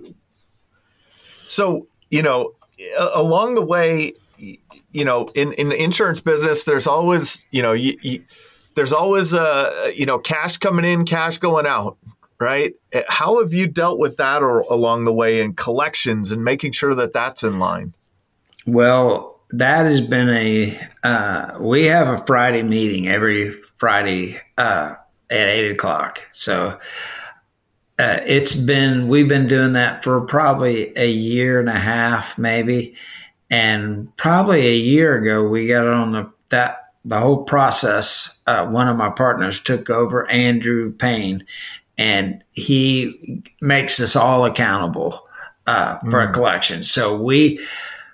So 1.47 1.87
you 2.09 2.23
know, 2.23 2.53
along 3.15 3.55
the 3.55 3.65
way, 3.65 4.13
you 4.37 5.05
know, 5.05 5.29
in 5.35 5.53
in 5.53 5.69
the 5.69 5.81
insurance 5.81 6.19
business, 6.19 6.63
there's 6.63 6.87
always 6.87 7.45
you 7.51 7.61
know 7.61 7.73
you, 7.73 7.97
you, 8.01 8.23
there's 8.75 8.93
always 8.93 9.33
uh 9.33 9.91
you 9.95 10.05
know 10.05 10.19
cash 10.19 10.57
coming 10.57 10.85
in, 10.85 11.05
cash 11.05 11.37
going 11.37 11.65
out, 11.65 11.97
right? 12.39 12.73
How 13.07 13.41
have 13.41 13.53
you 13.53 13.67
dealt 13.67 13.99
with 13.99 14.17
that 14.17 14.41
or 14.41 14.61
along 14.61 15.05
the 15.05 15.13
way 15.13 15.41
in 15.41 15.53
collections 15.53 16.31
and 16.31 16.43
making 16.43 16.71
sure 16.71 16.95
that 16.95 17.13
that's 17.13 17.43
in 17.43 17.59
line? 17.59 17.93
Well, 18.65 19.39
that 19.51 19.85
has 19.85 20.01
been 20.01 20.29
a 20.29 20.79
uh, 21.03 21.57
we 21.59 21.85
have 21.85 22.07
a 22.07 22.23
Friday 22.25 22.63
meeting 22.63 23.07
every 23.07 23.51
Friday 23.77 24.39
uh, 24.57 24.95
at 25.29 25.47
eight 25.47 25.71
o'clock. 25.71 26.25
So 26.31 26.79
uh, 27.97 28.19
it's 28.25 28.53
been 28.53 29.07
we've 29.07 29.27
been 29.27 29.47
doing 29.47 29.73
that 29.73 30.03
for 30.03 30.21
probably 30.21 30.93
a 30.97 31.09
year 31.09 31.59
and 31.59 31.69
a 31.69 31.79
half, 31.79 32.37
maybe, 32.37 32.95
and 33.49 34.15
probably 34.17 34.67
a 34.67 34.75
year 34.75 35.17
ago 35.17 35.47
we 35.47 35.67
got 35.67 35.85
on 35.85 36.11
the 36.11 36.31
that 36.49 36.91
the 37.03 37.19
whole 37.19 37.43
process. 37.43 38.39
Uh, 38.45 38.67
one 38.67 38.87
of 38.87 38.97
my 38.97 39.09
partners 39.09 39.59
took 39.59 39.89
over, 39.89 40.29
Andrew 40.29 40.91
Payne, 40.91 41.43
and 41.99 42.41
he 42.51 43.43
makes 43.61 43.99
us 43.99 44.15
all 44.15 44.45
accountable 44.45 45.27
uh, 45.67 45.99
for 45.99 46.25
mm. 46.25 46.29
a 46.29 46.31
collection. 46.31 46.81
So 46.81 47.21
we 47.21 47.59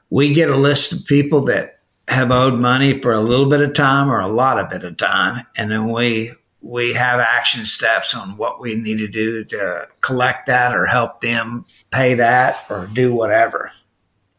we 0.09 0.33
get 0.33 0.49
a 0.49 0.57
list 0.57 0.91
of 0.91 1.05
people 1.05 1.41
that 1.45 1.79
have 2.07 2.31
owed 2.31 2.55
money 2.55 2.99
for 2.99 3.13
a 3.13 3.21
little 3.21 3.47
bit 3.47 3.61
of 3.61 3.73
time 3.73 4.11
or 4.11 4.19
a 4.19 4.27
lot 4.27 4.59
of 4.59 4.69
bit 4.71 4.83
of 4.83 4.97
time, 4.97 5.45
and 5.55 5.71
then 5.71 5.91
we 5.91 6.31
we 6.61 6.93
have 6.93 7.19
action 7.19 7.63
steps 7.63 8.15
on 8.15 8.37
what 8.37 8.59
we 8.59 8.73
need 8.73 8.97
to 8.97 9.07
do 9.07 9.43
to 9.43 9.87
collect 10.01 10.47
that 10.47 10.75
or 10.75 10.87
help 10.87 11.21
them 11.21 11.63
pay 11.91 12.15
that 12.15 12.65
or 12.71 12.87
do 12.91 13.13
whatever. 13.13 13.71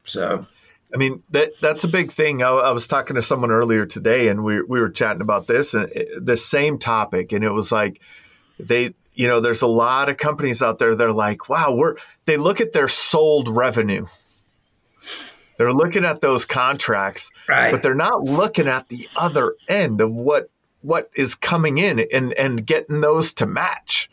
So, 0.03 0.45
I 0.93 0.97
mean 0.97 1.23
that 1.31 1.53
that's 1.61 1.85
a 1.85 1.89
big 1.89 2.11
thing. 2.11 2.43
I, 2.43 2.49
I 2.49 2.71
was 2.73 2.89
talking 2.89 3.15
to 3.15 3.23
someone 3.23 3.53
earlier 3.53 3.87
today, 3.87 4.27
and 4.27 4.43
we 4.43 4.61
we 4.63 4.81
were 4.81 4.91
chatting 4.91 5.23
about 5.23 5.47
this 5.47 5.73
and 5.73 5.89
it, 5.93 6.27
the 6.27 6.37
same 6.37 6.79
topic, 6.79 7.31
and 7.31 7.45
it 7.45 7.53
was 7.53 7.71
like 7.71 8.01
they 8.59 8.93
you 9.17 9.27
know 9.27 9.41
there's 9.41 9.63
a 9.63 9.67
lot 9.67 10.09
of 10.09 10.17
companies 10.17 10.63
out 10.63 10.79
there 10.79 10.95
that 10.95 11.07
are 11.07 11.13
like 11.13 11.49
wow 11.49 11.75
we're 11.75 11.97
they 12.27 12.37
look 12.37 12.61
at 12.61 12.73
their 12.73 12.89
sold 12.89 13.49
revenue 13.49 14.07
they're 15.57 15.73
looking 15.73 16.05
at 16.05 16.21
those 16.21 16.45
contracts, 16.45 17.31
right. 17.49 17.71
but 17.71 17.83
they're 17.83 17.95
not 17.95 18.25
looking 18.25 18.69
at 18.69 18.89
the 18.89 19.09
other 19.17 19.55
end 19.69 20.01
of 20.01 20.13
what 20.13 20.51
what 20.83 21.11
is 21.17 21.35
coming 21.35 21.79
in 21.79 22.07
and 22.13 22.33
and 22.35 22.67
getting 22.67 23.01
those 23.01 23.33
to 23.35 23.47
match. 23.47 24.11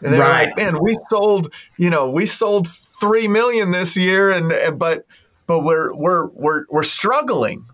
And 0.00 0.12
they're 0.12 0.20
right. 0.20 0.48
like, 0.48 0.56
man, 0.56 0.82
we 0.82 0.96
sold, 1.08 1.52
you 1.76 1.90
know, 1.90 2.10
we 2.10 2.26
sold 2.26 2.68
three 2.68 3.28
million 3.28 3.70
this 3.70 3.96
year, 3.96 4.30
and, 4.30 4.50
and 4.50 4.78
but 4.78 5.06
but 5.46 5.60
we're 5.60 5.94
we're 5.94 6.26
we're 6.28 6.64
we're 6.70 6.82
struggling. 6.82 7.66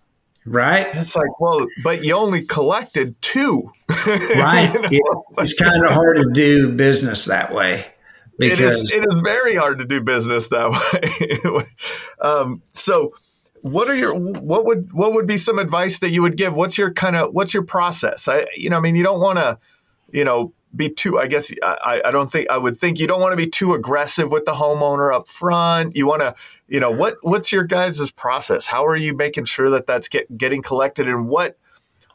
Right. 0.45 0.88
It's 0.95 1.14
like, 1.14 1.40
well, 1.40 1.66
but 1.82 2.05
you 2.05 2.14
only 2.14 2.45
collected 2.45 3.20
two. 3.22 3.70
right. 4.07 4.72
you 4.90 5.01
know? 5.05 5.24
It's 5.38 5.55
kind 5.55 5.84
of 5.84 5.93
hard 5.93 6.16
to 6.16 6.30
do 6.32 6.70
business 6.70 7.26
that 7.26 7.55
way 7.55 7.86
because 8.38 8.80
it 8.80 8.82
is, 8.82 8.93
it 8.93 9.05
is 9.09 9.20
very 9.22 9.55
hard 9.55 9.78
to 9.78 9.84
do 9.84 10.01
business 10.01 10.49
that 10.49 10.70
way. 11.45 11.64
um, 12.20 12.62
so, 12.72 13.14
what 13.61 13.88
are 13.88 13.95
your 13.95 14.14
what 14.14 14.66
would 14.66 14.93
what 14.93 15.12
would 15.12 15.26
be 15.26 15.36
some 15.36 15.59
advice 15.59 16.01
that 16.01 16.11
you 16.11 16.22
would 16.22 16.36
give? 16.36 16.55
What's 16.55 16.76
your 16.76 16.93
kind 16.93 17.14
of 17.14 17.32
what's 17.32 17.55
your 17.55 17.62
process? 17.62 18.26
I 18.26 18.47
you 18.57 18.68
know 18.70 18.76
I 18.76 18.80
mean 18.80 18.97
you 18.97 19.05
don't 19.05 19.20
want 19.20 19.38
to 19.38 19.59
you 20.11 20.24
know 20.24 20.53
be 20.74 20.88
too 20.88 21.18
I 21.18 21.28
guess 21.28 21.53
I, 21.62 22.03
I 22.05 22.11
don't 22.11 22.32
think 22.32 22.51
I 22.51 22.59
would 22.59 22.78
think 22.78 22.99
you 22.99 23.07
don't 23.07 23.20
want 23.20 23.32
to 23.32 23.36
be 23.36 23.49
too 23.49 23.74
aggressive 23.74 24.32
with 24.32 24.47
the 24.47 24.55
homeowner 24.55 25.14
up 25.14 25.28
front. 25.28 25.95
You 25.95 26.09
want 26.09 26.22
to 26.22 26.34
you 26.73 26.81
know 26.81 26.91
what 26.91 27.18
what's 27.20 27.53
your 27.53 27.64
guys' 27.64 28.11
process? 28.11 28.66
How 28.66 28.87
are 28.87 28.97
you 28.97 29.14
making 29.14 29.45
sure 29.45 29.68
that 29.68 29.87
that's 29.87 30.09
get, 30.09 30.39
getting 30.39 30.62
collected 30.62 31.07
and 31.07 31.29
what 31.29 31.59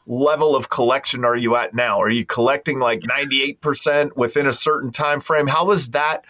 level 0.08 0.56
of 0.56 0.68
collection 0.68 1.24
are 1.24 1.36
you 1.36 1.54
at 1.54 1.74
now? 1.74 2.02
Are 2.02 2.10
you 2.10 2.26
collecting 2.26 2.80
like 2.80 3.00
98% 3.00 4.16
within 4.16 4.48
a 4.48 4.52
certain 4.52 4.90
time 4.90 5.20
frame? 5.20 5.46
How 5.46 5.70
is 5.70 5.90
that 5.90 6.24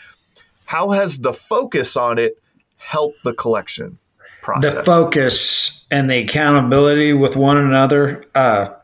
how 0.66 0.90
has 0.90 1.20
the 1.20 1.32
focus 1.32 1.96
on 1.96 2.18
it 2.18 2.38
helped 2.76 3.16
the 3.24 3.32
collection 3.32 3.98
process? 4.42 4.74
The 4.74 4.84
focus 4.84 5.86
and 5.90 6.10
the 6.10 6.18
accountability 6.18 7.14
with 7.14 7.34
one 7.34 7.56
another, 7.56 8.24
uh, 8.34 8.74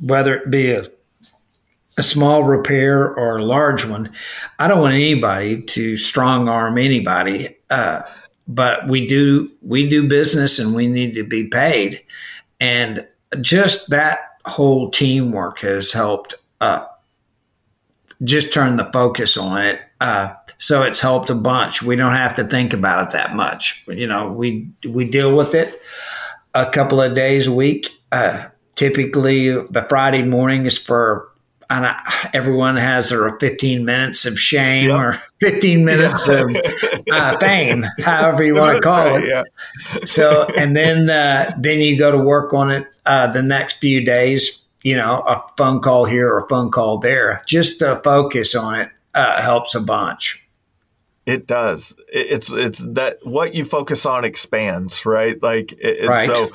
whether 0.00 0.36
it 0.36 0.48
be 0.48 0.70
a 0.70 0.88
a 1.98 2.02
small 2.02 2.44
repair 2.44 3.14
or 3.14 3.38
a 3.38 3.44
large 3.44 3.84
one. 3.84 4.12
I 4.58 4.66
don't 4.66 4.80
want 4.80 4.94
anybody 4.94 5.60
to 5.62 5.98
strong 5.98 6.48
arm 6.48 6.78
anybody, 6.78 7.58
uh, 7.68 8.02
but 8.46 8.88
we 8.88 9.06
do 9.06 9.50
we 9.62 9.88
do 9.88 10.08
business 10.08 10.58
and 10.58 10.74
we 10.74 10.86
need 10.86 11.14
to 11.14 11.24
be 11.24 11.46
paid, 11.46 12.02
and 12.60 13.06
just 13.40 13.90
that 13.90 14.20
whole 14.44 14.90
teamwork 14.90 15.60
has 15.60 15.92
helped 15.92 16.34
uh, 16.60 16.84
just 18.24 18.52
turn 18.52 18.76
the 18.76 18.90
focus 18.92 19.36
on 19.36 19.62
it. 19.62 19.80
Uh, 20.00 20.34
so 20.58 20.82
it's 20.82 21.00
helped 21.00 21.30
a 21.30 21.34
bunch. 21.34 21.82
We 21.82 21.96
don't 21.96 22.14
have 22.14 22.34
to 22.36 22.44
think 22.44 22.72
about 22.72 23.08
it 23.08 23.12
that 23.12 23.34
much. 23.34 23.84
You 23.88 24.06
know, 24.06 24.30
we 24.32 24.68
we 24.88 25.04
deal 25.04 25.36
with 25.36 25.54
it 25.54 25.80
a 26.54 26.66
couple 26.70 27.00
of 27.00 27.14
days 27.14 27.46
a 27.46 27.52
week. 27.52 27.88
Uh, 28.10 28.48
typically, 28.76 29.50
the 29.50 29.86
Friday 29.88 30.22
morning 30.22 30.66
is 30.66 30.78
for 30.78 31.31
and 31.72 31.86
I, 31.86 32.30
everyone 32.34 32.76
has 32.76 33.08
their 33.08 33.38
15 33.38 33.84
minutes 33.84 34.26
of 34.26 34.38
shame 34.38 34.90
yep. 34.90 34.98
or 34.98 35.22
15 35.40 35.84
minutes 35.84 36.28
yeah. 36.28 36.42
of 36.42 36.56
uh, 37.10 37.38
fame, 37.40 37.84
however 38.00 38.44
you 38.44 38.54
want 38.54 38.76
to 38.76 38.82
call 38.82 39.16
it. 39.16 39.26
Yeah. 39.26 39.42
So, 40.04 40.46
and 40.56 40.76
then 40.76 41.08
uh, 41.08 41.54
then 41.58 41.80
you 41.80 41.98
go 41.98 42.10
to 42.10 42.18
work 42.18 42.52
on 42.52 42.70
it 42.70 42.98
uh, 43.06 43.28
the 43.28 43.42
next 43.42 43.78
few 43.80 44.04
days. 44.04 44.62
You 44.84 44.96
know, 44.96 45.20
a 45.26 45.44
phone 45.56 45.80
call 45.80 46.06
here 46.06 46.28
or 46.28 46.44
a 46.44 46.48
phone 46.48 46.70
call 46.70 46.98
there. 46.98 47.42
Just 47.46 47.78
to 47.78 48.00
focus 48.02 48.54
on 48.54 48.74
it 48.74 48.90
uh, 49.14 49.40
helps 49.40 49.74
a 49.74 49.80
bunch. 49.80 50.46
It 51.24 51.46
does. 51.46 51.94
It's 52.12 52.52
it's 52.52 52.80
that 52.80 53.18
what 53.22 53.54
you 53.54 53.64
focus 53.64 54.04
on 54.04 54.24
expands, 54.24 55.06
right? 55.06 55.40
Like, 55.42 55.72
it, 55.72 56.08
right. 56.08 56.26
so. 56.26 56.50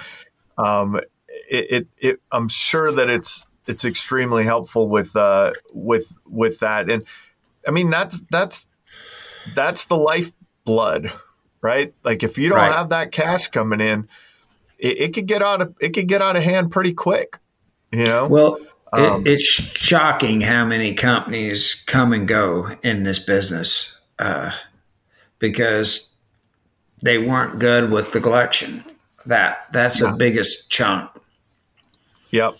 Um, 0.57 0.99
it, 1.49 1.67
it, 1.69 1.87
it, 1.99 2.19
I'm 2.31 2.49
sure 2.49 2.91
that 2.91 3.09
it's 3.09 3.46
it's 3.67 3.85
extremely 3.85 4.43
helpful 4.43 4.87
with 4.87 5.15
uh, 5.15 5.53
with 5.73 6.11
with 6.25 6.59
that. 6.59 6.89
And 6.89 7.03
I 7.67 7.71
mean 7.71 7.89
that's 7.89 8.21
that's 8.31 8.67
that's 9.53 9.85
the 9.85 9.97
lifeblood, 9.97 11.11
right? 11.61 11.93
Like 12.03 12.23
if 12.23 12.37
you 12.37 12.49
don't 12.49 12.57
right. 12.57 12.71
have 12.71 12.89
that 12.89 13.11
cash 13.11 13.47
coming 13.49 13.81
in, 13.81 14.07
it, 14.77 14.97
it, 14.99 15.13
could 15.13 15.27
get 15.27 15.41
out 15.41 15.61
of 15.61 15.75
it 15.79 15.89
could 15.89 16.07
get 16.07 16.21
out 16.21 16.35
of 16.35 16.43
hand 16.43 16.71
pretty 16.71 16.93
quick. 16.93 17.39
You 17.91 18.05
know. 18.05 18.27
Well, 18.27 18.59
um, 18.93 19.21
it, 19.21 19.33
it's 19.33 19.43
shocking 19.43 20.41
how 20.41 20.65
many 20.65 20.93
companies 20.93 21.75
come 21.75 22.13
and 22.13 22.27
go 22.27 22.69
in 22.83 23.03
this 23.03 23.19
business 23.19 23.97
uh, 24.19 24.51
because 25.39 26.11
they 27.03 27.17
weren't 27.17 27.59
good 27.59 27.91
with 27.91 28.11
the 28.11 28.21
collection. 28.21 28.83
That 29.25 29.65
that's 29.71 30.01
yeah. 30.01 30.11
the 30.11 30.17
biggest 30.17 30.69
chunk. 30.69 31.09
Yep. 32.31 32.55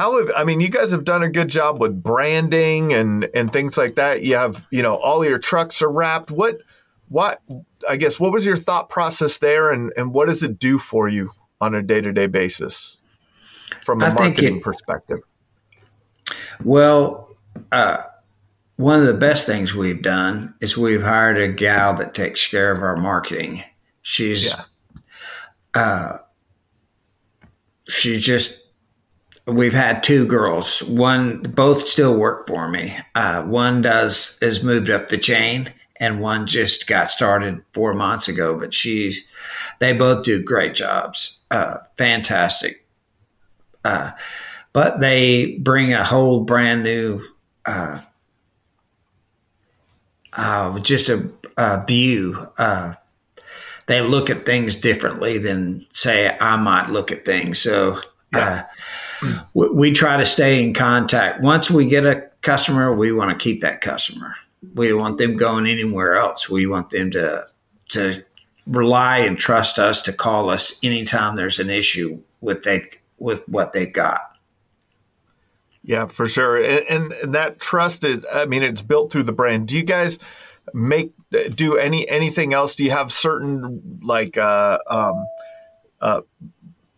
How 0.00 0.16
have 0.16 0.30
I 0.34 0.44
mean? 0.44 0.62
You 0.62 0.70
guys 0.70 0.92
have 0.92 1.04
done 1.04 1.22
a 1.22 1.28
good 1.28 1.48
job 1.48 1.78
with 1.78 2.02
branding 2.02 2.94
and 2.94 3.28
and 3.34 3.52
things 3.52 3.76
like 3.76 3.96
that. 3.96 4.22
You 4.22 4.36
have 4.36 4.66
you 4.70 4.80
know 4.82 4.94
all 4.94 5.22
your 5.26 5.38
trucks 5.38 5.82
are 5.82 5.90
wrapped. 5.90 6.30
What 6.30 6.62
what 7.08 7.42
I 7.86 7.96
guess 7.96 8.18
what 8.18 8.32
was 8.32 8.46
your 8.46 8.56
thought 8.56 8.88
process 8.88 9.36
there, 9.36 9.70
and 9.70 9.92
and 9.98 10.14
what 10.14 10.28
does 10.28 10.42
it 10.42 10.58
do 10.58 10.78
for 10.78 11.06
you 11.06 11.32
on 11.60 11.74
a 11.74 11.82
day 11.82 12.00
to 12.00 12.14
day 12.14 12.28
basis 12.28 12.96
from 13.82 14.00
a 14.00 14.06
I 14.06 14.14
marketing 14.14 14.56
it, 14.56 14.62
perspective? 14.62 15.18
Well, 16.64 17.36
uh, 17.70 17.98
one 18.76 19.00
of 19.00 19.06
the 19.06 19.12
best 19.12 19.46
things 19.46 19.74
we've 19.74 20.00
done 20.00 20.54
is 20.62 20.78
we've 20.78 21.02
hired 21.02 21.36
a 21.36 21.48
gal 21.48 21.92
that 21.96 22.14
takes 22.14 22.46
care 22.46 22.72
of 22.72 22.78
our 22.78 22.96
marketing. 22.96 23.64
She's 24.00 24.46
yeah. 24.46 24.62
uh, 25.74 26.18
she's 27.86 28.24
just 28.24 28.59
we've 29.50 29.74
had 29.74 30.02
two 30.02 30.26
girls. 30.26 30.82
One, 30.82 31.42
both 31.42 31.86
still 31.86 32.14
work 32.14 32.46
for 32.46 32.68
me. 32.68 32.96
Uh, 33.14 33.42
one 33.42 33.82
does 33.82 34.38
has 34.40 34.62
moved 34.62 34.90
up 34.90 35.08
the 35.08 35.18
chain, 35.18 35.72
and 35.96 36.20
one 36.20 36.46
just 36.46 36.86
got 36.86 37.10
started 37.10 37.62
four 37.72 37.94
months 37.94 38.28
ago. 38.28 38.58
But 38.58 38.72
she's, 38.72 39.24
they 39.78 39.92
both 39.92 40.24
do 40.24 40.42
great 40.42 40.74
jobs. 40.74 41.40
Uh, 41.50 41.78
fantastic. 41.96 42.86
Uh, 43.84 44.12
but 44.72 45.00
they 45.00 45.56
bring 45.56 45.92
a 45.92 46.04
whole 46.04 46.44
brand 46.44 46.82
new, 46.82 47.22
uh, 47.66 47.98
uh, 50.36 50.78
just 50.80 51.08
a, 51.08 51.30
a 51.56 51.84
view. 51.86 52.48
Uh, 52.56 52.94
they 53.86 54.00
look 54.00 54.30
at 54.30 54.46
things 54.46 54.76
differently 54.76 55.38
than 55.38 55.86
say 55.92 56.36
I 56.40 56.56
might 56.56 56.90
look 56.90 57.10
at 57.10 57.24
things. 57.24 57.58
So. 57.58 58.00
Yeah 58.32 58.66
we, 59.54 59.92
try 59.92 60.16
to 60.16 60.26
stay 60.26 60.62
in 60.62 60.74
contact. 60.74 61.42
Once 61.42 61.70
we 61.70 61.88
get 61.88 62.06
a 62.06 62.28
customer, 62.42 62.94
we 62.94 63.12
want 63.12 63.30
to 63.30 63.42
keep 63.42 63.60
that 63.62 63.80
customer. 63.80 64.34
We 64.74 64.88
don't 64.88 65.00
want 65.00 65.18
them 65.18 65.36
going 65.36 65.66
anywhere 65.66 66.16
else. 66.16 66.48
We 66.48 66.66
want 66.66 66.90
them 66.90 67.10
to 67.12 67.44
to 67.90 68.24
rely 68.66 69.18
and 69.18 69.36
trust 69.36 69.78
us 69.78 70.02
to 70.02 70.12
call 70.12 70.48
us 70.48 70.78
anytime 70.82 71.34
there's 71.34 71.58
an 71.58 71.70
issue 71.70 72.20
with 72.40 72.62
they 72.62 72.88
with 73.18 73.46
what 73.48 73.72
they've 73.72 73.92
got. 73.92 74.20
Yeah, 75.82 76.06
for 76.06 76.28
sure. 76.28 76.62
And, 76.62 77.12
and 77.12 77.34
that 77.34 77.58
trust 77.58 78.04
is, 78.04 78.24
I 78.30 78.46
mean, 78.46 78.62
it's 78.62 78.82
built 78.82 79.10
through 79.10 79.22
the 79.24 79.32
brand. 79.32 79.68
Do 79.68 79.76
you 79.76 79.82
guys 79.82 80.18
make, 80.74 81.12
do 81.54 81.78
any, 81.78 82.08
anything 82.08 82.52
else? 82.52 82.74
Do 82.74 82.84
you 82.84 82.90
have 82.90 83.12
certain 83.12 84.00
like, 84.02 84.36
uh, 84.36 84.78
um, 84.86 85.26
uh, 86.00 86.20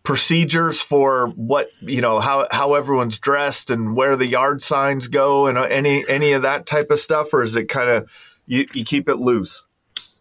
procedures 0.03 0.81
for 0.81 1.27
what 1.29 1.69
you 1.81 2.01
know 2.01 2.19
how 2.19 2.47
how 2.51 2.73
everyone's 2.73 3.17
dressed 3.17 3.69
and 3.69 3.95
where 3.95 4.15
the 4.15 4.27
yard 4.27 4.61
signs 4.61 5.07
go 5.07 5.47
and 5.47 5.57
any 5.57 6.03
any 6.09 6.33
of 6.33 6.41
that 6.41 6.65
type 6.65 6.91
of 6.91 6.99
stuff 6.99 7.33
or 7.33 7.41
is 7.41 7.55
it 7.55 7.69
kind 7.69 7.89
of 7.89 8.09
you, 8.45 8.67
you 8.73 8.83
keep 8.83 9.07
it 9.07 9.15
loose 9.15 9.63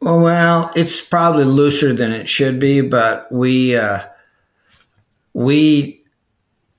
well 0.00 0.70
it's 0.76 1.00
probably 1.00 1.44
looser 1.44 1.92
than 1.92 2.12
it 2.12 2.28
should 2.28 2.60
be 2.60 2.80
but 2.80 3.30
we 3.32 3.74
uh 3.74 4.00
we 5.32 6.02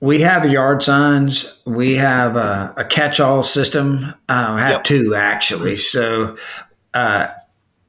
we 0.04 0.20
have 0.20 0.44
yard 0.50 0.82
signs. 0.82 1.58
We 1.64 1.94
have 1.94 2.36
a, 2.36 2.74
a 2.76 2.84
catch-all 2.84 3.42
system. 3.42 4.12
Uh, 4.28 4.56
have 4.58 4.70
yep. 4.70 4.84
two 4.84 5.14
actually. 5.14 5.78
So 5.78 6.36
uh, 6.92 7.28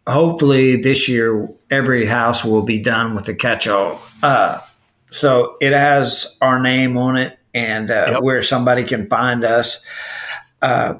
hopefully 0.07 0.78
this 0.78 1.09
year 1.09 1.49
every 1.70 2.05
house 2.05 2.45
will 2.45 2.61
be 2.61 2.80
done 2.80 3.16
with 3.16 3.28
a 3.28 3.36
catch-all. 3.36 3.99
Uh, 4.24 4.61
so 5.16 5.57
it 5.61 5.74
has 5.74 6.38
our 6.41 6.59
name 6.59 6.97
on 6.97 7.18
it 7.18 7.38
and 7.53 7.89
uh, 7.89 8.07
yep. 8.09 8.22
where 8.22 8.41
somebody 8.41 8.84
can 8.84 9.07
find 9.07 9.43
us. 9.43 9.84
Uh, 10.61 10.95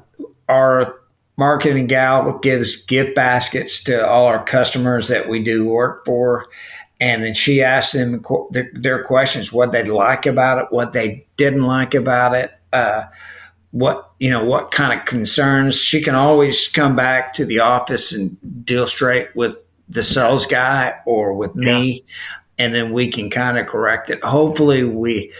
our 0.48 1.00
marketing 1.36 1.86
gal 1.86 2.38
gives 2.38 2.84
gift 2.84 3.14
baskets 3.14 3.82
to 3.84 4.06
all 4.06 4.26
our 4.26 4.42
customers 4.44 5.08
that 5.08 5.28
we 5.28 5.42
do 5.42 5.66
work 5.66 6.04
for 6.04 6.46
and 6.98 7.22
then 7.22 7.34
she 7.34 7.62
asks 7.62 7.92
them 7.92 8.24
their 8.72 9.04
questions 9.04 9.52
what 9.52 9.70
they 9.70 9.82
like 9.82 10.24
about 10.24 10.56
it 10.56 10.66
what 10.70 10.94
they 10.94 11.26
didn't 11.36 11.66
like 11.66 11.94
about 11.94 12.34
it 12.34 12.52
uh, 12.72 13.02
what 13.72 14.12
you 14.18 14.30
know 14.30 14.44
what 14.44 14.70
kind 14.70 14.98
of 14.98 15.04
concerns 15.04 15.78
she 15.78 16.00
can 16.00 16.14
always 16.14 16.68
come 16.68 16.96
back 16.96 17.34
to 17.34 17.44
the 17.44 17.58
office 17.58 18.12
and 18.12 18.64
deal 18.64 18.86
straight 18.86 19.28
with 19.36 19.56
the 19.88 20.02
sales 20.02 20.46
guy 20.46 20.94
or 21.06 21.32
with 21.32 21.54
me. 21.54 22.04
And 22.58 22.74
then 22.74 22.92
we 22.92 23.08
can 23.08 23.30
kind 23.30 23.58
of 23.58 23.66
correct 23.66 24.10
it 24.10 24.22
hopefully 24.24 24.84
we 24.84 25.32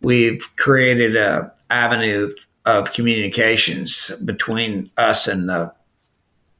we've 0.00 0.54
created 0.56 1.16
a 1.16 1.52
avenue 1.70 2.30
of 2.64 2.92
communications 2.92 4.10
between 4.24 4.90
us 4.96 5.28
and 5.28 5.48
the 5.48 5.72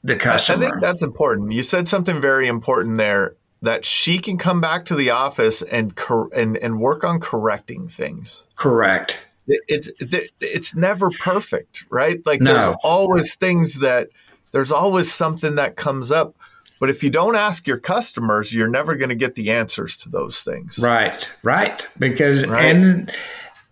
the 0.07 0.17
customer. 0.17 0.65
I 0.65 0.71
think 0.71 0.81
that's 0.81 1.03
important. 1.03 1.53
You 1.53 1.63
said 1.63 1.89
something 1.89 2.21
very 2.21 2.47
important 2.47 2.97
there 2.97 3.35
that 3.63 3.85
she 3.85 4.19
can 4.19 4.39
come 4.39 4.61
back 4.61 4.87
to 4.87 4.95
the 4.95 5.11
office 5.11 5.63
and 5.63 5.95
cor- 5.97 6.31
and 6.33 6.57
and 6.59 6.81
work 6.81 7.05
on 7.05 7.21
correcting 7.21 7.89
things. 7.89 8.47
Correct. 8.57 9.19
It's 9.49 9.91
it's 10.01 10.75
never 10.75 11.11
perfect, 11.11 11.85
right? 11.91 12.25
Like 12.25 12.41
no. 12.41 12.55
there's 12.55 12.77
always 12.83 13.35
things 13.35 13.81
that 13.81 14.09
there's 14.53 14.73
always 14.73 15.13
something 15.13 15.57
that 15.57 15.77
comes 15.77 16.11
up. 16.11 16.37
But 16.79 16.91
if 16.91 17.03
you 17.03 17.11
don't 17.11 17.37
ask 17.37 17.67
your 17.67 17.79
customers, 17.79 18.53
you're 18.53 18.69
never 18.69 18.97
going 18.97 19.09
to 19.09 19.15
get 19.15 19.35
the 19.35 19.51
answers 19.51 19.97
to 19.99 20.09
those 20.09 20.43
things. 20.43 20.79
Right, 20.79 21.29
right. 21.43 21.87
Because 21.99 22.47
right? 22.47 22.65
and 22.65 23.13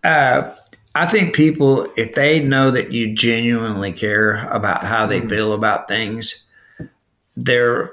uh, 0.03 0.55
I 0.95 1.05
think 1.05 1.35
people, 1.35 1.91
if 1.97 2.13
they 2.13 2.41
know 2.41 2.71
that 2.71 2.91
you 2.91 3.13
genuinely 3.13 3.91
care 3.91 4.47
about 4.49 4.85
how 4.85 5.05
they 5.05 5.19
mm-hmm. 5.19 5.29
feel 5.29 5.53
about 5.53 5.87
things, 5.87 6.45
they're 7.35 7.91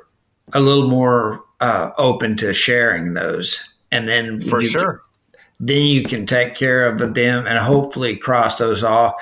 a 0.53 0.61
little 0.61 0.89
more 0.89 1.45
uh, 1.61 1.91
open 1.99 2.37
to 2.37 2.53
sharing 2.53 3.15
those, 3.15 3.61
and 3.91 4.09
then 4.09 4.41
for 4.41 4.63
sure, 4.63 4.99
can, 4.99 5.37
then 5.67 5.83
you 5.83 6.05
can 6.05 6.27
take 6.27 6.55
care 6.55 6.87
of 6.87 7.15
them 7.15 7.47
and 7.47 7.59
hopefully 7.59 8.17
cross 8.17 8.59
those 8.59 8.83
off. 8.83 9.15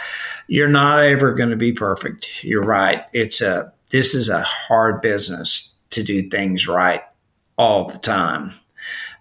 You're 0.46 0.68
not 0.68 1.02
ever 1.04 1.34
going 1.34 1.50
to 1.50 1.56
be 1.56 1.72
perfect. 1.72 2.44
You're 2.44 2.62
right. 2.62 3.04
It's 3.12 3.40
a 3.40 3.72
this 3.90 4.14
is 4.14 4.28
a 4.28 4.42
hard 4.42 5.00
business 5.00 5.69
to 5.90 6.02
do 6.02 6.28
things 6.28 6.66
right 6.66 7.02
all 7.56 7.86
the 7.86 7.98
time. 7.98 8.54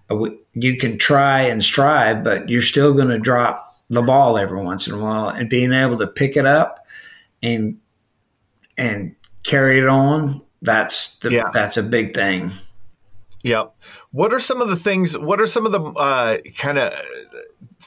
Uh, 0.10 0.30
you 0.54 0.78
can 0.78 0.98
try 0.98 1.42
and 1.42 1.64
strive, 1.64 2.24
but 2.24 2.50
you're 2.50 2.62
still 2.62 2.94
going 2.94 3.10
to 3.10 3.20
drop 3.20 3.78
the 3.90 4.02
ball 4.02 4.38
every 4.38 4.62
once 4.62 4.88
in 4.88 4.94
a 4.94 5.00
while, 5.00 5.30
and 5.30 5.50
being 5.50 5.74
able 5.74 5.98
to 5.98 6.08
pick 6.08 6.38
it 6.38 6.46
up 6.46 6.86
and 7.42 7.80
and 8.78 9.16
carry 9.44 9.80
it 9.80 9.88
on 9.88 10.42
that's 10.62 11.18
the, 11.18 11.32
yeah. 11.32 11.50
that's 11.54 11.78
a 11.78 11.84
big 11.84 12.14
thing. 12.14 12.52
Yep. 13.44 13.74
What 14.12 14.34
are 14.34 14.40
some 14.40 14.62
of 14.62 14.70
the 14.70 14.76
things? 14.76 15.18
What 15.18 15.40
are 15.40 15.48
some 15.48 15.66
of 15.66 15.72
the 15.72 15.82
uh, 15.82 16.38
kind 16.58 16.78
of 16.78 16.94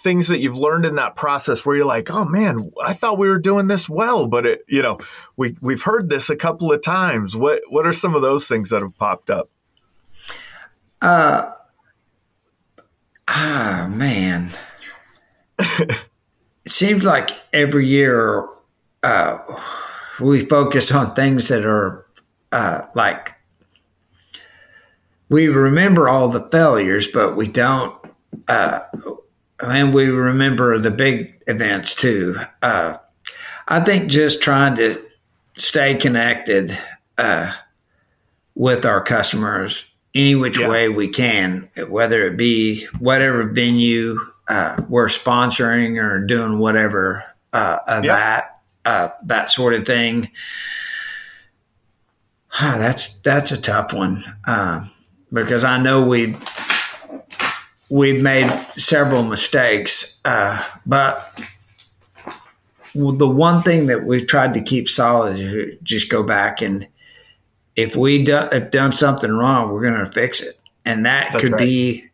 things 0.03 0.29
that 0.29 0.41
you've 0.41 0.59
learned 0.59 0.85
in 0.85 0.97
that 0.97 1.17
process 1.17 1.65
where 1.65 1.77
you're 1.77 1.87
like, 1.87 2.11
oh 2.11 2.25
man, 2.25 2.71
I 2.85 2.93
thought 2.93 3.19
we 3.19 3.29
were 3.29 3.39
doing 3.39 3.69
this 3.69 3.89
well, 3.89 4.27
but 4.27 4.45
it, 4.45 4.65
you 4.69 4.83
know, 4.83 4.99
we 5.37 5.57
we've 5.61 5.83
heard 5.83 6.11
this 6.11 6.29
a 6.29 6.37
couple 6.37 6.73
of 6.73 6.83
times. 6.83 7.37
What 7.37 7.63
what 7.69 7.87
are 7.87 7.93
some 7.93 8.15
of 8.15 8.23
those 8.23 8.49
things 8.49 8.71
that 8.71 8.83
have 8.83 8.97
popped 8.99 9.31
up? 9.31 9.51
Uh, 11.01 11.51
ah, 13.29 13.89
man. 13.91 14.53
it 15.59 16.01
seems 16.67 17.05
like 17.05 17.31
every 17.53 17.87
year 17.87 18.47
uh, 19.03 19.39
we 20.21 20.45
focus 20.45 20.91
on 20.93 21.15
things 21.15 21.49
that 21.49 21.65
are 21.65 22.07
uh, 22.51 22.83
like 22.95 23.35
we 25.29 25.49
remember 25.49 26.09
all 26.09 26.29
the 26.29 26.47
failures, 26.51 27.09
but 27.09 27.37
we 27.37 27.47
don't. 27.47 27.97
Uh, 28.49 28.81
and 29.63 29.95
we 29.95 30.07
remember 30.07 30.79
the 30.79 30.91
big 30.91 31.43
events 31.47 31.95
too. 31.95 32.37
Uh, 32.61 32.97
I 33.69 33.81
think 33.81 34.11
just 34.11 34.43
trying 34.43 34.77
to 34.77 35.03
stay 35.57 35.95
connected 35.95 36.77
uh, 37.17 37.53
with 38.55 38.85
our 38.85 39.03
customers 39.03 39.87
any 40.15 40.35
which 40.35 40.59
yeah. 40.59 40.69
way 40.69 40.89
we 40.89 41.09
can, 41.09 41.71
whether 41.89 42.27
it 42.27 42.37
be 42.37 42.87
whatever 42.99 43.45
venue 43.45 44.19
uh, 44.49 44.83
we're 44.89 45.07
sponsoring 45.07 46.03
or 46.03 46.25
doing 46.25 46.59
whatever 46.59 47.25
uh, 47.53 47.79
yeah. 47.89 48.01
that 48.01 48.61
uh, 48.85 49.09
that 49.25 49.51
sort 49.51 49.75
of 49.75 49.87
thing. 49.87 50.31
that's 52.61 53.21
that's 53.21 53.53
a 53.53 53.61
tough 53.61 53.93
one. 53.93 54.23
Uh, 54.47 54.85
because 55.33 55.65
I 55.65 55.79
know 55.79 56.03
we 56.03 56.37
we've 57.93 58.23
made 58.23 58.49
several 58.75 59.23
mistakes, 59.23 60.19
uh, 60.25 60.65
but 60.87 61.47
the 62.95 63.29
one 63.29 63.63
thing 63.63 63.87
that 63.89 64.05
we've 64.07 64.27
tried 64.27 64.55
to 64.55 64.63
keep 64.63 64.89
solid 64.89 65.39
is 65.39 65.79
just 65.83 66.09
go 66.09 66.23
back 66.23 66.63
and 66.63 66.89
if 67.77 67.95
we 67.95 68.23
do, 68.23 68.33
have 68.33 68.71
done 68.71 68.93
something 68.93 69.31
wrong, 69.31 69.73
we're 69.73 69.83
going 69.83 70.05
to 70.05 70.11
fix 70.11 70.41
it, 70.41 70.59
and 70.85 71.05
that 71.07 71.33
That's 71.33 71.43
could 71.43 71.53
right. 71.53 71.61
be 71.61 72.05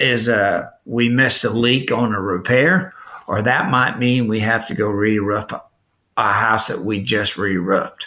is 0.00 0.28
a 0.28 0.72
we 0.84 1.08
missed 1.08 1.44
a 1.44 1.50
leak 1.50 1.90
on 1.92 2.14
a 2.14 2.20
repair, 2.20 2.94
or 3.26 3.42
that 3.42 3.70
might 3.70 3.98
mean 3.98 4.28
we 4.28 4.40
have 4.40 4.66
to 4.68 4.74
go 4.74 4.88
re-roof 4.88 5.52
a 6.16 6.32
house 6.32 6.68
that 6.68 6.80
we 6.80 7.00
just 7.00 7.36
re-roofed. 7.36 8.06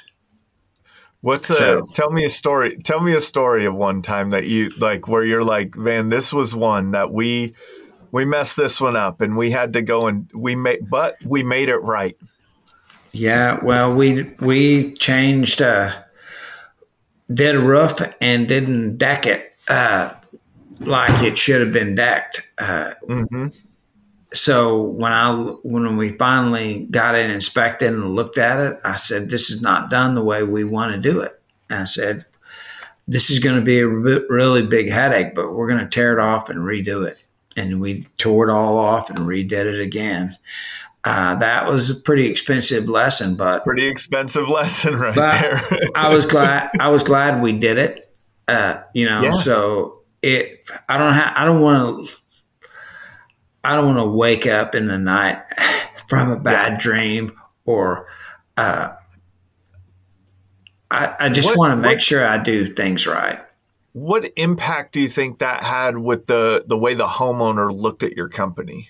What's 1.22 1.52
a, 1.52 1.54
so, 1.54 1.82
tell 1.94 2.10
me 2.10 2.26
a 2.26 2.30
story. 2.30 2.78
Tell 2.78 3.00
me 3.00 3.14
a 3.14 3.22
story 3.22 3.66
of 3.66 3.76
one 3.76 4.02
time 4.02 4.32
that 4.32 4.48
you 4.48 4.72
like 4.80 5.08
where 5.08 5.24
you're 5.24 5.44
like, 5.44 5.76
man, 5.76 6.10
this 6.10 6.34
was 6.34 6.56
one 6.56 6.92
that 6.92 7.12
we 7.12 7.54
we 8.12 8.26
messed 8.26 8.58
this 8.58 8.82
one 8.82 8.96
up 8.96 9.22
and 9.22 9.38
we 9.38 9.52
had 9.52 9.74
to 9.74 9.82
go 9.82 10.08
and 10.08 10.30
we 10.34 10.56
made 10.56 10.90
but 10.90 11.18
we 11.24 11.44
made 11.44 11.70
it 11.70 11.78
right. 11.78 12.18
Yeah, 13.12 13.60
well, 13.64 13.94
we 13.94 14.34
we 14.40 14.94
changed 14.94 15.62
uh 15.62 15.94
did 17.32 17.56
a 17.56 17.60
roof 17.60 18.02
and 18.20 18.48
didn't 18.48 18.98
deck 18.98 19.28
it 19.28 19.54
uh 19.68 20.14
like 20.80 21.22
it 21.22 21.38
should 21.38 21.62
have 21.62 21.72
been 21.72 21.94
decked. 21.94 22.48
Uh 22.58 22.94
mm-hmm 23.08 23.48
so 24.34 24.82
when 24.82 25.12
I 25.12 25.34
when 25.64 25.98
we 25.98 26.10
finally 26.18 26.88
got 26.90 27.16
it 27.16 27.30
inspected 27.30 27.94
and 27.94 28.16
looked 28.16 28.38
at 28.38 28.60
it, 28.60 28.80
I 28.84 28.96
said, 28.96 29.30
"This 29.30 29.50
is 29.50 29.62
not 29.62 29.90
done 29.90 30.16
the 30.16 30.24
way 30.24 30.44
we 30.44 30.64
want 30.64 30.94
to 30.94 30.98
do 30.98 31.22
it." 31.22 31.40
And 31.70 31.80
I 31.80 31.84
said, 31.84 32.26
"This 33.08 33.30
is 33.30 33.40
going 33.40 33.58
to 33.58 33.62
be 33.62 33.80
a 33.80 33.88
really 33.88 34.62
big 34.62 34.90
headache, 34.90 35.36
but 35.36 35.54
we're 35.54 35.68
going 35.68 35.84
to 35.84 35.90
tear 35.90 36.14
it 36.14 36.20
off 36.20 36.50
and 36.50 36.60
redo 36.60 37.06
it." 37.06 37.18
And 37.58 37.82
we 37.82 38.04
tore 38.18 38.50
it 38.50 38.54
all 38.54 38.78
off 38.78 39.10
and 39.10 39.20
redid 39.20 39.66
it 39.66 39.82
again. 39.82 40.38
Uh, 41.04 41.36
that 41.36 41.68
was 41.68 41.90
a 41.90 41.96
pretty 41.96 42.28
expensive 42.28 42.88
lesson, 42.88 43.36
but 43.36 43.66
pretty 43.66 43.88
expensive 43.88 44.48
lesson 44.50 44.96
right 44.96 45.16
there. 45.16 45.62
I 45.94 46.16
was 46.16 46.26
glad. 46.26 46.70
I 46.80 46.90
was 46.90 47.04
glad 47.04 47.42
we 47.42 47.52
did 47.52 47.78
it. 47.78 48.16
Uh, 48.48 48.82
you 48.94 49.06
know, 49.06 49.22
yeah. 49.22 49.32
so 49.32 50.04
it. 50.22 50.64
I 50.88 50.98
don't 50.98 51.14
have. 51.14 51.34
I 51.36 51.44
don't 51.44 51.60
want 51.60 52.08
to 52.08 52.16
I 53.64 53.76
don't 53.76 53.86
want 53.86 54.00
to 54.00 54.06
wake 54.06 54.48
up 54.48 54.76
in 54.76 54.88
the 54.88 54.98
night 54.98 55.44
from 56.08 56.32
a 56.32 56.40
bad 56.40 56.74
yeah. 56.74 56.78
dream 56.78 57.32
or 57.66 58.08
uh, 58.58 58.94
I, 60.90 61.16
I 61.20 61.30
just 61.30 61.58
want 61.58 61.72
to 61.72 61.78
make 61.78 61.98
what, 61.98 62.04
sure 62.04 62.26
I 62.26 62.38
do 62.38 62.74
things 62.74 63.08
right. 63.08 63.40
What 63.94 64.32
impact 64.36 64.94
do 64.94 65.02
you 65.02 65.08
think 65.08 65.40
that 65.40 65.64
had 65.64 65.98
with 65.98 66.28
the 66.28 66.64
the 66.66 66.78
way 66.78 66.94
the 66.94 67.08
homeowner 67.08 67.74
looked 67.74 68.04
at 68.04 68.14
your 68.14 68.30
company? 68.30 68.90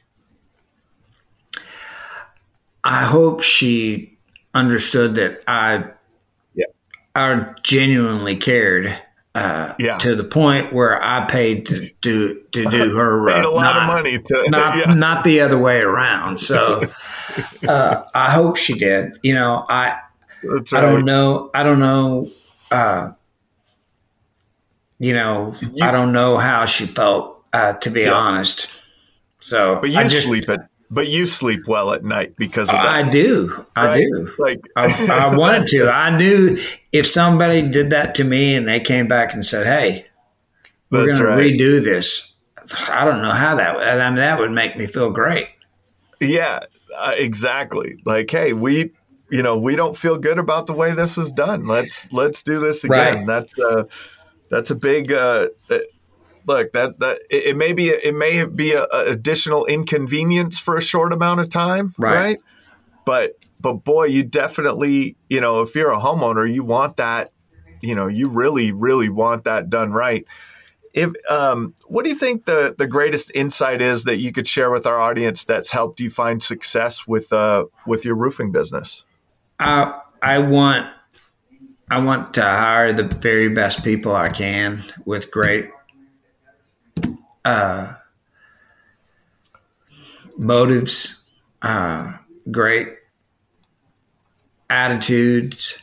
I 2.84 3.04
hope 3.04 3.42
she 3.42 4.18
understood 4.54 5.16
that 5.16 5.44
I 5.48 5.86
yeah. 6.54 6.66
I 7.16 7.54
genuinely 7.64 8.36
cared 8.36 8.98
uh, 9.34 9.74
yeah. 9.80 9.98
to 9.98 10.16
the 10.16 10.24
point 10.24 10.74
where 10.74 11.02
I 11.02 11.26
paid 11.26 11.68
to 11.68 11.90
do 12.02 12.42
to 12.52 12.66
do 12.66 12.96
her 12.96 13.28
paid 13.28 13.44
a 13.44 13.50
lot 13.50 13.64
not, 13.64 13.78
of 13.78 13.88
money 13.88 14.20
to 14.20 14.50
not 14.50 14.78
yeah. 14.88 14.94
not 14.94 15.24
the 15.24 15.42
other 15.42 15.58
way 15.58 15.82
around. 15.82 16.40
So 16.40 16.84
uh, 17.68 18.04
I 18.14 18.32
hope 18.32 18.58
she 18.58 18.74
did. 18.74 19.18
You 19.24 19.36
know, 19.36 19.66
I 19.68 20.00
right. 20.44 20.74
I 20.74 20.82
don't 20.82 21.06
know 21.06 21.50
I 21.54 21.64
don't 21.64 21.80
know. 21.80 22.30
Uh, 22.70 23.12
you 25.00 25.14
know, 25.14 25.56
you, 25.60 25.84
I 25.84 25.92
don't 25.92 26.14
know 26.14 26.38
how 26.38 26.66
she 26.66 26.86
felt. 26.86 27.38
Uh, 27.54 27.74
to 27.74 27.90
be 27.90 28.04
yeah. 28.04 28.14
honest, 28.14 28.70
so 29.40 29.82
but 29.82 29.90
you 29.90 30.02
just, 30.04 30.24
sleep 30.24 30.48
at 30.48 30.71
but 30.92 31.08
you 31.08 31.26
sleep 31.26 31.68
well 31.68 31.94
at 31.94 32.04
night 32.04 32.36
because 32.36 32.68
of 32.68 32.76
that. 32.76 32.86
I 32.86 33.10
do. 33.10 33.66
I 33.78 33.86
right? 33.86 33.96
do. 33.96 34.34
Like 34.38 34.60
I, 34.76 35.08
I, 35.08 35.36
wanted 35.38 35.68
to. 35.68 35.90
I 35.90 36.16
knew 36.16 36.60
if 36.92 37.08
somebody 37.08 37.62
did 37.68 37.92
that 37.92 38.14
to 38.16 38.26
me 38.26 38.54
and 38.54 38.68
they 38.68 38.82
came 38.82 39.08
back 39.08 39.34
and 39.34 39.46
said, 39.46 39.66
"Hey, 39.66 40.06
we're 40.90 41.12
going 41.14 41.24
right. 41.24 41.38
to 41.38 41.42
redo 41.42 41.84
this," 41.84 42.34
I 42.90 43.06
don't 43.06 43.22
know 43.22 43.32
how 43.32 43.56
that. 43.56 43.78
I 43.78 44.10
mean, 44.10 44.18
that 44.18 44.38
would 44.38 44.52
make 44.52 44.76
me 44.76 44.86
feel 44.86 45.10
great. 45.10 45.48
Yeah, 46.20 46.60
uh, 46.96 47.16
exactly. 47.18 47.98
Like, 48.06 48.30
hey, 48.30 48.52
we, 48.52 48.92
you 49.30 49.42
know, 49.42 49.58
we 49.58 49.78
don't 49.78 49.98
feel 49.98 50.18
good 50.18 50.38
about 50.38 50.68
the 50.68 50.74
way 50.74 50.94
this 50.94 51.16
was 51.16 51.32
done. 51.32 51.68
Let's 51.68 52.12
let's 52.12 52.44
do 52.44 52.60
this 52.60 52.84
again. 52.84 53.20
Right. 53.20 53.28
That's 53.28 53.58
a 53.58 53.88
that's 54.50 54.72
a 54.72 54.76
big. 54.76 55.14
Uh, 55.14 55.48
look 56.46 56.74
that 56.74 57.00
that 57.00 57.20
it, 57.30 57.48
it 57.48 57.58
may 57.58 57.74
be 57.74 57.90
it 57.90 58.16
may 58.16 58.46
be 58.46 58.74
a, 58.74 58.84
a, 58.92 59.06
additional 59.08 59.66
inconvenience 59.66 60.60
for 60.60 60.78
a 60.78 60.82
short 60.82 61.14
amount 61.14 61.40
of 61.40 61.50
time, 61.50 61.94
right. 61.98 62.16
right? 62.16 62.42
But 63.06 63.38
but 63.60 63.84
boy, 63.84 64.06
you 64.06 64.24
definitely 64.24 65.16
you 65.30 65.42
know 65.42 65.62
if 65.62 65.76
you're 65.76 65.92
a 65.92 66.00
homeowner, 66.00 66.52
you 66.52 66.64
want 66.64 66.98
that. 66.98 67.30
You 67.82 67.96
know, 67.96 68.08
you 68.08 68.30
really 68.30 68.72
really 68.72 69.10
want 69.10 69.44
that 69.46 69.70
done 69.70 69.92
right. 69.92 70.26
If 70.94 71.12
um, 71.30 71.74
what 71.86 72.04
do 72.04 72.10
you 72.10 72.18
think 72.18 72.46
the 72.46 72.76
the 72.78 72.88
greatest 72.88 73.32
insight 73.34 73.82
is 73.82 74.04
that 74.04 74.18
you 74.18 74.32
could 74.32 74.48
share 74.48 74.70
with 74.70 74.86
our 74.86 75.00
audience 75.00 75.46
that's 75.46 75.72
helped 75.72 76.00
you 76.00 76.10
find 76.10 76.44
success 76.44 77.08
with 77.08 77.32
uh 77.32 77.66
with 77.88 78.06
your 78.06 78.16
roofing 78.16 78.52
business? 78.52 79.04
Uh, 79.60 79.94
I 80.22 80.40
want 80.40 80.88
I 81.92 82.00
want 82.00 82.34
to 82.36 82.42
hire 82.42 82.94
the 82.94 83.04
very 83.04 83.50
best 83.50 83.84
people 83.84 84.16
I 84.16 84.30
can 84.30 84.82
with 85.06 85.30
great 85.30 85.70
uh, 87.46 87.94
motives, 90.38 91.24
uh, 91.62 92.14
great 92.50 92.90
attitudes, 94.70 95.82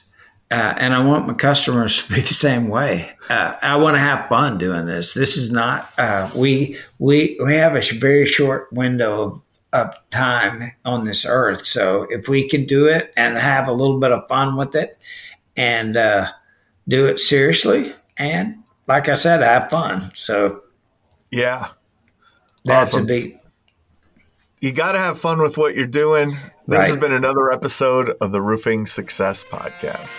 uh, 0.51 0.75
and 0.79 0.95
I 0.95 1.05
want 1.05 1.27
my 1.27 1.35
customers 1.35 2.03
to 2.03 2.15
be 2.15 2.21
the 2.21 2.35
same 2.35 2.69
way. 2.69 3.11
Uh, 3.29 3.55
I 3.61 3.77
want 3.77 3.97
to 3.97 4.01
have 4.01 4.29
fun 4.29 4.59
doing 4.59 4.87
this. 4.87 5.15
This 5.15 5.37
is 5.37 5.51
not 5.51 5.91
uh, 5.99 6.31
we 6.35 6.77
we 6.99 7.39
we 7.45 7.55
have 7.55 7.77
a 7.77 7.99
very 7.99 8.27
short 8.27 8.73
window 8.73 9.23
of, 9.23 9.43
of 9.73 10.11
time 10.11 10.63
on 10.85 11.05
this 11.05 11.27
earth. 11.27 11.67
So 11.67 12.07
if 12.11 12.29
we 12.29 12.49
can 12.49 12.65
do 12.65 12.87
it 12.87 13.13
and 13.17 13.37
have 13.37 13.69
a 13.69 13.73
little 13.73 14.01
bit 14.01 14.13
of 14.13 14.27
fun 14.29 14.57
with 14.57 14.75
it, 14.75 14.99
and 15.57 15.97
uh, 15.97 16.29
do 16.87 17.07
it 17.07 17.21
seriously, 17.21 17.93
and 18.17 18.57
like 18.87 19.09
I 19.09 19.15
said, 19.15 19.43
have 19.43 19.69
fun. 19.69 20.11
So 20.15 20.63
yeah. 21.31 21.69
That's 22.65 22.95
awesome. 22.95 23.05
a 23.05 23.07
big. 23.07 23.39
You 24.61 24.73
got 24.73 24.93
to 24.93 24.99
have 24.99 25.21
fun 25.21 25.41
with 25.41 25.57
what 25.57 25.75
you're 25.77 25.87
doing. 25.87 26.31
This 26.67 26.79
right. 26.79 26.89
has 26.89 26.97
been 26.97 27.13
another 27.13 27.53
episode 27.53 28.11
of 28.21 28.33
the 28.33 28.43
Roofing 28.43 28.87
Success 28.87 29.45
Podcast. 29.45 30.11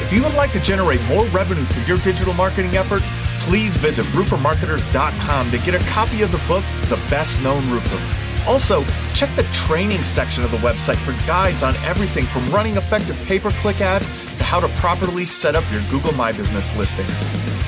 If 0.00 0.12
you 0.12 0.22
would 0.22 0.34
like 0.34 0.52
to 0.52 0.60
generate 0.60 1.02
more 1.04 1.24
revenue 1.26 1.64
through 1.64 1.94
your 1.94 2.02
digital 2.04 2.34
marketing 2.34 2.76
efforts, 2.76 3.06
please 3.40 3.76
visit 3.76 4.04
roofermarketers.com 4.06 5.50
to 5.50 5.58
get 5.58 5.74
a 5.74 5.84
copy 5.90 6.22
of 6.22 6.32
the 6.32 6.42
book, 6.48 6.64
The 6.88 6.96
Best 7.10 7.40
Known 7.42 7.70
Roofer. 7.70 8.24
Also, 8.46 8.84
check 9.14 9.34
the 9.36 9.44
training 9.52 10.02
section 10.02 10.44
of 10.44 10.50
the 10.50 10.58
website 10.58 10.96
for 10.96 11.12
guides 11.26 11.62
on 11.62 11.76
everything 11.76 12.26
from 12.26 12.46
running 12.48 12.76
effective 12.76 13.16
pay 13.26 13.38
per 13.38 13.50
click 13.52 13.80
ads 13.80 14.06
to 14.38 14.44
how 14.44 14.60
to 14.60 14.68
properly 14.80 15.24
set 15.24 15.54
up 15.54 15.64
your 15.72 15.82
Google 15.90 16.12
My 16.14 16.32
Business 16.32 16.74
listing. 16.76 17.06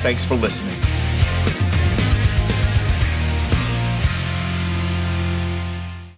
Thanks 0.01 0.23
for 0.23 0.35
listening. 0.35 0.75